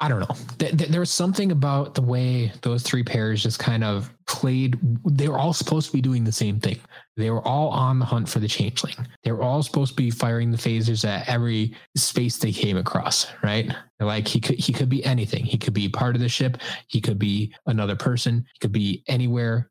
i 0.00 0.08
don't 0.08 0.20
know 0.20 0.34
Th- 0.58 0.74
th- 0.76 0.88
there 0.90 1.00
was 1.00 1.10
something 1.10 1.50
about 1.52 1.94
the 1.94 2.00
way 2.02 2.50
those 2.62 2.82
three 2.82 3.02
pairs 3.02 3.42
just 3.42 3.58
kind 3.58 3.84
of 3.84 4.10
played 4.26 4.78
they 5.04 5.28
were 5.28 5.38
all 5.38 5.52
supposed 5.52 5.88
to 5.88 5.92
be 5.92 6.00
doing 6.00 6.24
the 6.24 6.32
same 6.32 6.58
thing 6.58 6.78
they 7.18 7.30
were 7.30 7.46
all 7.46 7.68
on 7.68 7.98
the 7.98 8.04
hunt 8.04 8.28
for 8.28 8.38
the 8.38 8.48
changeling. 8.48 8.94
They 9.24 9.32
were 9.32 9.42
all 9.42 9.62
supposed 9.62 9.90
to 9.92 9.96
be 9.96 10.10
firing 10.10 10.50
the 10.50 10.56
phasers 10.56 11.04
at 11.06 11.28
every 11.28 11.74
space 11.96 12.38
they 12.38 12.52
came 12.52 12.76
across 12.76 13.26
right? 13.42 13.70
Like 14.00 14.28
he 14.28 14.40
could 14.40 14.56
he 14.58 14.72
could 14.72 14.88
be 14.88 15.04
anything. 15.04 15.44
He 15.44 15.58
could 15.58 15.74
be 15.74 15.88
part 15.88 16.14
of 16.14 16.20
the 16.20 16.28
ship. 16.28 16.58
He 16.86 17.00
could 17.00 17.18
be 17.18 17.52
another 17.66 17.96
person. 17.96 18.46
He 18.54 18.58
could 18.60 18.72
be 18.72 19.02
anywhere 19.08 19.68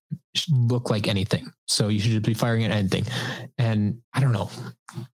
look 0.51 0.89
like 0.91 1.07
anything. 1.07 1.51
So 1.67 1.87
you 1.87 1.99
should 1.99 2.11
just 2.11 2.23
be 2.25 2.33
firing 2.35 2.63
at 2.65 2.71
anything. 2.71 3.05
And 3.57 3.99
i 4.13 4.19
don't 4.19 4.33
know. 4.33 4.49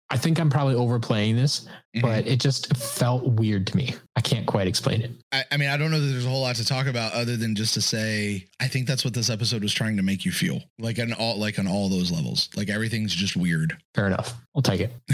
I 0.10 0.18
think 0.18 0.40
i'm 0.40 0.50
probably 0.50 0.76
overplaying 0.76 1.36
this 1.36 1.68
Mhm. 1.96 2.02
but 2.02 2.28
it 2.28 2.40
just 2.40 2.76
felt 2.76 3.24
weird 3.26 3.68
to 3.68 3.78
me 3.78 3.96
can't 4.24 4.46
quite 4.48 4.68
explain 4.68 5.02
it 5.02 5.12
I, 5.32 5.44
I 5.52 5.58
mean, 5.58 5.70
I 5.70 5.78
don't 5.78 5.92
know 5.92 6.00
that 6.00 6.08
there's 6.08 6.26
a 6.26 6.30
whole 6.30 6.42
lot 6.42 6.56
to 6.58 6.66
talk 6.66 6.88
about 6.88 7.14
other 7.14 7.36
than 7.38 7.56
just 7.56 7.74
to 7.76 7.82
say 7.82 8.48
I 8.60 8.68
think 8.68 8.88
that's 8.88 9.04
what 9.06 9.14
this 9.14 9.30
episode 9.30 9.62
was 9.64 9.74
trying 9.74 9.98
to 9.98 10.04
make 10.04 10.26
you 10.26 10.32
feel 10.32 10.62
like 10.80 11.00
on 11.00 11.14
all 11.14 11.38
like 11.40 11.60
on 11.60 11.68
all 11.68 11.90
those 11.90 12.12
levels. 12.12 12.50
Like 12.56 12.70
everything's 12.70 13.14
just 13.14 13.36
weird. 13.36 13.78
fair 13.96 14.08
enough 14.08 14.34
i'll 14.56 14.62
take 14.62 14.82
it 14.82 14.92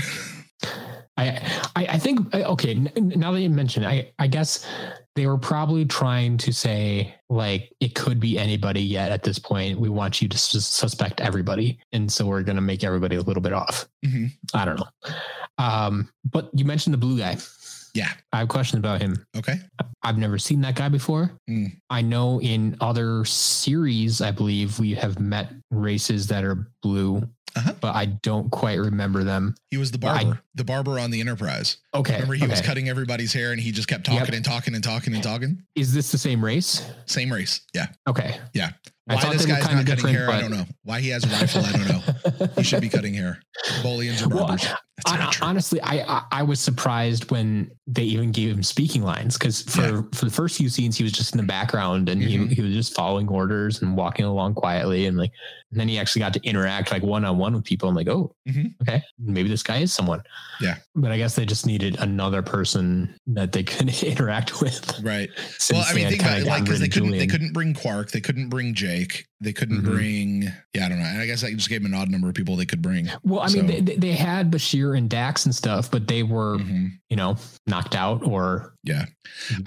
I, 1.18 1.28
I 1.76 1.86
I 1.88 1.98
think 2.00 2.34
okay. 2.34 2.72
n- 2.76 2.92
n- 2.96 3.14
Now 3.18 3.34
that 3.34 3.42
you 3.42 3.50
mention, 3.50 3.84
it, 3.84 3.88
I 3.88 4.12
I 4.24 4.28
guess 4.28 4.66
they 5.16 5.28
were 5.28 5.38
probably 5.38 5.84
trying 5.86 6.38
to 6.38 6.54
say 6.54 7.14
like 7.30 7.74
it 7.82 7.94
could 7.94 8.22
be 8.22 8.40
anybody. 8.40 8.82
Yet 8.82 9.12
at 9.12 9.24
this 9.24 9.38
point, 9.38 9.80
we 9.80 9.90
want 9.90 10.22
you 10.22 10.30
to 10.30 10.38
sus- 10.38 10.66
suspect 10.68 11.20
everybody, 11.20 11.78
and 11.92 12.10
so 12.10 12.26
we're 12.26 12.44
gonna 12.44 12.62
make 12.62 12.86
everybody 12.86 13.18
a 13.18 13.22
little 13.22 13.42
bit 13.44 13.52
off. 13.52 13.86
Mhm. 14.06 14.32
I 14.54 14.64
don't 14.64 14.78
know. 14.80 15.12
Um, 15.58 16.10
but 16.24 16.50
you 16.54 16.64
mentioned 16.64 16.94
the 16.94 16.98
blue 16.98 17.18
guy. 17.18 17.36
Yeah. 17.94 18.12
I 18.32 18.40
have 18.40 18.48
questions 18.48 18.80
about 18.80 19.02
him. 19.02 19.26
Okay. 19.38 19.56
I've 20.04 20.18
never 20.18 20.38
seen 20.38 20.62
that 20.62 20.76
guy 20.76 20.90
before. 20.90 21.32
Mm. 21.50 21.74
I 21.90 22.02
know 22.02 22.40
in 22.42 22.78
other 22.82 23.26
series, 23.26 24.22
I 24.22 24.32
believe 24.32 24.80
we 24.80 24.94
have 24.96 25.20
met 25.20 25.52
races 25.72 26.28
that 26.28 26.44
are 26.44 26.72
blue, 26.82 27.28
Uh-huh. 27.56 27.74
but 27.82 27.96
I 27.96 28.06
don't 28.06 28.50
quite 28.52 28.80
remember 28.80 29.24
them. 29.24 29.56
He 29.72 29.78
was 29.78 29.92
the 29.92 29.98
Well, 30.02 30.16
I- 30.16 30.24
barber, 30.24 30.42
the 30.56 30.64
barber 30.64 31.00
on 31.00 31.12
the 31.12 31.20
Enterprise. 31.20 31.78
Okay. 31.94 32.14
Remember, 32.14 32.36
he 32.36 32.46
was 32.48 32.62
cutting 32.62 32.90
everybody's 32.90 33.34
hair 33.34 33.52
and 33.52 33.60
he 33.60 33.72
just 33.72 33.88
kept 33.88 34.06
talking 34.06 34.20
Yep. 34.26 34.34
and 34.34 34.46
talking 34.46 34.76
and 34.76 34.84
talking 34.84 35.14
and 35.14 35.24
talking. 35.24 35.64
Is 35.76 35.94
this 35.94 36.12
the 36.12 36.18
same 36.18 36.44
race? 36.46 36.84
Same 37.06 37.32
race. 37.34 37.62
Yeah. 37.74 37.88
Okay. 38.08 38.38
Yeah. 38.54 38.72
I 39.10 39.16
Why 39.16 39.22
thought 39.22 39.34
this 39.34 39.46
guy's 39.48 39.64
not 39.72 39.88
cutting 39.88 40.06
hair, 40.08 40.30
I 40.30 40.40
don't 40.40 40.52
know. 40.52 40.68
Why 40.84 41.00
he 41.00 41.10
has 41.10 41.24
a 41.24 41.28
rifle, 41.30 41.64
I 41.66 41.72
don't 41.72 41.88
know. 41.88 42.48
He 42.58 42.62
should 42.64 42.82
be 42.82 42.90
cutting 42.90 43.16
hair. 43.16 43.40
Bolians 43.82 44.24
Well, 44.28 44.46
barbers. 44.46 44.66
Hon- 45.08 45.18
not 45.20 45.42
honestly, 45.42 45.82
I, 45.82 46.00
I 46.02 46.24
I 46.32 46.44
was 46.44 46.60
surprised 46.60 47.32
when 47.32 47.72
they 47.88 48.04
even 48.04 48.32
gave 48.32 48.54
him 48.54 48.62
speaking 48.62 49.02
lines 49.02 49.36
because 49.38 49.64
for 49.64 49.82
Yeah. 49.82 50.02
for 50.14 50.26
the 50.26 50.32
first 50.32 50.58
few 50.58 50.70
scenes 50.70 50.96
he 50.98 51.04
was 51.04 51.12
just 51.14 51.34
in 51.34 51.38
the 51.38 51.48
background 51.48 52.08
and 52.10 52.22
Mhm. 52.22 52.50
he 52.50 52.56
he 52.56 52.62
was 52.62 52.74
just 52.74 52.94
following 52.94 53.28
orders 53.30 53.82
and 53.82 53.96
walking 53.98 54.26
along 54.26 54.54
quietly 54.56 55.08
and 55.08 55.18
like 55.18 55.32
and 55.72 55.80
then 55.80 55.88
he 55.88 55.98
actually 56.00 56.20
got 56.22 56.34
to 56.34 56.42
interact 56.44 56.92
like 56.92 57.04
one 57.04 57.24
on 57.26 57.38
one 57.38 57.54
with 57.54 57.64
people. 57.64 57.90
I'm 57.90 57.96
like, 57.96 58.08
oh, 58.08 58.34
Mhm. 58.48 58.74
okay, 58.82 59.04
maybe 59.20 59.50
this 59.50 59.64
guy 59.64 59.78
is 59.78 59.94
someone. 59.94 60.22
Yeah. 60.62 60.78
but 60.96 61.12
I 61.12 61.18
guess 61.18 61.36
they 61.36 61.46
just 61.46 61.66
needed 61.66 61.96
another 62.00 62.42
person 62.42 63.16
that 63.28 63.54
they 63.54 63.64
could 63.64 63.88
interact 64.04 64.60
with. 64.62 65.00
Right. 65.02 65.30
well, 65.72 65.86
I 65.88 65.94
mean, 65.94 66.10
think 66.10 66.22
about 66.22 66.40
it, 66.40 66.46
like 66.48 66.64
because 66.66 66.80
they 66.82 66.90
couldn't 66.90 67.12
they 67.12 67.28
couldn't 67.28 67.54
bring 67.54 67.74
Quark, 67.74 68.12
they 68.12 68.20
couldn't 68.22 68.50
bring 68.50 68.74
Jake, 68.74 69.26
they 69.40 69.54
couldn't 69.54 69.82
Mhm. 69.82 69.86
bring 69.86 70.44
yeah, 70.74 70.86
I 70.86 70.90
don't 70.90 71.00
know. 71.00 71.06
I 71.06 71.26
guess 71.26 71.44
I 71.44 71.54
just 71.54 71.70
gave 71.70 71.82
them 71.84 71.94
an 71.94 72.00
odd 72.00 72.10
number 72.10 72.28
of 72.30 72.36
people 72.36 72.56
they 72.56 72.66
could 72.66 72.82
bring. 72.82 73.10
Well, 73.24 73.40
I 73.42 73.48
mean, 73.48 73.62
So- 73.68 73.68
they, 73.74 73.82
they- 73.82 73.96
they 73.96 74.12
had 74.14 74.52
Bashir 74.52 74.98
and 74.98 75.10
Dax 75.10 75.46
and 75.46 75.56
stuff, 75.56 75.90
but 75.90 76.08
they 76.08 76.24
were, 76.24 76.58
Mhm. 76.58 76.92
you 77.10 77.16
know, 77.18 77.38
knocked 77.66 77.96
out 77.96 78.24
or 78.26 78.74
Yeah. 78.84 79.06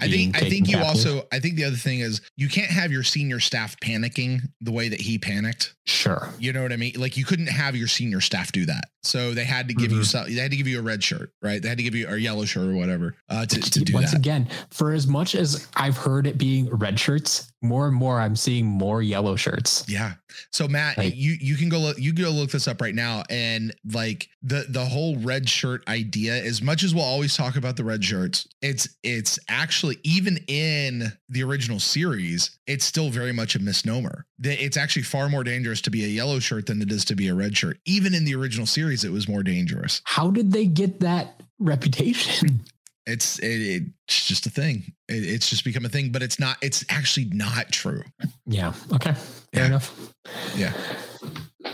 I 0.01 0.07
think 0.09 0.37
I 0.41 0.49
think 0.49 0.67
you 0.67 0.75
captive. 0.77 0.87
also 0.95 1.27
I 1.31 1.39
think 1.39 1.55
the 1.55 1.63
other 1.65 1.75
thing 1.75 1.99
is 2.01 2.21
you 2.37 2.47
can't 2.49 2.69
have 2.71 2.91
your 2.91 3.03
senior 3.03 3.39
staff 3.39 3.75
panicking 3.79 4.41
the 4.61 4.71
way 4.71 4.89
that 4.89 5.01
he 5.01 5.17
panicked. 5.17 5.73
Sure. 5.93 6.29
You 6.39 6.51
know 6.53 6.61
what 6.63 6.71
I 6.73 6.75
mean? 6.77 6.93
Like 6.97 7.15
you 7.17 7.23
couldn't 7.25 7.47
have 7.47 7.75
your 7.75 7.87
senior 7.87 8.19
staff 8.21 8.51
do 8.51 8.65
that. 8.65 8.85
So 9.03 9.33
they 9.33 9.43
had 9.43 9.67
to 9.67 9.73
give 9.73 9.91
you 9.91 9.99
Mhm. 9.99 10.05
some, 10.05 10.25
they 10.33 10.41
had 10.41 10.51
to 10.51 10.57
give 10.57 10.67
you 10.67 10.79
a 10.79 10.81
red 10.81 11.03
shirt, 11.03 11.31
right? 11.41 11.61
They 11.61 11.69
had 11.69 11.77
to 11.77 11.83
give 11.83 11.95
you 11.95 12.07
a 12.07 12.17
yellow 12.17 12.45
shirt 12.45 12.67
or 12.69 12.73
whatever 12.73 13.15
uh, 13.29 13.45
to, 13.45 13.59
to 13.61 13.79
do 13.83 13.93
Once 13.93 14.11
that. 14.11 14.17
again, 14.17 14.49
for 14.71 14.91
as 14.91 15.07
much 15.07 15.35
as 15.35 15.67
I've 15.75 15.97
heard 15.97 16.25
it 16.27 16.37
being 16.37 16.69
red 16.69 16.99
shirts, 16.99 17.51
more 17.63 17.87
and 17.87 17.95
more 17.95 18.19
I'm 18.19 18.35
seeing 18.35 18.65
more 18.65 19.01
yellow 19.01 19.35
shirts. 19.35 19.85
Yeah. 19.87 20.13
So 20.51 20.67
Matt, 20.67 20.97
Like- 20.97 21.15
you 21.15 21.37
you 21.39 21.55
can 21.55 21.69
go 21.69 21.79
look, 21.79 21.97
you 21.97 22.13
can 22.13 22.23
go 22.23 22.31
look 22.31 22.51
this 22.51 22.67
up 22.67 22.81
right 22.81 22.93
now, 22.93 23.23
and 23.29 23.73
like 23.91 24.29
the 24.41 24.65
the 24.67 24.83
whole 24.85 25.15
red 25.17 25.47
shirt 25.47 25.87
idea. 25.87 26.43
As 26.43 26.61
much 26.61 26.83
as 26.83 26.93
we'll 26.93 27.03
always 27.03 27.35
talk 27.35 27.55
about 27.55 27.77
the 27.77 27.83
red 27.83 28.03
shirts, 28.03 28.47
it's 28.61 28.89
it's 29.03 29.39
actually 29.47 29.99
even 30.03 30.37
in 30.47 31.13
the 31.29 31.43
original 31.43 31.79
series, 31.79 32.57
it's 32.67 32.83
still 32.85 33.09
very 33.09 33.31
much 33.31 33.55
a 33.55 33.59
misnomer. 33.59 34.25
It's 34.41 34.75
actually 34.77 35.03
far 35.03 35.29
more 35.29 35.43
dangerous 35.43 35.79
to 35.81 35.89
be 35.91 36.03
a 36.03 36.07
yellow 36.07 36.39
shirt 36.39 36.65
than 36.65 36.81
it 36.81 36.91
is 36.91 37.05
to 37.05 37.15
be 37.15 37.27
a 37.29 37.33
red 37.33 37.55
shirt. 37.55 37.79
Even 37.85 38.13
in 38.13 38.25
the 38.25 38.35
original 38.35 38.65
series, 38.65 39.03
it 39.05 39.11
was 39.11 39.27
more 39.27 39.43
dangerous. 39.43 40.01
How 40.03 40.31
did 40.31 40.51
they 40.51 40.65
get 40.65 40.99
that 40.99 41.41
reputation? 41.59 42.61
It's 43.05 43.39
it, 43.39 43.83
it's 44.07 44.25
just 44.27 44.45
a 44.45 44.49
thing. 44.49 44.93
It, 45.09 45.23
it's 45.25 45.49
just 45.49 45.63
become 45.65 45.85
a 45.85 45.89
thing, 45.89 46.11
but 46.11 46.21
it's 46.23 46.39
not. 46.39 46.57
It's 46.61 46.85
actually 46.89 47.25
not 47.33 47.71
true. 47.71 48.03
yeah. 48.45 48.73
Okay. 48.93 49.13
Fair 49.13 49.61
Yeah. 49.63 49.65
enough. 49.65 50.13
Yeah. 50.55 50.73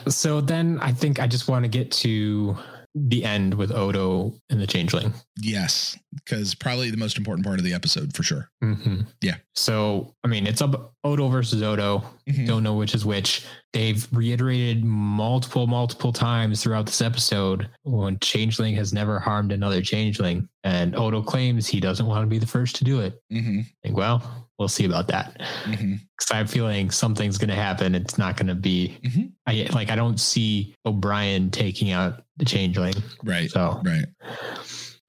So 0.07 0.41
then 0.41 0.79
I 0.81 0.91
think 0.91 1.19
I 1.19 1.27
just 1.27 1.47
want 1.47 1.63
to 1.65 1.69
get 1.69 1.91
to 1.91 2.57
the 2.95 3.23
end 3.23 3.53
with 3.53 3.71
Odo 3.71 4.33
and 4.49 4.59
the 4.59 4.67
Changeling. 4.67 5.13
Yes, 5.37 5.97
because 6.13 6.55
probably 6.55 6.89
the 6.89 6.97
most 6.97 7.17
important 7.17 7.45
part 7.45 7.59
of 7.59 7.65
the 7.65 7.73
episode 7.73 8.15
for 8.15 8.23
sure. 8.23 8.49
Mm-hmm. 8.63 9.01
Yeah. 9.21 9.35
So 9.55 10.15
I 10.23 10.27
mean, 10.27 10.47
it's 10.47 10.61
up 10.61 10.93
Odo 11.03 11.29
versus 11.29 11.61
Odo. 11.61 12.03
Mhm. 12.27 12.47
Don't 12.47 12.63
know 12.63 12.75
which 12.75 12.95
is 12.95 13.05
which. 13.05 13.45
They've 13.73 14.07
reiterated 14.11 14.83
multiple, 14.83 15.67
multiple 15.67 16.11
times 16.11 16.63
throughout 16.63 16.87
this 16.87 17.01
episode 17.01 17.69
when 17.83 18.17
Changeling 18.19 18.75
has 18.75 18.91
never 18.91 19.19
harmed 19.19 19.51
another 19.51 19.81
Changeling, 19.81 20.49
and 20.63 20.95
Odo 20.95 21.21
claims 21.21 21.67
he 21.67 21.79
doesn't 21.79 22.07
want 22.07 22.23
to 22.23 22.27
be 22.27 22.39
the 22.39 22.47
first 22.47 22.75
to 22.77 22.83
do 22.83 23.01
it. 23.01 23.21
Mm-hmm. 23.31 23.61
Think, 23.83 23.95
well, 23.95 24.48
we'll 24.59 24.67
see 24.67 24.85
about 24.85 25.07
that. 25.07 25.39
Mm-hmm. 25.63 25.93
Because 25.93 26.31
I'm 26.31 26.45
feeling 26.47 26.91
something's 26.91 27.37
going 27.37 27.49
to 27.49 27.55
happen. 27.55 27.95
It's 27.95 28.17
not 28.17 28.35
going 28.37 28.47
to 28.47 28.55
be. 28.55 28.99
Mhm. 29.03 29.31
I 29.47 29.67
like. 29.73 29.89
I 29.89 29.95
don't 29.95 30.19
see 30.19 30.75
O'Brien 30.85 31.49
taking 31.49 31.91
out 31.91 32.23
the 32.37 32.45
Changeling. 32.45 32.93
Right. 33.23 33.49
So 33.49 33.81
Right. 33.83 34.05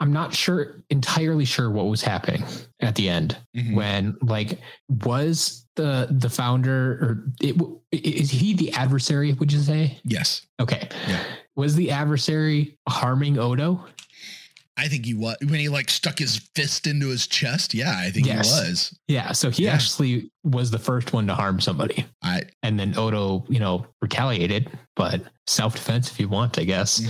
I'm 0.03 0.13
not 0.15 0.33
sure 0.35 0.83
entirely 0.89 1.45
sure 1.45 1.71
what 1.71 1.87
was 1.89 2.01
happening 2.01 2.43
at 2.81 2.95
the 2.95 3.11
end 3.11 3.37
Mhm. 3.55 3.75
when 3.75 4.17
like 4.23 4.59
was 4.89 5.67
the 5.77 6.07
the 6.11 6.31
founder 6.31 6.93
or 6.93 7.25
it, 7.43 7.57
is 7.93 8.31
he 8.31 8.55
the 8.55 8.73
adversary? 8.73 9.33
Would 9.35 9.53
you 9.53 9.59
say? 9.61 9.99
Yes. 10.05 10.43
Okay. 10.59 10.89
Yeah. 11.09 11.23
Was 11.57 11.75
the 11.75 11.91
adversary 11.91 12.79
harming 12.89 13.39
Odo? 13.39 13.85
I 14.81 14.89
think 14.89 15.05
he 15.05 15.13
was 15.15 15.37
when 15.41 15.61
he 15.61 15.69
like 15.69 15.91
stuck 15.91 16.19
his 16.19 16.39
fist 16.55 16.87
into 16.87 17.09
his 17.09 17.27
chest. 17.27 17.75
Yeah, 17.75 17.95
I 17.97 18.11
think 18.11 18.27
Yes. 18.27 18.49
he 18.49 18.69
was. 18.69 18.99
Yeah. 19.09 19.33
So 19.33 19.51
he 19.51 19.65
Yeah. 19.65 19.75
actually 19.75 20.31
was 20.43 20.71
the 20.71 20.79
first 20.79 21.13
one 21.13 21.27
to 21.27 21.35
harm 21.35 21.61
somebody. 21.61 22.07
I 22.23 22.43
And 22.63 22.81
then 22.81 22.97
Odo, 22.97 23.45
you 23.49 23.61
know, 23.61 23.87
retaliated, 24.01 24.71
but 24.97 25.23
self 25.47 25.75
defense 25.75 26.11
if 26.11 26.19
you 26.19 26.29
want, 26.29 26.59
I 26.59 26.65
guess. 26.65 27.03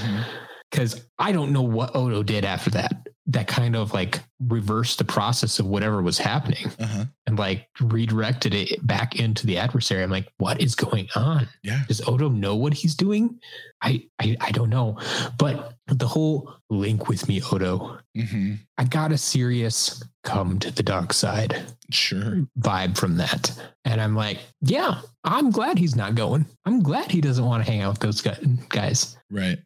Because 0.70 1.04
I 1.18 1.32
don't 1.32 1.52
know 1.52 1.62
what 1.62 1.94
Odo 1.96 2.22
did 2.22 2.44
after 2.44 2.70
that. 2.70 2.92
That 3.26 3.46
kind 3.46 3.76
of 3.76 3.92
like 3.92 4.20
reversed 4.40 4.98
the 4.98 5.04
process 5.04 5.60
of 5.60 5.66
whatever 5.66 6.02
was 6.02 6.18
happening 6.18 6.66
uh-huh. 6.80 7.04
and 7.26 7.38
like 7.38 7.68
redirected 7.80 8.54
it 8.54 8.84
back 8.84 9.14
into 9.20 9.46
the 9.46 9.58
adversary. 9.58 10.02
I'm 10.02 10.10
like, 10.10 10.28
what 10.38 10.60
is 10.60 10.74
going 10.74 11.08
on? 11.14 11.48
Yeah. 11.62 11.82
Does 11.86 12.06
Odo 12.08 12.28
know 12.28 12.56
what 12.56 12.74
he's 12.74 12.96
doing? 12.96 13.38
I 13.82 14.04
I, 14.20 14.36
I 14.40 14.50
don't 14.50 14.70
know. 14.70 14.98
But 15.38 15.74
the 15.90 16.06
whole 16.06 16.54
link 16.70 17.08
with 17.08 17.28
me, 17.28 17.40
Odo, 17.52 17.98
hmm 18.16 18.54
I 18.78 18.84
got 18.84 19.12
a 19.12 19.18
serious 19.18 20.02
come 20.24 20.58
to 20.60 20.70
the 20.70 20.82
dark 20.82 21.12
side 21.12 21.62
Sure. 21.90 22.46
vibe 22.58 22.96
from 22.96 23.16
that. 23.18 23.52
And 23.84 24.00
I'm 24.00 24.14
like, 24.14 24.38
yeah, 24.62 25.00
I'm 25.24 25.50
glad 25.50 25.78
he's 25.78 25.96
not 25.96 26.14
going. 26.14 26.46
I'm 26.64 26.82
glad 26.82 27.10
he 27.10 27.20
doesn't 27.20 27.44
want 27.44 27.64
to 27.64 27.70
hang 27.70 27.82
out 27.82 27.90
with 27.92 28.00
those 28.00 28.22
guys. 28.68 29.16
Right. 29.30 29.58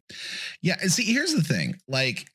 Yeah. 0.61 0.75
And 0.81 0.91
see, 0.91 1.03
here's 1.11 1.33
the 1.33 1.43
thing. 1.43 1.75
Like, 1.87 2.25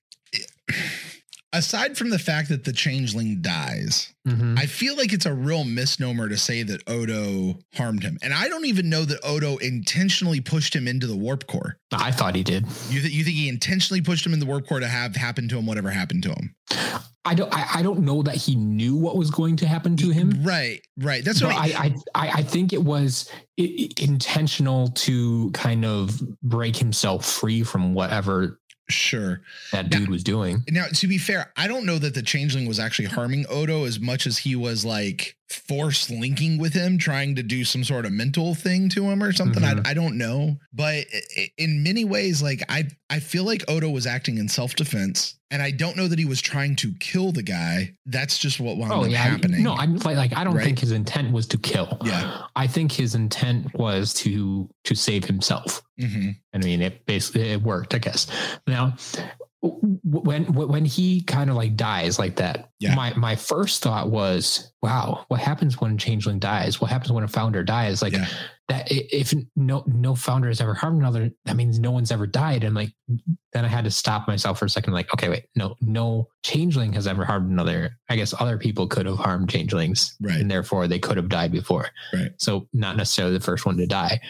aside 1.53 1.97
from 1.99 2.11
the 2.11 2.19
fact 2.19 2.49
that 2.49 2.65
the 2.65 2.73
changeling 2.73 3.41
dies, 3.43 4.13
Mhm. 4.29 4.59
I 4.59 4.67
feel 4.67 4.97
like 4.97 5.13
it's 5.13 5.27
a 5.27 5.33
real 5.35 5.65
misnomer 5.65 6.29
to 6.29 6.37
say 6.37 6.63
that 6.63 6.83
Odo 6.89 7.59
harmed 7.75 8.03
him. 8.03 8.19
And 8.23 8.33
I 8.35 8.49
don't 8.49 8.67
even 8.67 8.89
know 8.89 9.05
that 9.07 9.19
Odo 9.25 9.57
intentionally 9.57 10.41
pushed 10.41 10.77
him 10.77 10.87
into 10.87 11.07
the 11.07 11.17
warp 11.17 11.47
core. 11.47 11.77
I 11.93 12.13
thought 12.13 12.35
he 12.37 12.43
did. 12.43 12.67
You, 12.91 13.01
th- 13.01 13.13
you 13.13 13.25
think 13.25 13.37
he 13.37 13.49
intentionally 13.49 14.01
pushed 14.03 14.25
him 14.27 14.33
in 14.35 14.39
the 14.39 14.47
warp 14.47 14.67
core 14.69 14.81
to 14.81 14.87
have 14.89 15.17
happen 15.17 15.49
to 15.49 15.59
him 15.59 15.67
whatever 15.67 15.91
happened 15.91 16.23
to 16.25 16.31
him? 16.31 16.55
I 17.25 17.35
don't. 17.35 17.53
I, 17.53 17.67
I 17.77 17.83
don't 17.83 18.01
know 18.01 18.23
that 18.23 18.37
he 18.37 18.55
knew 18.57 18.97
what 18.97 19.17
was 19.17 19.31
going 19.31 19.57
to 19.57 19.67
happen 19.67 19.95
to 19.99 20.09
him. 20.11 20.43
Right. 20.43 20.81
Right. 20.99 21.23
That's 21.25 21.43
what 21.43 21.55
I, 21.55 21.67
I, 21.67 21.95
I, 22.15 22.29
I 22.37 22.43
think 22.43 22.73
it 22.73 22.83
was 22.83 23.31
intentional 23.59 24.89
to 24.89 25.51
kind 25.53 25.85
of 25.85 26.21
break 26.43 26.77
himself 26.77 27.27
free 27.27 27.63
from 27.63 27.95
whatever 27.95 28.60
sure. 28.91 29.41
that 29.73 29.91
Now- 29.91 29.99
dude 29.99 30.09
was 30.09 30.23
doing. 30.25 30.65
Now, 30.71 30.87
to 30.93 31.07
be 31.07 31.19
fair, 31.19 31.53
I 31.57 31.67
don't 31.69 31.87
know 31.87 31.99
that 31.99 32.15
the 32.15 32.23
changeling 32.23 32.67
was 32.67 32.79
actually 32.79 33.07
harming 33.07 33.47
Odo 33.49 33.85
as 33.85 33.99
much 34.01 34.27
as 34.27 34.39
he 34.39 34.55
was 34.57 34.85
like 34.85 35.37
force 35.49 36.11
linking 36.11 36.59
with 36.59 36.73
him, 36.75 36.99
trying 36.99 37.35
to 37.37 37.43
do 37.43 37.65
some 37.65 37.83
sort 37.85 38.07
of 38.07 38.13
mental 38.13 38.55
thing 38.55 38.89
to 38.91 39.05
him 39.11 39.23
or 39.23 39.33
something. 39.33 39.63
Mhm. 39.63 39.87
I, 39.87 39.91
I 39.91 39.95
don't 39.95 40.17
know, 40.19 40.59
but 40.73 41.07
in 41.59 41.83
many 41.83 42.05
ways, 42.05 42.43
like 42.43 42.63
I, 42.69 42.89
I 43.09 43.19
feel 43.21 43.45
like 43.45 43.65
Odo 43.69 43.91
was 43.91 44.07
acting 44.07 44.39
in 44.39 44.49
self 44.49 44.75
defense, 44.77 45.35
and 45.51 45.61
I 45.63 45.71
don't 45.73 45.97
know 45.97 46.07
that 46.09 46.19
he 46.19 46.25
was 46.25 46.41
trying 46.41 46.77
to 46.77 46.93
kill 47.01 47.33
the 47.33 47.43
guy. 47.43 47.95
That's 48.07 48.39
just 48.39 48.61
what 48.61 48.77
wound 48.77 48.93
Oh 48.93 49.03
up 49.05 49.11
yeah, 49.11 49.19
happening. 49.19 49.63
no, 49.63 49.75
I'm 49.75 49.97
like, 49.97 50.17
like 50.17 50.37
I 50.37 50.45
don't 50.45 50.55
Right? 50.55 50.65
think 50.65 50.79
his 50.79 50.93
intent 50.93 51.33
was 51.33 51.47
to 51.49 51.59
kill. 51.59 51.99
Yeah. 52.05 52.43
I 52.57 52.67
think 52.67 52.93
his 52.93 53.15
intent 53.15 53.75
was 53.75 54.15
to 54.15 54.69
to 54.85 54.95
save 54.95 55.25
himself. 55.25 55.83
Mhm. 56.01 56.37
I 56.55 56.59
mean, 56.59 56.83
it 56.83 57.05
basically 57.07 57.51
it 57.51 57.63
worked, 57.63 57.95
I 57.95 57.99
guess. 57.99 58.27
Now, 58.67 58.97
when 59.63 60.45
when 60.55 60.85
he 60.87 61.21
kind 61.23 61.51
of 61.51 61.57
like 61.57 61.77
dies 61.77 62.19
like 62.19 62.37
that, 62.37 62.71
Yeah. 62.79 62.95
my 62.95 63.13
my 63.15 63.37
first 63.37 63.83
thought 63.83 64.11
was, 64.11 64.73
wow, 64.83 65.25
what 65.29 65.41
happens 65.41 65.81
when 65.81 65.95
a 65.95 65.97
changeling 65.99 66.39
dies? 66.39 66.81
What 66.81 66.91
happens 66.91 67.13
when 67.13 67.25
a 67.25 67.29
founder 67.29 67.63
dies? 67.63 68.01
Like 68.01 68.15
Yeah. 68.15 68.27
that, 68.69 68.87
if 68.91 69.35
no 69.57 69.85
no 69.87 70.15
founder 70.15 70.49
has 70.49 70.61
ever 70.63 70.75
harmed 70.75 71.01
another, 71.01 71.31
that 71.45 71.57
means 71.57 71.79
no 71.79 71.91
one's 71.91 72.11
ever 72.11 72.27
died. 72.27 72.65
And 72.65 72.75
like, 72.75 72.93
then 73.53 73.65
I 73.65 73.69
had 73.69 73.85
to 73.85 73.91
stop 73.91 74.29
myself 74.29 74.59
for 74.59 74.65
a 74.65 74.71
second. 74.71 74.93
Like, 74.93 75.13
okay, 75.15 75.29
wait, 75.29 75.45
no, 75.57 75.75
no 75.81 76.29
changeling 76.43 76.93
has 76.95 77.07
ever 77.07 77.25
harmed 77.25 77.51
another. 77.51 77.97
I 78.09 78.17
guess 78.17 78.35
other 78.41 78.57
people 78.59 78.87
could 78.87 79.07
have 79.07 79.19
harmed 79.19 79.51
changelings, 79.51 80.17
Right. 80.21 80.41
And 80.41 80.51
therefore 80.51 80.89
they 80.89 80.99
could 80.99 81.17
have 81.17 81.29
died 81.29 81.53
before. 81.53 81.89
Right. 82.13 82.33
So 82.39 82.69
not 82.73 82.97
necessarily 82.97 83.35
the 83.37 83.45
first 83.45 83.67
one 83.67 83.77
to 83.77 83.87
die, 83.87 84.21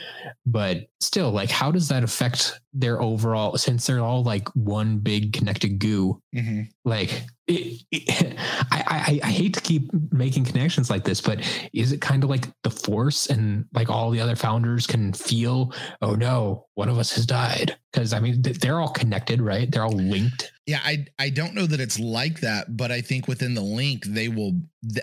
but 0.47 0.89
still, 1.01 1.31
like, 1.31 1.51
how 1.51 1.71
does 1.71 1.89
that 1.89 2.03
affect 2.05 2.61
their 2.73 3.01
overall? 3.01 3.57
Since 3.57 3.87
they're 3.87 4.01
all 4.01 4.23
like 4.23 4.49
one 4.55 4.99
big 4.99 5.33
connected 5.33 5.79
goo, 5.79 6.21
Mhm. 6.35 6.69
like 6.85 7.25
it, 7.47 7.83
it- 7.91 8.37
I, 8.73 9.21
I 9.23 9.29
I 9.29 9.31
hate 9.31 9.55
to 9.55 9.61
keep 9.61 9.91
making 10.13 10.45
connections 10.45 10.91
like 10.91 11.05
this, 11.05 11.21
but 11.21 11.41
is 11.73 11.93
it 11.93 12.01
kind 12.01 12.23
of 12.25 12.31
like 12.31 12.47
the 12.63 12.71
force 12.71 13.27
and 13.29 13.65
like 13.73 13.89
all 13.91 14.11
the 14.11 14.21
other 14.21 14.37
founders 14.37 14.87
can 14.87 15.13
feel? 15.13 15.73
Oh 16.03 16.15
no, 16.15 16.67
one 16.75 16.89
of 16.89 16.99
us 16.99 17.13
has 17.15 17.27
died 17.27 17.77
because 17.93 18.13
I 18.13 18.21
mean 18.21 18.43
they're 18.43 18.81
all 18.81 18.91
connected, 18.93 19.41
right? 19.41 19.71
They're 19.71 19.85
all 19.85 19.91
linked. 19.93 20.53
Yeah, 20.67 20.81
I 20.85 21.07
I 21.19 21.31
don't 21.31 21.55
know 21.55 21.67
that 21.67 21.81
it's 21.81 21.99
like 21.99 22.41
that, 22.41 22.77
but 22.77 22.93
I 22.93 23.01
think 23.01 23.27
within 23.27 23.55
the 23.55 23.61
link 23.63 24.05
they 24.05 24.29
will. 24.29 24.53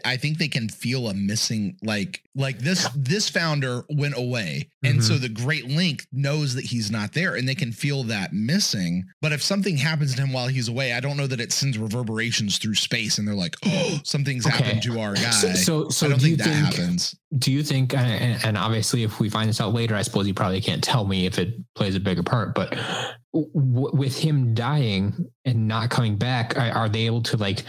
I 0.04 0.18
think 0.18 0.40
they 0.40 0.48
can 0.48 0.70
feel 0.70 1.08
a 1.08 1.14
missing 1.14 1.78
like 1.84 2.24
like 2.36 2.58
this 2.60 2.88
this 2.96 3.30
founder 3.30 3.84
went 3.90 4.18
away, 4.18 4.70
and 4.84 5.00
Mhm. 5.00 5.04
so 5.04 5.18
the 5.20 5.30
Great 5.30 5.66
Link 5.68 6.08
knows 6.12 6.56
that 6.56 6.66
he's 6.66 6.90
not 6.90 7.14
there, 7.14 7.36
and 7.36 7.48
they 7.48 7.54
can 7.54 7.72
feel 7.72 8.04
that 8.06 8.34
missing. 8.34 9.06
But 9.22 9.34
if 9.34 9.44
something 9.44 9.78
happens 9.78 10.16
to 10.16 10.22
him 10.24 10.32
while 10.34 10.48
he's 10.48 10.68
away, 10.68 10.94
I 10.94 11.00
don't 11.00 11.18
know 11.18 11.28
that 11.28 11.40
it 11.42 11.52
sends 11.52 11.78
reverberations 11.78 12.58
through 12.58 12.76
space, 12.76 13.18
and 13.20 13.28
they're 13.28 13.36
like, 13.36 13.56
oh, 13.66 14.00
something's 14.04 14.48
Okay. 14.48 14.58
happened 14.58 14.82
to 14.84 15.00
our 15.00 15.14
guy. 15.16 15.30
So 15.32 15.54
so, 15.54 15.90
so 15.90 16.06
I 16.08 16.10
don't 16.12 16.20
do 16.22 16.30
you 16.30 16.38
think 16.38 16.50
that 16.50 16.76
happens. 16.78 17.16
Do 17.38 17.52
you 17.52 17.62
think? 17.64 17.94
And, 17.94 18.58
obviously, 18.58 19.04
if 19.04 19.20
we 19.20 19.30
find 19.30 19.50
this 19.50 19.60
out 19.60 19.74
later, 19.74 19.96
I 19.96 20.02
suppose 20.02 20.28
you 20.28 20.34
probably 20.34 20.62
can't 20.62 20.84
tell 20.84 21.06
me 21.06 21.26
if 21.26 21.38
it 21.38 21.56
plays 21.76 21.96
a 21.96 22.00
bigger 22.00 22.24
part. 22.24 22.56
But 22.56 22.78
w- 23.34 23.92
with 23.94 24.18
him 24.18 24.54
dying 24.54 25.30
and 25.44 25.68
not 25.68 25.90
coming 25.90 26.16
back, 26.16 26.58
are 26.58 26.88
they 26.88 27.06
able 27.06 27.24
to 27.24 27.38
like 27.38 27.64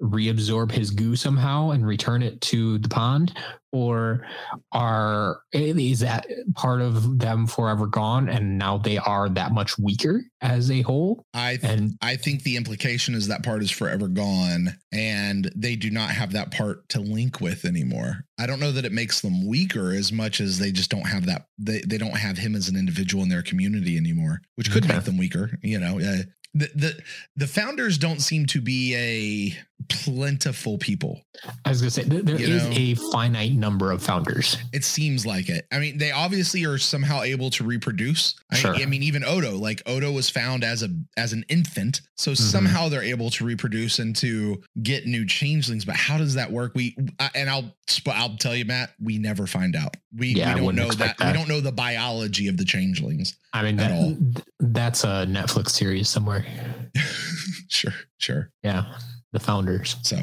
reabsorb 0.00 0.70
his 0.72 0.90
goo 0.90 1.16
somehow 1.16 1.70
and 1.70 1.86
return 1.86 2.22
it 2.22 2.40
to 2.42 2.78
the 2.78 2.88
pond, 2.88 3.36
or 3.72 4.26
are 4.72 5.40
is 5.52 6.00
that 6.00 6.26
part 6.54 6.80
of 6.80 7.18
them 7.18 7.46
forever 7.46 7.86
gone 7.86 8.28
and 8.28 8.58
now 8.58 8.78
they 8.78 8.98
are 8.98 9.28
that 9.28 9.52
much 9.52 9.78
weaker 9.78 10.22
as 10.40 10.70
a 10.70 10.82
whole? 10.82 11.24
I 11.34 11.58
And 11.62 11.92
I 12.00 12.16
think 12.16 12.42
the 12.42 12.56
implication 12.56 13.14
is 13.14 13.28
that 13.28 13.44
part 13.44 13.62
is 13.62 13.70
forever 13.70 14.08
gone 14.08 14.76
and 14.92 15.50
they 15.54 15.76
do 15.76 15.90
not 15.90 16.10
have 16.10 16.32
that 16.32 16.50
part 16.50 16.88
to 16.90 17.00
link 17.00 17.40
with 17.40 17.64
anymore. 17.64 18.24
I 18.38 18.46
don't 18.46 18.60
know 18.60 18.72
that 18.72 18.84
it 18.84 18.92
makes 18.92 19.20
them 19.20 19.46
weaker 19.46 19.92
as 19.92 20.10
much 20.10 20.40
as 20.40 20.58
they 20.58 20.72
just 20.72 20.90
don't 20.90 21.06
have 21.06 21.26
that 21.26 21.46
they, 21.58 21.80
they 21.86 21.98
don't 21.98 22.16
have 22.16 22.38
him 22.38 22.56
as 22.56 22.68
an 22.68 22.76
individual 22.76 23.22
in 23.22 23.28
their 23.28 23.42
community 23.42 23.96
anymore, 23.96 24.40
which 24.56 24.70
could 24.72 24.84
Okay. 24.84 24.94
make 24.94 25.04
them 25.04 25.18
weaker, 25.18 25.58
you 25.62 25.78
know. 25.78 26.00
Uh, 26.00 26.22
the, 26.54 26.68
the 26.74 27.00
the 27.36 27.46
founders 27.46 27.96
don't 27.98 28.20
seem 28.20 28.46
to 28.46 28.60
be 28.60 28.94
a 28.96 29.56
plentiful 29.88 30.78
people. 30.78 31.20
I 31.64 31.70
was 31.70 31.80
gonna 31.80 31.90
say 31.90 32.02
th- 32.04 32.24
there 32.24 32.38
You 32.38 32.54
is 32.56 32.64
know? 32.64 32.72
a 32.76 32.94
finite 33.12 33.52
number 33.52 33.92
of 33.92 34.02
founders. 34.02 34.56
It 34.72 34.84
seems 34.84 35.24
like 35.24 35.48
it. 35.48 35.66
I 35.72 35.78
mean, 35.78 35.96
they 35.98 36.10
obviously 36.12 36.64
are 36.64 36.76
somehow 36.78 37.22
able 37.22 37.50
to 37.50 37.64
reproduce. 37.64 38.34
I, 38.50 38.56
Sure. 38.56 38.74
I 38.74 38.84
mean, 38.86 39.02
even 39.02 39.24
Odo, 39.24 39.56
like 39.56 39.80
Odo 39.86 40.12
was 40.12 40.28
found 40.28 40.64
as 40.64 40.82
a 40.82 40.88
as 41.16 41.32
an 41.32 41.44
infant, 41.48 42.00
so 42.16 42.32
Mm-hmm. 42.32 42.42
somehow 42.44 42.88
they're 42.88 43.02
able 43.02 43.30
to 43.30 43.44
reproduce 43.44 43.98
and 43.98 44.14
to 44.16 44.60
get 44.82 45.06
new 45.06 45.24
changelings. 45.26 45.84
But 45.84 45.96
how 45.96 46.18
does 46.18 46.34
that 46.34 46.50
work? 46.50 46.72
We 46.74 46.96
I, 47.18 47.30
and 47.34 47.48
I'll 47.48 47.74
I'll 48.06 48.36
tell 48.36 48.54
you, 48.54 48.64
Matt, 48.64 48.90
we 49.00 49.18
never 49.18 49.46
find 49.46 49.74
out. 49.76 49.96
We, 50.16 50.28
Yeah, 50.28 50.54
we 50.54 50.60
don't 50.60 50.74
know 50.76 50.88
that, 50.90 51.10
expect 51.12 51.24
We 51.24 51.32
don't 51.32 51.48
know 51.48 51.60
the 51.60 51.72
biology 51.72 52.48
of 52.48 52.56
the 52.56 52.64
changelings. 52.64 53.36
I 53.52 53.62
mean, 53.62 53.78
At 53.80 53.90
that, 53.90 54.42
that's 54.60 55.04
a 55.04 55.26
Netflix 55.28 55.70
series 55.70 56.08
somewhere. 56.08 56.39
sure, 57.68 57.92
sure. 58.18 58.50
Yeah, 58.62 58.94
the 59.32 59.40
founders. 59.40 59.96
So, 60.02 60.18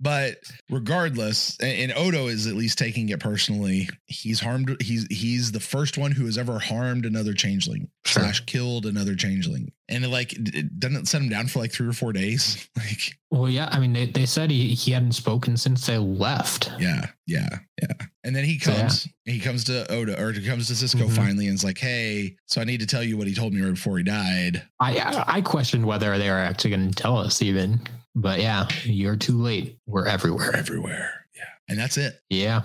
but 0.00 0.36
regardless, 0.70 1.56
and, 1.60 1.90
and 1.90 1.98
Odo 1.98 2.28
is 2.28 2.46
at 2.46 2.54
least 2.54 2.78
taking 2.78 3.08
it 3.08 3.20
personally. 3.20 3.88
He's 4.06 4.40
harmed. 4.40 4.76
He's 4.80 5.06
he's 5.10 5.52
the 5.52 5.60
first 5.60 5.98
one 5.98 6.12
who 6.12 6.26
has 6.26 6.38
ever 6.38 6.58
harmed 6.58 7.06
another 7.06 7.32
changeling 7.34 7.88
Sure. 8.04 8.22
slash 8.22 8.44
killed 8.46 8.86
another 8.86 9.14
changeling, 9.16 9.72
and 9.88 10.04
it, 10.04 10.08
like 10.08 10.32
it- 10.34 10.54
it 10.54 10.78
doesn't 10.80 11.06
set 11.06 11.22
him 11.22 11.28
down 11.28 11.48
for 11.48 11.58
like 11.58 11.72
three 11.72 11.88
or 11.88 11.92
four 11.92 12.12
days. 12.12 12.68
Like, 12.76 13.16
Well, 13.30 13.48
yeah. 13.48 13.68
I 13.72 13.80
mean, 13.80 13.92
they, 13.92 14.06
they 14.06 14.26
said 14.26 14.50
he, 14.50 14.68
he 14.74 14.92
hadn't 14.92 15.12
spoken 15.12 15.56
since 15.56 15.86
they 15.86 15.98
left. 15.98 16.70
yeah, 16.78 17.06
yeah, 17.26 17.48
yeah. 17.82 18.06
And 18.22 18.34
then 18.36 18.44
he 18.44 18.58
So, 18.58 18.70
yeah. 18.72 18.80
comes. 18.82 19.08
He 19.24 19.40
comes 19.40 19.64
to 19.64 19.90
Odo 19.90 20.14
or 20.22 20.30
he 20.32 20.46
comes 20.46 20.68
to 20.68 20.74
Sisko 20.74 21.06
Mhm. 21.08 21.16
finally, 21.16 21.46
and 21.48 21.54
is 21.56 21.64
like, 21.64 21.78
"Hey, 21.78 22.36
so 22.46 22.60
I 22.60 22.64
need 22.64 22.80
to 22.80 22.86
tell 22.86 23.02
you 23.02 23.16
what 23.16 23.26
he 23.26 23.34
told 23.34 23.52
me 23.54 23.60
right 23.62 23.74
before 23.74 23.98
he 23.98 24.04
died." 24.04 24.62
I 24.78 24.98
I, 24.98 25.24
I 25.38 25.40
questioned 25.40 25.84
whether 25.86 26.16
they 26.18 26.28
were 26.30 26.36
actually 26.36 26.70
going 26.70 26.90
to 26.90 26.94
tell 27.02 27.16
us 27.18 27.42
even, 27.42 27.80
but 28.16 28.40
yeah, 28.40 28.66
you're 28.82 29.14
too 29.14 29.40
late. 29.40 29.78
We're 29.86 30.06
everywhere. 30.06 30.50
We're 30.52 30.58
everywhere. 30.58 31.26
Yeah, 31.36 31.44
and 31.68 31.78
that's 31.78 31.98
it. 31.98 32.18
Yeah, 32.30 32.62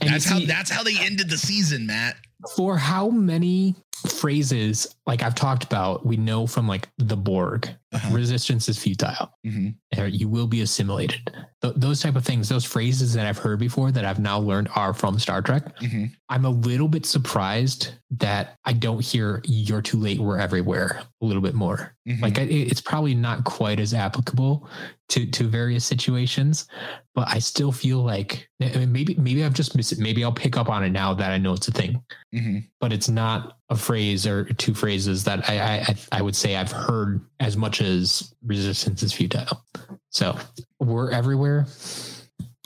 and 0.00 0.10
that's 0.10 0.28
you 0.28 0.40
how 0.40 0.46
that's 0.46 0.70
how 0.70 0.82
they 0.82 0.96
ended 0.98 1.28
the 1.30 1.38
season, 1.38 1.86
Matt. 1.86 2.16
for 2.56 2.76
how 2.78 3.10
many 3.10 3.76
phrases 4.06 4.94
like 5.06 5.22
I've 5.22 5.34
talked 5.34 5.64
about, 5.64 6.04
we 6.06 6.16
know 6.16 6.46
from 6.46 6.66
like 6.68 6.88
the 6.98 7.16
Borg, 7.16 7.68
Uh-huh. 7.92 8.14
resistance 8.14 8.68
is 8.68 8.78
futile. 8.78 9.30
Mhm. 9.44 9.74
You 10.10 10.28
will 10.28 10.46
be 10.46 10.62
assimilated. 10.62 11.30
Th- 11.60 11.74
those 11.76 12.00
type 12.00 12.16
of 12.16 12.24
things, 12.24 12.48
those 12.48 12.64
phrases 12.64 13.12
that 13.14 13.26
I've 13.26 13.36
heard 13.38 13.58
before 13.58 13.92
that 13.92 14.04
I've 14.04 14.18
now 14.18 14.38
learned 14.38 14.68
are 14.74 14.94
from 14.94 15.18
Star 15.18 15.42
Trek. 15.42 15.78
Mhm. 15.80 16.12
I'm 16.28 16.44
a 16.44 16.50
little 16.50 16.88
bit 16.88 17.04
surprised 17.04 17.90
that 18.18 18.56
I 18.64 18.72
don't 18.72 19.04
hear 19.04 19.42
"You're 19.44 19.82
too 19.82 19.98
late, 19.98 20.18
we're 20.20 20.38
everywhere" 20.38 21.02
a 21.20 21.24
little 21.26 21.42
bit 21.42 21.54
more. 21.54 21.94
Mhm. 22.08 22.22
Like 22.22 22.38
I, 22.38 22.42
it's 22.42 22.80
probably 22.80 23.14
not 23.14 23.44
quite 23.44 23.78
as 23.78 23.92
applicable 23.94 24.66
to 25.10 25.26
to 25.26 25.44
various 25.48 25.84
situations, 25.84 26.66
but 27.14 27.28
I 27.28 27.38
still 27.38 27.72
feel 27.72 28.02
like 28.02 28.48
I 28.62 28.78
mean, 28.78 28.92
maybe 28.92 29.14
maybe 29.16 29.44
I've 29.44 29.54
just 29.54 29.76
missed 29.76 29.92
it. 29.92 29.98
Maybe 29.98 30.24
I'll 30.24 30.32
pick 30.32 30.56
up 30.56 30.70
on 30.70 30.82
it 30.84 30.90
now 30.90 31.12
that 31.14 31.30
I 31.32 31.38
know 31.38 31.52
it's 31.52 31.68
a 31.68 31.72
thing. 31.72 32.02
Mhm. 32.34 32.64
But 32.80 32.92
it's 32.92 33.08
not 33.10 33.58
a 33.72 33.76
phrase 33.76 34.26
or 34.26 34.44
two 34.44 34.74
phrases 34.74 35.24
that 35.24 35.48
I 35.48 35.78
I, 35.88 35.96
I- 36.18 36.22
would 36.22 36.36
say 36.36 36.56
I've 36.56 36.70
heard 36.70 37.20
as 37.40 37.56
much 37.56 37.80
as 37.80 38.32
resistance 38.44 39.02
is 39.02 39.12
futile. 39.12 39.64
So 40.10 40.36
we're 40.78 41.10
everywhere. 41.10 41.66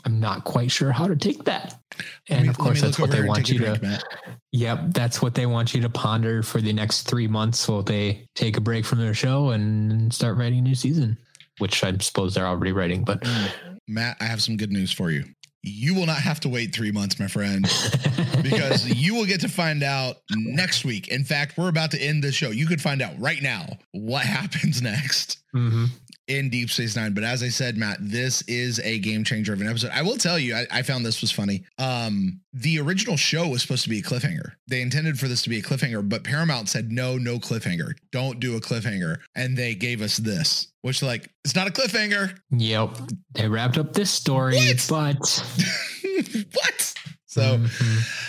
I'm 0.05 0.19
not 0.19 0.43
quite 0.43 0.69
sure 0.69 0.91
how 0.91 1.07
to 1.07 1.15
take 1.15 1.45
that. 1.45 1.79
And 2.29 2.43
me- 2.43 2.49
of 2.49 2.57
course, 2.57 2.81
that's 2.81 2.99
what 2.99 3.09
they 3.09 3.23
want 3.23 3.49
you 3.49 3.59
to. 3.59 3.79
Matt. 3.81 4.03
Yep, 4.51 4.79
that's 4.89 5.21
what 5.21 5.33
they 5.33 5.45
want 5.45 5.73
you 5.73 5.81
to 5.81 5.89
ponder 5.89 6.43
for 6.43 6.61
the 6.61 6.73
next 6.73 7.03
three 7.03 7.27
months 7.27 7.67
while 7.67 7.83
they 7.83 8.25
take 8.35 8.57
a 8.57 8.61
break 8.61 8.85
from 8.85 8.99
their 8.99 9.13
show 9.13 9.49
and 9.49 10.13
start 10.13 10.37
writing 10.37 10.59
a 10.59 10.61
new 10.61 10.75
season, 10.75 11.17
which 11.59 11.83
I 11.83 11.95
suppose 11.99 12.35
they're 12.35 12.45
already 12.45 12.71
writing. 12.73 13.03
But 13.03 13.25
Matt, 13.87 14.17
I 14.19 14.25
have 14.25 14.41
some 14.41 14.57
good 14.57 14.71
news 14.71 14.91
for 14.91 15.09
you. 15.11 15.23
You 15.67 15.93
will 15.95 16.05
not 16.05 16.17
have 16.17 16.39
to 16.41 16.49
wait 16.49 16.73
three 16.73 16.91
months, 16.91 17.19
my 17.19 17.27
friend, 17.27 17.63
because 18.41 18.87
you 18.87 19.15
will 19.15 19.25
get 19.25 19.41
to 19.41 19.49
find 19.49 19.83
out 19.83 20.17
next 20.35 20.85
week. 20.85 21.07
In 21.09 21.23
fact, 21.23 21.57
we're 21.57 21.69
about 21.69 21.91
to 21.91 22.01
end 22.01 22.23
the 22.23 22.31
show. 22.31 22.49
You 22.51 22.65
could 22.67 22.81
find 22.81 23.01
out 23.01 23.13
right 23.19 23.41
now 23.41 23.77
what 23.91 24.23
happens 24.37 24.81
next 24.81 25.37
Mhm. 25.55 25.89
In 26.27 26.49
Deep 26.49 26.69
Space 26.69 26.95
Nine. 26.95 27.13
But 27.13 27.23
as 27.23 27.41
I 27.43 27.49
said, 27.49 27.77
Matt, 27.77 27.97
this 28.01 28.41
is 28.43 28.79
a 28.81 28.99
game 28.99 29.23
changer 29.23 29.53
of 29.53 29.61
an 29.61 29.67
episode. 29.67 29.91
I 29.93 30.01
will 30.01 30.17
tell 30.17 30.37
you, 30.37 30.55
I, 30.55 30.65
I 30.71 30.81
found 30.81 31.05
this 31.05 31.21
was 31.21 31.31
funny. 31.31 31.63
Um, 31.77 32.39
the 32.53 32.79
original 32.79 33.15
show 33.17 33.47
was 33.47 33.61
supposed 33.61 33.83
to 33.83 33.89
be 33.89 33.99
a 33.99 34.03
cliffhanger. 34.03 34.51
They 34.67 34.81
intended 34.81 35.19
for 35.19 35.27
this 35.27 35.41
to 35.43 35.49
be 35.49 35.59
a 35.59 35.61
cliffhanger, 35.61 36.07
but 36.07 36.23
Paramount 36.23 36.69
said 36.69 36.91
no, 36.91 37.17
no 37.17 37.39
cliffhanger. 37.39 37.93
Don't 38.11 38.39
do 38.39 38.55
a 38.57 38.59
cliffhanger, 38.61 39.17
and 39.35 39.57
they 39.57 39.73
gave 39.75 40.01
us 40.01 40.17
this, 40.17 40.67
which 40.81 41.01
like 41.01 41.29
it's 41.45 41.55
not 41.55 41.67
a 41.67 41.71
cliffhanger. 41.71 42.37
yep, 42.51 42.89
they 43.33 43.47
wrapped 43.47 43.77
up 43.77 43.93
this 43.93 44.11
story, 44.11 44.57
What? 44.57 44.85
but 44.89 45.43
what? 46.53 46.93
So. 47.25 47.57
Mhm. 47.59 48.23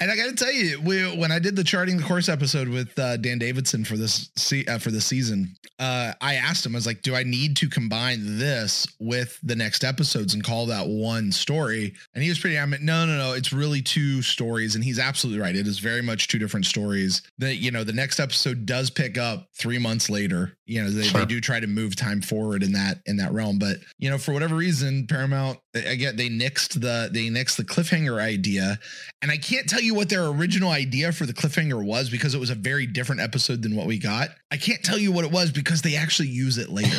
And 0.00 0.10
I 0.10 0.16
got 0.16 0.26
to 0.28 0.34
tell 0.34 0.52
you, 0.52 0.80
we, 0.82 1.02
when 1.16 1.30
I 1.30 1.38
did 1.38 1.54
the 1.56 1.62
charting 1.64 1.96
the 1.96 2.02
course 2.02 2.28
episode 2.28 2.68
with 2.68 2.98
uh, 2.98 3.16
Dan 3.16 3.38
Davidson 3.38 3.84
for 3.84 3.96
this 3.96 4.28
se- 4.36 4.66
uh, 4.66 4.78
for 4.78 4.90
the 4.90 5.00
season, 5.00 5.54
uh, 5.78 6.12
I 6.20 6.34
asked 6.34 6.66
him, 6.66 6.74
I 6.74 6.78
was 6.78 6.86
like, 6.86 7.02
"Do 7.02 7.14
I 7.14 7.22
need 7.22 7.56
to 7.58 7.68
combine 7.68 8.18
this 8.38 8.86
with 8.98 9.38
the 9.42 9.54
next 9.56 9.84
episodes 9.84 10.34
and 10.34 10.42
call 10.42 10.66
that 10.66 10.86
one 10.88 11.30
story?" 11.32 11.94
And 12.14 12.22
he 12.22 12.28
was 12.28 12.38
pretty 12.40 12.56
adamant, 12.56 12.82
"No, 12.82 13.06
no, 13.06 13.16
no, 13.16 13.32
it's 13.34 13.52
really 13.52 13.82
two 13.82 14.20
stories." 14.20 14.74
And 14.74 14.82
he's 14.84 14.98
absolutely 14.98 15.40
right. 15.40 15.54
It 15.54 15.66
is 15.66 15.78
very 15.78 16.02
much 16.02 16.26
two 16.28 16.38
different 16.38 16.66
stories. 16.66 17.22
That 17.38 17.56
you 17.56 17.70
know, 17.70 17.84
the 17.84 17.92
next 17.92 18.18
episode 18.20 18.66
does 18.66 18.90
pick 18.90 19.16
up 19.16 19.48
three 19.56 19.78
months 19.78 20.10
later. 20.10 20.56
You 20.66 20.82
know, 20.82 20.90
they, 20.90 21.02
Sure. 21.04 21.20
they 21.20 21.26
do 21.26 21.40
try 21.40 21.60
to 21.60 21.66
move 21.66 21.94
time 21.94 22.20
forward 22.20 22.62
in 22.62 22.72
that 22.72 22.98
in 23.06 23.16
that 23.18 23.32
realm, 23.32 23.58
but 23.58 23.76
you 23.98 24.10
know, 24.10 24.18
for 24.18 24.32
whatever 24.32 24.56
reason, 24.56 25.06
Paramount 25.06 25.58
again 25.74 26.16
they 26.16 26.28
nixed 26.28 26.80
the 26.80 27.08
they 27.12 27.28
nixed 27.28 27.56
the 27.56 27.64
cliffhanger 27.64 28.20
idea 28.20 28.78
and 29.22 29.30
I 29.32 29.36
can't 29.36 29.68
tell 29.68 29.80
you 29.80 29.93
what 29.94 30.08
their 30.08 30.26
original 30.26 30.70
idea 30.70 31.12
for 31.12 31.26
the 31.26 31.32
cliffhanger 31.32 31.82
was 31.84 32.10
because 32.10 32.34
it 32.34 32.38
was 32.38 32.50
a 32.50 32.54
very 32.54 32.86
different 32.86 33.20
episode 33.20 33.62
than 33.62 33.74
what 33.76 33.86
we 33.86 33.98
got. 33.98 34.28
I 34.50 34.56
can't 34.56 34.82
tell 34.82 34.98
you 34.98 35.12
what 35.12 35.24
it 35.24 35.30
was 35.30 35.50
because 35.52 35.82
they 35.82 35.96
actually 35.96 36.28
use 36.28 36.58
it 36.58 36.68
later. 36.70 36.96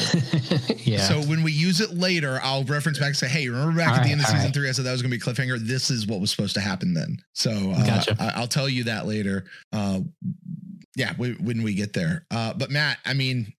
yeah. 0.78 1.00
So 1.00 1.22
when 1.22 1.44
we 1.44 1.52
use 1.52 1.82
it 1.82 1.92
later, 1.92 2.40
I'll 2.44 2.64
reference 2.64 2.98
back 3.00 3.08
and 3.10 3.18
say, 3.18 3.28
"Hey, 3.28 3.48
remember 3.48 3.78
back 3.78 3.90
All 3.90 3.96
at 3.96 4.04
the 4.04 4.12
end 4.12 4.22
of 4.22 4.28
season 4.28 4.46
right. 4.46 4.54
three, 4.54 4.70
I 4.70 4.72
said 4.72 4.86
that 4.86 4.92
was 4.92 5.02
going 5.02 5.12
to 5.12 5.18
be 5.18 5.22
cliffhanger. 5.22 5.60
This 5.60 5.90
is 5.90 6.08
what 6.08 6.20
was 6.20 6.32
supposed 6.32 6.56
to 6.56 6.62
happen 6.62 6.94
then." 6.94 7.18
So 7.34 7.52
uh, 7.52 7.86
Gotcha. 7.86 8.16
I- 8.20 8.34
I'll 8.40 8.48
tell 8.48 8.68
you 8.70 8.86
that 8.86 9.06
later. 9.06 9.46
Uh, 9.72 10.00
yeah, 10.96 11.12
w- 11.14 11.36
when 11.42 11.62
we 11.64 11.74
get 11.74 11.94
there. 11.94 12.26
Uh, 12.32 12.54
but 12.54 12.72
Matt, 12.72 12.98
I 13.06 13.14
mean, 13.14 13.54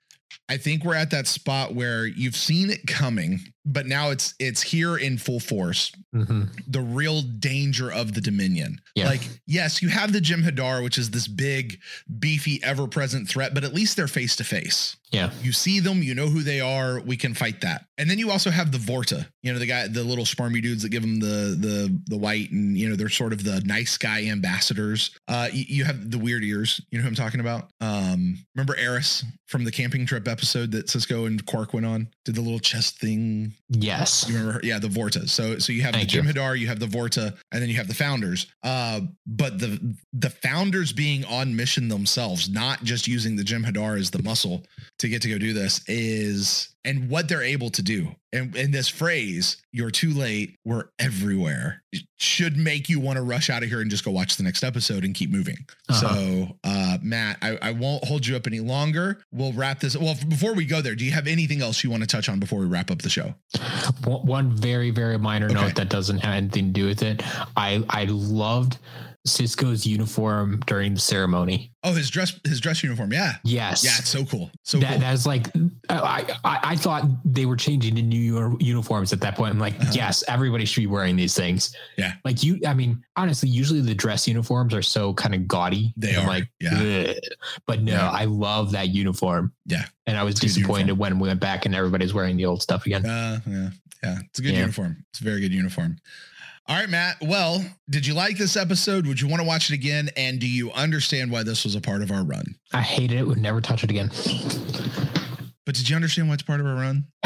I 0.49 0.57
think 0.57 0.85
we're 0.85 0.95
at 0.95 1.11
that 1.11 1.27
spot 1.27 1.75
where 1.75 2.07
you've 2.07 2.37
seen 2.37 2.71
it 2.71 2.87
coming, 2.87 3.41
but 3.67 3.87
now 3.87 4.11
it's 4.11 4.35
it's 4.39 4.63
here 4.63 4.97
in 4.97 5.19
full 5.19 5.41
force 5.41 5.93
Mhm. 6.15 6.49
the 6.67 6.81
real 6.81 7.21
danger 7.21 7.93
of 7.93 8.15
the 8.15 8.21
Dominion. 8.23 8.81
Yeah. 8.95 9.09
Like, 9.09 9.29
yes, 9.47 9.83
you 9.83 9.89
have 9.91 10.13
the 10.15 10.21
Jem'Hadar, 10.21 10.83
which 10.83 10.97
is 10.97 11.11
this 11.11 11.29
big, 11.29 11.79
beefy, 12.19 12.59
ever 12.63 12.87
present 12.87 13.29
threat, 13.29 13.53
but 13.53 13.65
at 13.65 13.75
least 13.75 13.97
they're 13.97 14.09
face 14.09 14.35
to 14.37 14.45
face. 14.45 14.97
yeah. 15.13 15.31
You 15.43 15.53
see 15.53 15.79
them, 15.81 16.03
you 16.03 16.15
know 16.15 16.29
who 16.29 16.43
they 16.43 16.61
are. 16.61 17.01
We 17.01 17.17
can 17.17 17.33
fight 17.35 17.61
that. 17.61 17.87
And 17.99 18.09
then 18.11 18.19
you 18.19 18.31
also 18.31 18.51
have 18.51 18.73
the 18.73 18.79
Vorta, 18.79 19.27
you 19.43 19.53
know, 19.53 19.59
the 19.59 19.67
guy, 19.67 19.87
the 19.89 20.03
little 20.05 20.25
smarmy 20.25 20.61
dudes 20.63 20.83
that 20.83 20.89
give 20.91 21.03
them 21.03 21.21
the 21.21 21.57
the 21.59 22.01
the 22.07 22.17
white, 22.17 22.51
and 22.51 22.77
you 22.79 22.89
know 22.89 22.97
they're 22.97 23.09
sort 23.09 23.33
of 23.33 23.45
the 23.45 23.61
nice 23.65 23.97
guy 23.99 24.25
ambassadors. 24.27 25.11
Uh, 25.29 25.49
you, 25.53 25.65
you 25.69 25.85
have 25.85 26.11
the 26.11 26.19
weird 26.19 26.45
ears. 26.45 26.81
You 26.91 26.99
know 26.99 27.03
who 27.03 27.09
I'm 27.09 27.15
talking 27.15 27.41
about? 27.41 27.71
Um, 27.81 28.39
remember 28.55 28.77
Eris 28.77 29.25
from 29.47 29.65
the 29.65 29.71
camping 29.73 30.07
trip 30.07 30.27
episode 30.29 30.73
that 30.73 30.87
Sisko 30.87 31.27
and 31.27 31.45
Quark 31.47 31.73
went 31.75 31.87
on? 31.87 32.09
Did 32.25 32.35
the 32.35 32.41
little 32.43 32.59
chest 32.61 32.99
thing? 32.99 33.53
Yes. 33.69 34.29
You 34.29 34.39
remember? 34.39 34.61
Yeah, 34.63 34.79
the 34.79 34.89
Vorta. 34.89 35.29
So 35.29 35.59
so 35.59 35.73
you 35.73 35.83
have 35.83 35.95
Thank 35.95 36.09
the 36.09 36.13
Jim 36.13 36.27
you. 36.27 36.33
Hadar, 36.33 36.59
you 36.59 36.67
have 36.69 36.79
the 36.79 36.87
Vorta, 36.87 37.37
and 37.53 37.63
then 37.63 37.69
you 37.69 37.77
have 37.77 37.89
the 37.89 37.95
founders. 37.95 38.47
Uh, 38.63 39.01
but 39.27 39.59
the 39.59 39.97
the 40.13 40.31
founders 40.31 40.93
being 40.93 41.25
on 41.25 41.55
mission 41.57 41.89
themselves, 41.89 42.49
not 42.49 42.85
just 42.85 43.09
using 43.09 43.37
the 43.37 43.43
Jem'Hadar 43.43 43.99
as 43.99 44.11
the 44.11 44.23
muscle 44.23 44.65
to 44.99 45.09
get 45.09 45.23
to 45.23 45.29
go 45.31 45.39
do 45.39 45.53
this, 45.53 45.81
is 45.89 46.69
and 46.85 47.11
what 47.11 47.29
they're 47.29 47.43
able 47.43 47.69
to 47.71 47.83
do. 47.83 48.15
And 48.33 48.55
and 48.55 48.73
this 48.73 48.89
phrase, 48.89 49.57
you're 49.73 49.91
too 49.91 50.11
late, 50.11 50.57
we're 50.65 50.85
everywhere, 50.99 51.83
it 51.93 52.03
should 52.19 52.57
make 52.57 52.89
you 52.89 53.01
want 53.01 53.17
to 53.17 53.23
rush 53.23 53.51
out 53.51 53.63
of 53.63 53.69
here 53.69 53.81
and 53.81 53.91
just 53.91 54.05
go 54.05 54.11
watch 54.11 54.37
the 54.37 54.43
next 54.43 54.63
episode 54.63 55.05
and 55.05 55.15
keep 55.15 55.31
moving. 55.31 55.57
Uh-huh. 55.89 56.15
So 56.15 56.57
uh 56.65 56.99
Matt, 57.03 57.39
I, 57.43 57.59
I 57.61 57.71
won't 57.73 58.05
hold 58.05 58.27
you 58.27 58.37
up 58.37 58.47
any 58.47 58.61
longer. 58.61 59.19
We'll 59.33 59.53
wrap 59.53 59.81
this. 59.81 59.97
Well, 59.97 60.17
before 60.29 60.55
we 60.55 60.65
go 60.65 60.81
there, 60.81 60.95
do 60.95 61.05
you 61.05 61.13
have 61.13 61.27
anything 61.27 61.61
else 61.63 61.83
you 61.83 61.91
want 61.91 62.03
to 62.03 62.07
touch 62.07 62.29
on 62.29 62.39
before 62.41 62.61
we 62.61 62.67
wrap 62.67 62.91
up 62.91 63.03
the 63.03 63.11
show? 63.11 63.35
One 64.05 64.55
very 64.57 64.91
very 64.91 65.19
minor 65.19 65.47
Okay. 65.47 65.55
note 65.55 65.75
that 65.77 65.89
doesn't 65.89 66.19
have 66.19 66.35
anything 66.35 66.67
to 66.67 66.73
do 66.73 66.87
with 66.87 67.03
it. 67.03 67.23
I 67.57 67.83
I 67.89 68.05
loved 68.09 68.79
Sisko's 69.27 69.87
uniform 69.87 70.63
during 70.67 70.95
the 70.95 71.01
ceremony. 71.01 71.73
Oh, 71.83 71.93
his 71.93 72.11
dress, 72.11 72.39
his 72.45 72.61
dress 72.61 72.83
uniform. 72.83 73.13
Yeah, 73.13 73.35
Yes. 73.45 73.85
yeah, 73.85 73.93
it's 73.99 74.09
so 74.09 74.25
cool. 74.25 74.51
So 74.63 74.79
that 74.79 74.91
cool. 74.93 74.99
that 75.01 75.15
is 75.15 75.27
like 75.27 75.49
I, 75.89 76.35
I 76.45 76.61
I 76.73 76.77
thought 76.77 77.05
they 77.25 77.45
were 77.47 77.57
changing 77.57 77.95
to 77.97 78.03
new 78.03 78.57
uniforms 78.61 79.13
at 79.13 79.21
that 79.21 79.37
point. 79.37 79.53
I'm 79.53 79.59
like, 79.59 79.75
Uh-huh. 79.81 79.93
yes, 79.95 80.25
everybody 80.29 80.65
should 80.65 80.81
be 80.81 80.87
wearing 80.87 81.17
these 81.17 81.35
things. 81.35 81.75
Yeah. 81.99 82.15
like 82.25 82.43
you. 82.43 82.61
I 82.67 82.75
mean, 82.75 83.05
honestly, 83.17 83.49
usually 83.49 83.81
the 83.81 83.95
dress 83.95 84.27
uniforms 84.29 84.73
are 84.75 84.83
so 84.83 85.13
kind 85.15 85.35
of 85.35 85.47
gaudy. 85.49 85.93
They 85.97 86.15
are 86.17 86.27
like, 86.27 86.49
yeah. 86.61 87.13
But 87.67 87.83
no, 87.83 87.93
Yeah. 87.93 88.11
I 88.11 88.25
love 88.25 88.73
that 88.73 88.89
uniform. 88.89 89.53
Yeah. 89.67 89.87
and 90.07 90.17
I 90.17 90.23
was 90.23 90.35
It's 90.35 90.55
disappointed 90.55 90.97
when 90.99 91.19
we 91.19 91.29
went 91.29 91.41
back 91.41 91.67
and 91.67 91.75
everybody's 91.75 92.15
wearing 92.15 92.37
the 92.37 92.47
old 92.47 92.63
stuff 92.63 92.87
again. 92.87 93.05
uh, 93.07 93.41
yeah, 93.47 93.71
yeah, 94.05 94.19
it's 94.25 94.39
a 94.39 94.43
good 94.43 94.55
Yeah. 94.55 94.61
uniform. 94.61 95.05
It's 95.11 95.21
a 95.21 95.25
very 95.25 95.41
good 95.41 95.53
uniform. 95.53 95.99
All 96.69 96.75
right, 96.77 96.89
Matt. 96.89 97.19
Well, 97.23 97.65
did 97.89 98.05
you 98.07 98.15
like 98.15 98.39
this 98.39 98.57
episode? 98.57 99.07
Would 99.07 99.21
you 99.21 99.29
want 99.29 99.41
to 99.41 99.47
watch 99.47 99.71
it 99.71 99.75
again? 99.75 100.11
And 100.17 100.41
do 100.41 100.49
you 100.49 100.73
understand 100.73 101.31
why 101.31 101.45
this 101.45 101.63
was 101.63 101.77
a 101.77 101.81
part 101.81 102.03
of 102.03 102.11
our 102.11 102.25
run? 102.25 102.57
I 102.73 102.83
hated 102.83 103.19
it. 103.19 103.27
Would 103.27 103.39
never 103.39 103.61
touch 103.61 103.85
it 103.85 103.91
again. 103.91 104.11
But 105.65 105.77
did 105.77 105.89
you 105.89 105.95
understand 105.95 106.27
why 106.29 106.35
it's 106.35 106.43
part 106.43 106.59
of 106.61 106.67
our 106.67 106.75
run? 106.75 107.07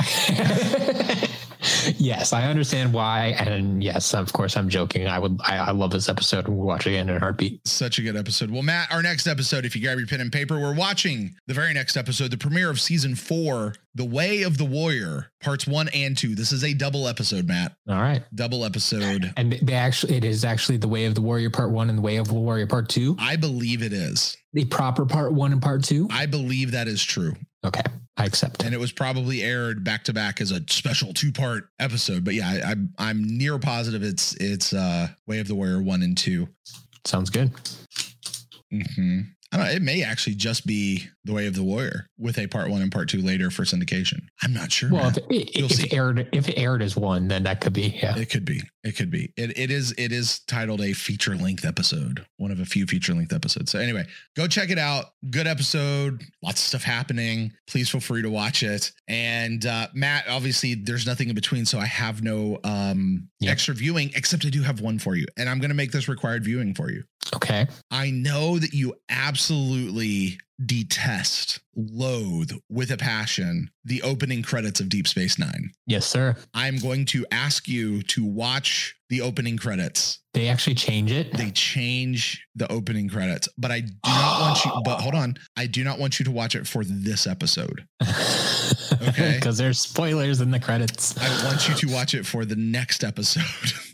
yes, 1.99 2.33
I 2.33 2.45
understand 2.45 2.93
why, 2.93 3.35
and 3.39 3.83
yes, 3.83 4.14
of 4.14 4.33
course, 4.33 4.57
I'm 4.57 4.68
joking. 4.68 5.07
I 5.07 5.18
would. 5.18 5.41
I, 5.45 5.57
I 5.57 5.70
love 5.70 5.91
this 5.91 6.09
episode. 6.09 6.49
We'll 6.49 6.66
watch 6.66 6.87
it 6.87 6.91
again 6.91 7.09
in 7.09 7.16
a 7.16 7.20
heartbeat. 7.20 7.66
Such 7.66 7.99
a 7.99 8.03
good 8.03 8.16
episode. 8.16 8.51
Well, 8.51 8.62
Matt, 8.62 8.93
our 8.93 9.03
next 9.03 9.26
episode, 9.26 9.64
if 9.64 9.74
you 9.74 9.83
grab 9.83 9.99
your 9.99 10.07
pen 10.07 10.20
and 10.20 10.33
paper, 10.33 10.59
we're 10.59 10.74
watching 10.74 11.35
the 11.47 11.55
very 11.55 11.72
next 11.74 11.97
episode, 11.97 12.31
the 12.31 12.39
premiere 12.39 12.70
of 12.70 12.81
season 12.81 13.14
four, 13.14 13.74
The 13.95 14.05
Way 14.05 14.43
of 14.43 14.59
the 14.59 14.64
Warrior, 14.64 15.31
parts 15.41 15.66
one 15.66 15.89
and 15.95 16.16
two. 16.16 16.35
This 16.35 16.53
is 16.53 16.64
a 16.64 16.74
double 16.74 17.09
episode, 17.09 17.47
Matt. 17.47 17.72
All 17.89 18.01
right. 18.01 18.22
Double 18.35 18.64
episode. 18.64 19.33
And 19.37 19.53
they 19.53 19.74
actually, 19.74 20.16
it 20.16 20.24
is 20.24 20.45
actually 20.45 20.78
the 20.78 20.89
Way 20.89 21.07
of 21.07 21.14
the 21.14 21.22
Warrior 21.22 21.51
Part 21.51 21.70
One 21.70 21.89
and 21.89 21.99
the 21.99 22.03
Way 22.03 22.16
of 22.16 22.28
the 22.28 22.35
Warrior 22.35 22.66
Part 22.66 22.89
Two. 22.89 23.16
I 23.18 23.37
believe 23.37 23.83
it 23.83 23.93
is. 23.93 24.37
The 24.53 24.64
proper 24.64 25.07
Part 25.07 25.33
One 25.33 25.53
and 25.53 25.62
Part 25.62 25.85
Two. 25.85 26.09
I 26.11 26.26
believe 26.26 26.72
that 26.72 26.89
is 26.89 27.03
true. 27.03 27.35
Okay, 27.64 27.83
I 28.21 28.27
accept. 28.27 28.62
and 28.64 28.75
it 28.75 28.79
was 28.79 28.93
probably 28.93 29.43
aired 29.43 29.83
back 29.83 30.05
to 30.05 30.12
back 30.12 30.41
as 30.41 30.51
a 30.53 30.61
special 30.68 31.12
two 31.14 31.33
part 31.33 31.68
episode. 31.79 32.25
But 32.25 32.35
yeah, 32.35 32.49
I, 32.49 32.71
I'm 32.73 32.93
I'm 32.99 33.25
near 33.39 33.59
positive 33.59 34.03
it's 34.03 34.35
it's 34.35 34.73
uh 34.73 35.09
Way 35.27 35.41
of 35.41 35.49
the 35.49 35.55
Warrior 35.55 35.83
one 35.83 36.03
and 36.03 36.16
two. 36.16 36.49
Sounds 37.05 37.31
good. 37.31 37.51
hmm 38.71 39.21
I 39.53 39.57
don't 39.57 39.66
know. 39.66 39.72
It 39.72 39.82
may 39.82 40.03
actually 40.05 40.36
just 40.36 40.64
be 40.64 41.09
The 41.24 41.32
Way 41.32 41.46
of 41.46 41.57
the 41.57 41.64
Warrior 41.64 42.07
with 42.16 42.38
a 42.38 42.46
part 42.46 42.70
one 42.70 42.82
and 42.82 42.92
part 42.92 43.09
two 43.09 43.20
later 43.20 43.51
for 43.51 43.64
syndication. 43.64 44.20
I'm 44.42 44.53
not 44.53 44.70
sure. 44.70 44.90
Well, 44.92 45.11
man. 45.11 45.14
if, 45.16 45.48
it, 45.48 45.57
You'll 45.57 45.70
if 45.70 45.84
it 45.84 45.92
aired, 45.92 46.28
if 46.32 46.48
it 46.48 46.57
aired 46.57 46.82
as 46.82 46.96
one, 46.96 47.26
then 47.26 47.42
that 47.42 47.61
could 47.61 47.72
be 47.72 47.98
yeah. 48.01 48.16
It 48.16 48.30
could 48.30 48.44
be. 48.44 48.62
It 48.84 48.96
could 48.96 49.11
be. 49.11 49.32
It, 49.36 49.59
it 49.59 49.70
is. 49.70 49.92
It 49.98 50.12
is 50.12 50.38
titled 50.46 50.80
a 50.80 50.92
feature 50.92 51.34
length 51.36 51.64
episode, 51.64 52.24
one 52.36 52.51
of 52.53 52.61
a 52.61 52.64
few 52.64 52.86
feature 52.86 53.12
length 53.12 53.32
episodes. 53.32 53.72
So 53.72 53.78
anyway, 53.80 54.07
go 54.36 54.46
check 54.46 54.70
it 54.70 54.78
out. 54.78 55.07
Good 55.30 55.46
episode. 55.48 56.22
Lots 56.42 56.61
of 56.62 56.66
stuff 56.68 56.82
happening. 56.84 57.53
Please 57.66 57.90
feel 57.90 58.01
free 58.01 58.22
to 58.22 58.30
watch 58.30 58.62
it. 58.62 58.92
And 59.09 59.66
uh, 59.66 59.88
Matt, 59.94 60.26
obviously, 60.28 60.74
there's 60.74 61.07
nothing 61.07 61.28
in 61.28 61.34
between, 61.34 61.66
so 61.66 61.78
I 61.78 61.86
have 61.86 62.22
no 62.22 62.59
um, 62.64 63.28
Yep. 63.40 63.53
extra 63.53 63.74
viewing, 63.74 64.11
except 64.14 64.44
I 64.44 64.51
do 64.51 64.62
have 64.62 64.80
one 64.82 64.98
for 64.98 65.16
you, 65.16 65.24
and 65.38 65.48
I'm 65.48 65.61
going 65.61 65.70
to 65.70 65.74
make 65.74 65.92
this 65.92 66.09
required 66.09 66.44
viewing 66.44 66.74
for 66.74 66.90
you. 66.90 67.05
Okay. 67.35 67.66
I 67.91 68.11
know 68.11 68.59
that 68.59 68.73
you 68.73 68.95
absolutely 69.09 70.39
detest, 70.64 71.61
loathe 71.75 72.53
with 72.68 72.91
a 72.91 72.97
passion 72.97 73.71
the 73.85 74.03
opening 74.03 74.43
credits 74.43 74.81
of 74.81 74.89
Deep 74.89 75.09
Space 75.09 75.39
Nine. 75.39 75.71
Yes, 75.87 76.07
sir. 76.07 76.37
I'm 76.53 76.77
going 76.77 77.07
to 77.07 77.25
ask 77.31 77.66
you 77.66 78.03
to 78.03 78.25
watch 78.25 78.95
the 79.09 79.23
opening 79.23 79.57
credits. 79.57 80.18
They 80.35 80.49
actually 80.49 80.75
change 80.75 81.11
it. 81.12 81.33
They 81.37 81.51
change 81.51 82.45
the 82.55 82.71
opening 82.71 83.09
credits, 83.09 83.49
but 83.57 83.71
I 83.71 83.81
do 83.81 83.93
not 84.05 84.41
want 84.41 84.64
you, 84.64 84.73
but 84.85 85.01
hold 85.01 85.14
on. 85.14 85.37
I 85.57 85.66
do 85.66 85.83
not 85.83 85.99
want 85.99 86.18
you 86.18 86.25
to 86.27 86.31
watch 86.31 86.55
it 86.55 86.66
for 86.66 86.85
this 86.85 87.27
episode. 87.27 87.87
Okay. 89.03 89.35
Because 89.37 89.57
there's 89.57 89.79
spoilers 89.79 90.41
in 90.41 90.51
the 90.51 90.61
credits. 90.61 91.16
I 91.18 91.47
want 91.47 91.68
you 91.68 91.75
to 91.75 91.95
watch 91.95 92.14
it 92.14 92.27
for 92.27 92.45
the 92.45 92.57
next 92.57 93.05
episode. 93.05 93.45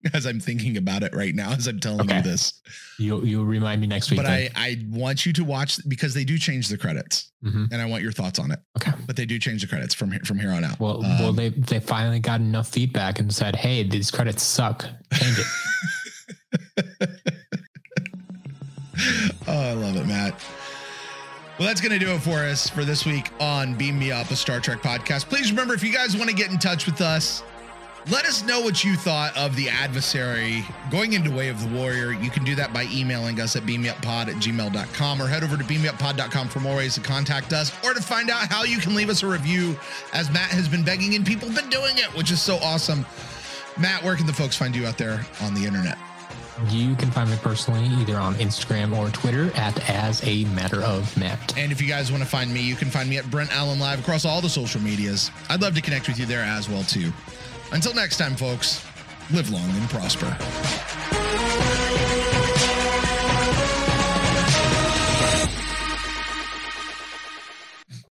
as 0.14 0.26
I'm 0.26 0.38
thinking 0.40 0.76
about 0.76 1.02
it 1.02 1.14
right 1.14 1.34
now, 1.34 1.52
as 1.52 1.66
I'm 1.66 1.80
telling 1.80 2.00
Okay. 2.02 2.16
you 2.18 2.22
this. 2.22 2.60
You'll 2.98 3.26
you'll 3.26 3.44
remind 3.44 3.80
me 3.80 3.86
next 3.86 4.10
week. 4.10 4.18
But 4.18 4.26
I, 4.26 4.40
then. 4.42 4.50
I 4.56 4.84
want 4.90 5.26
you 5.26 5.32
to 5.34 5.44
watch 5.44 5.78
because 5.88 6.14
they 6.14 6.24
do 6.24 6.38
change 6.38 6.68
the 6.68 6.78
credits 6.78 7.32
Mhm. 7.44 7.68
and 7.72 7.82
I 7.82 7.84
want 7.86 8.02
your 8.02 8.12
thoughts 8.12 8.38
on 8.38 8.50
it. 8.52 8.60
Okay. 8.78 8.92
But 9.06 9.16
they 9.16 9.26
do 9.26 9.38
change 9.38 9.62
the 9.62 9.68
credits 9.68 9.94
from 9.94 10.10
here, 10.12 10.20
from 10.24 10.38
here 10.38 10.50
on 10.52 10.62
out. 10.64 10.78
Well, 10.80 11.04
Um, 11.04 11.18
well, 11.18 11.32
they 11.32 11.48
they 11.50 11.80
finally 11.80 12.20
got 12.20 12.40
enough 12.40 12.68
feedback 12.68 13.18
and 13.18 13.32
said, 13.34 13.56
"Hey, 13.56 13.82
these 13.82 14.10
credits 14.10 14.42
suck. 14.42 14.86
Change 15.14 15.38
it." 15.38 15.46
oh, 19.46 19.60
I 19.60 19.72
love 19.72 19.96
it, 19.96 20.06
Matt. 20.06 20.40
Well, 21.58 21.66
that's 21.66 21.80
going 21.80 21.98
to 21.98 22.04
do 22.04 22.12
it 22.12 22.20
for 22.20 22.38
us 22.44 22.68
for 22.70 22.84
this 22.84 23.04
week 23.04 23.30
on 23.40 23.74
Beam 23.74 23.98
Me 23.98 24.12
Up, 24.12 24.30
a 24.30 24.36
Star 24.36 24.60
Trek 24.60 24.80
podcast. 24.80 25.24
Please 25.28 25.50
remember 25.50 25.74
if 25.74 25.82
you 25.82 25.92
guys 25.92 26.16
want 26.16 26.30
to 26.30 26.36
get 26.36 26.52
in 26.52 26.58
touch 26.58 26.86
with 26.86 27.00
us, 27.00 27.42
let 28.10 28.24
us 28.24 28.42
know 28.42 28.60
what 28.60 28.84
you 28.84 28.96
thought 28.96 29.36
of 29.36 29.54
the 29.54 29.68
adversary 29.68 30.64
going 30.90 31.12
into 31.12 31.30
Way 31.30 31.48
of 31.48 31.60
the 31.60 31.76
Warrior. 31.76 32.12
You 32.12 32.30
can 32.30 32.44
do 32.44 32.54
that 32.54 32.72
by 32.72 32.86
emailing 32.90 33.40
us 33.40 33.54
at 33.54 33.64
beamuppod 33.64 34.28
at 34.28 34.36
gmail.com 34.36 35.22
or 35.22 35.26
head 35.26 35.44
over 35.44 35.56
to 35.56 35.64
beamuppod.com 35.64 36.48
for 36.48 36.60
more 36.60 36.76
ways 36.76 36.94
to 36.94 37.00
contact 37.00 37.52
us 37.52 37.72
or 37.84 37.92
to 37.92 38.00
find 38.00 38.30
out 38.30 38.48
how 38.48 38.64
you 38.64 38.78
can 38.78 38.94
leave 38.94 39.10
us 39.10 39.22
a 39.22 39.26
review 39.26 39.78
as 40.14 40.30
Matt 40.30 40.50
has 40.50 40.68
been 40.68 40.82
begging 40.82 41.14
and 41.16 41.26
people 41.26 41.48
have 41.48 41.56
been 41.56 41.70
doing 41.70 41.98
it, 41.98 42.06
which 42.16 42.30
is 42.30 42.40
so 42.40 42.56
awesome. 42.62 43.04
Matt, 43.78 44.02
where 44.02 44.16
can 44.16 44.26
the 44.26 44.32
folks 44.32 44.56
find 44.56 44.74
you 44.74 44.86
out 44.86 44.96
there 44.96 45.26
on 45.42 45.54
the 45.54 45.64
internet? 45.64 45.98
You 46.70 46.96
can 46.96 47.10
find 47.10 47.30
me 47.30 47.36
personally 47.40 47.84
either 48.00 48.16
on 48.16 48.34
Instagram 48.36 48.96
or 48.96 49.10
Twitter 49.10 49.52
at 49.54 49.88
as 49.88 50.26
a 50.26 50.44
matter 50.46 50.82
of 50.82 51.14
Matt. 51.16 51.56
And 51.56 51.70
if 51.70 51.80
you 51.80 51.86
guys 51.86 52.10
want 52.10 52.22
to 52.24 52.28
find 52.28 52.52
me, 52.52 52.60
you 52.60 52.74
can 52.74 52.88
find 52.88 53.08
me 53.08 53.18
at 53.18 53.30
Brent 53.30 53.54
Allen 53.54 53.78
Live 53.78 54.00
across 54.00 54.24
all 54.24 54.40
the 54.40 54.48
social 54.48 54.80
medias. 54.80 55.30
I'd 55.48 55.60
love 55.60 55.76
to 55.76 55.80
connect 55.80 56.08
with 56.08 56.18
you 56.18 56.26
there 56.26 56.42
as 56.42 56.68
well 56.68 56.82
too. 56.82 57.12
Until 57.72 57.94
next 57.94 58.16
time, 58.16 58.34
folks, 58.34 58.84
live 59.30 59.50
long 59.50 59.68
and 59.70 59.88
prosper. 59.90 60.36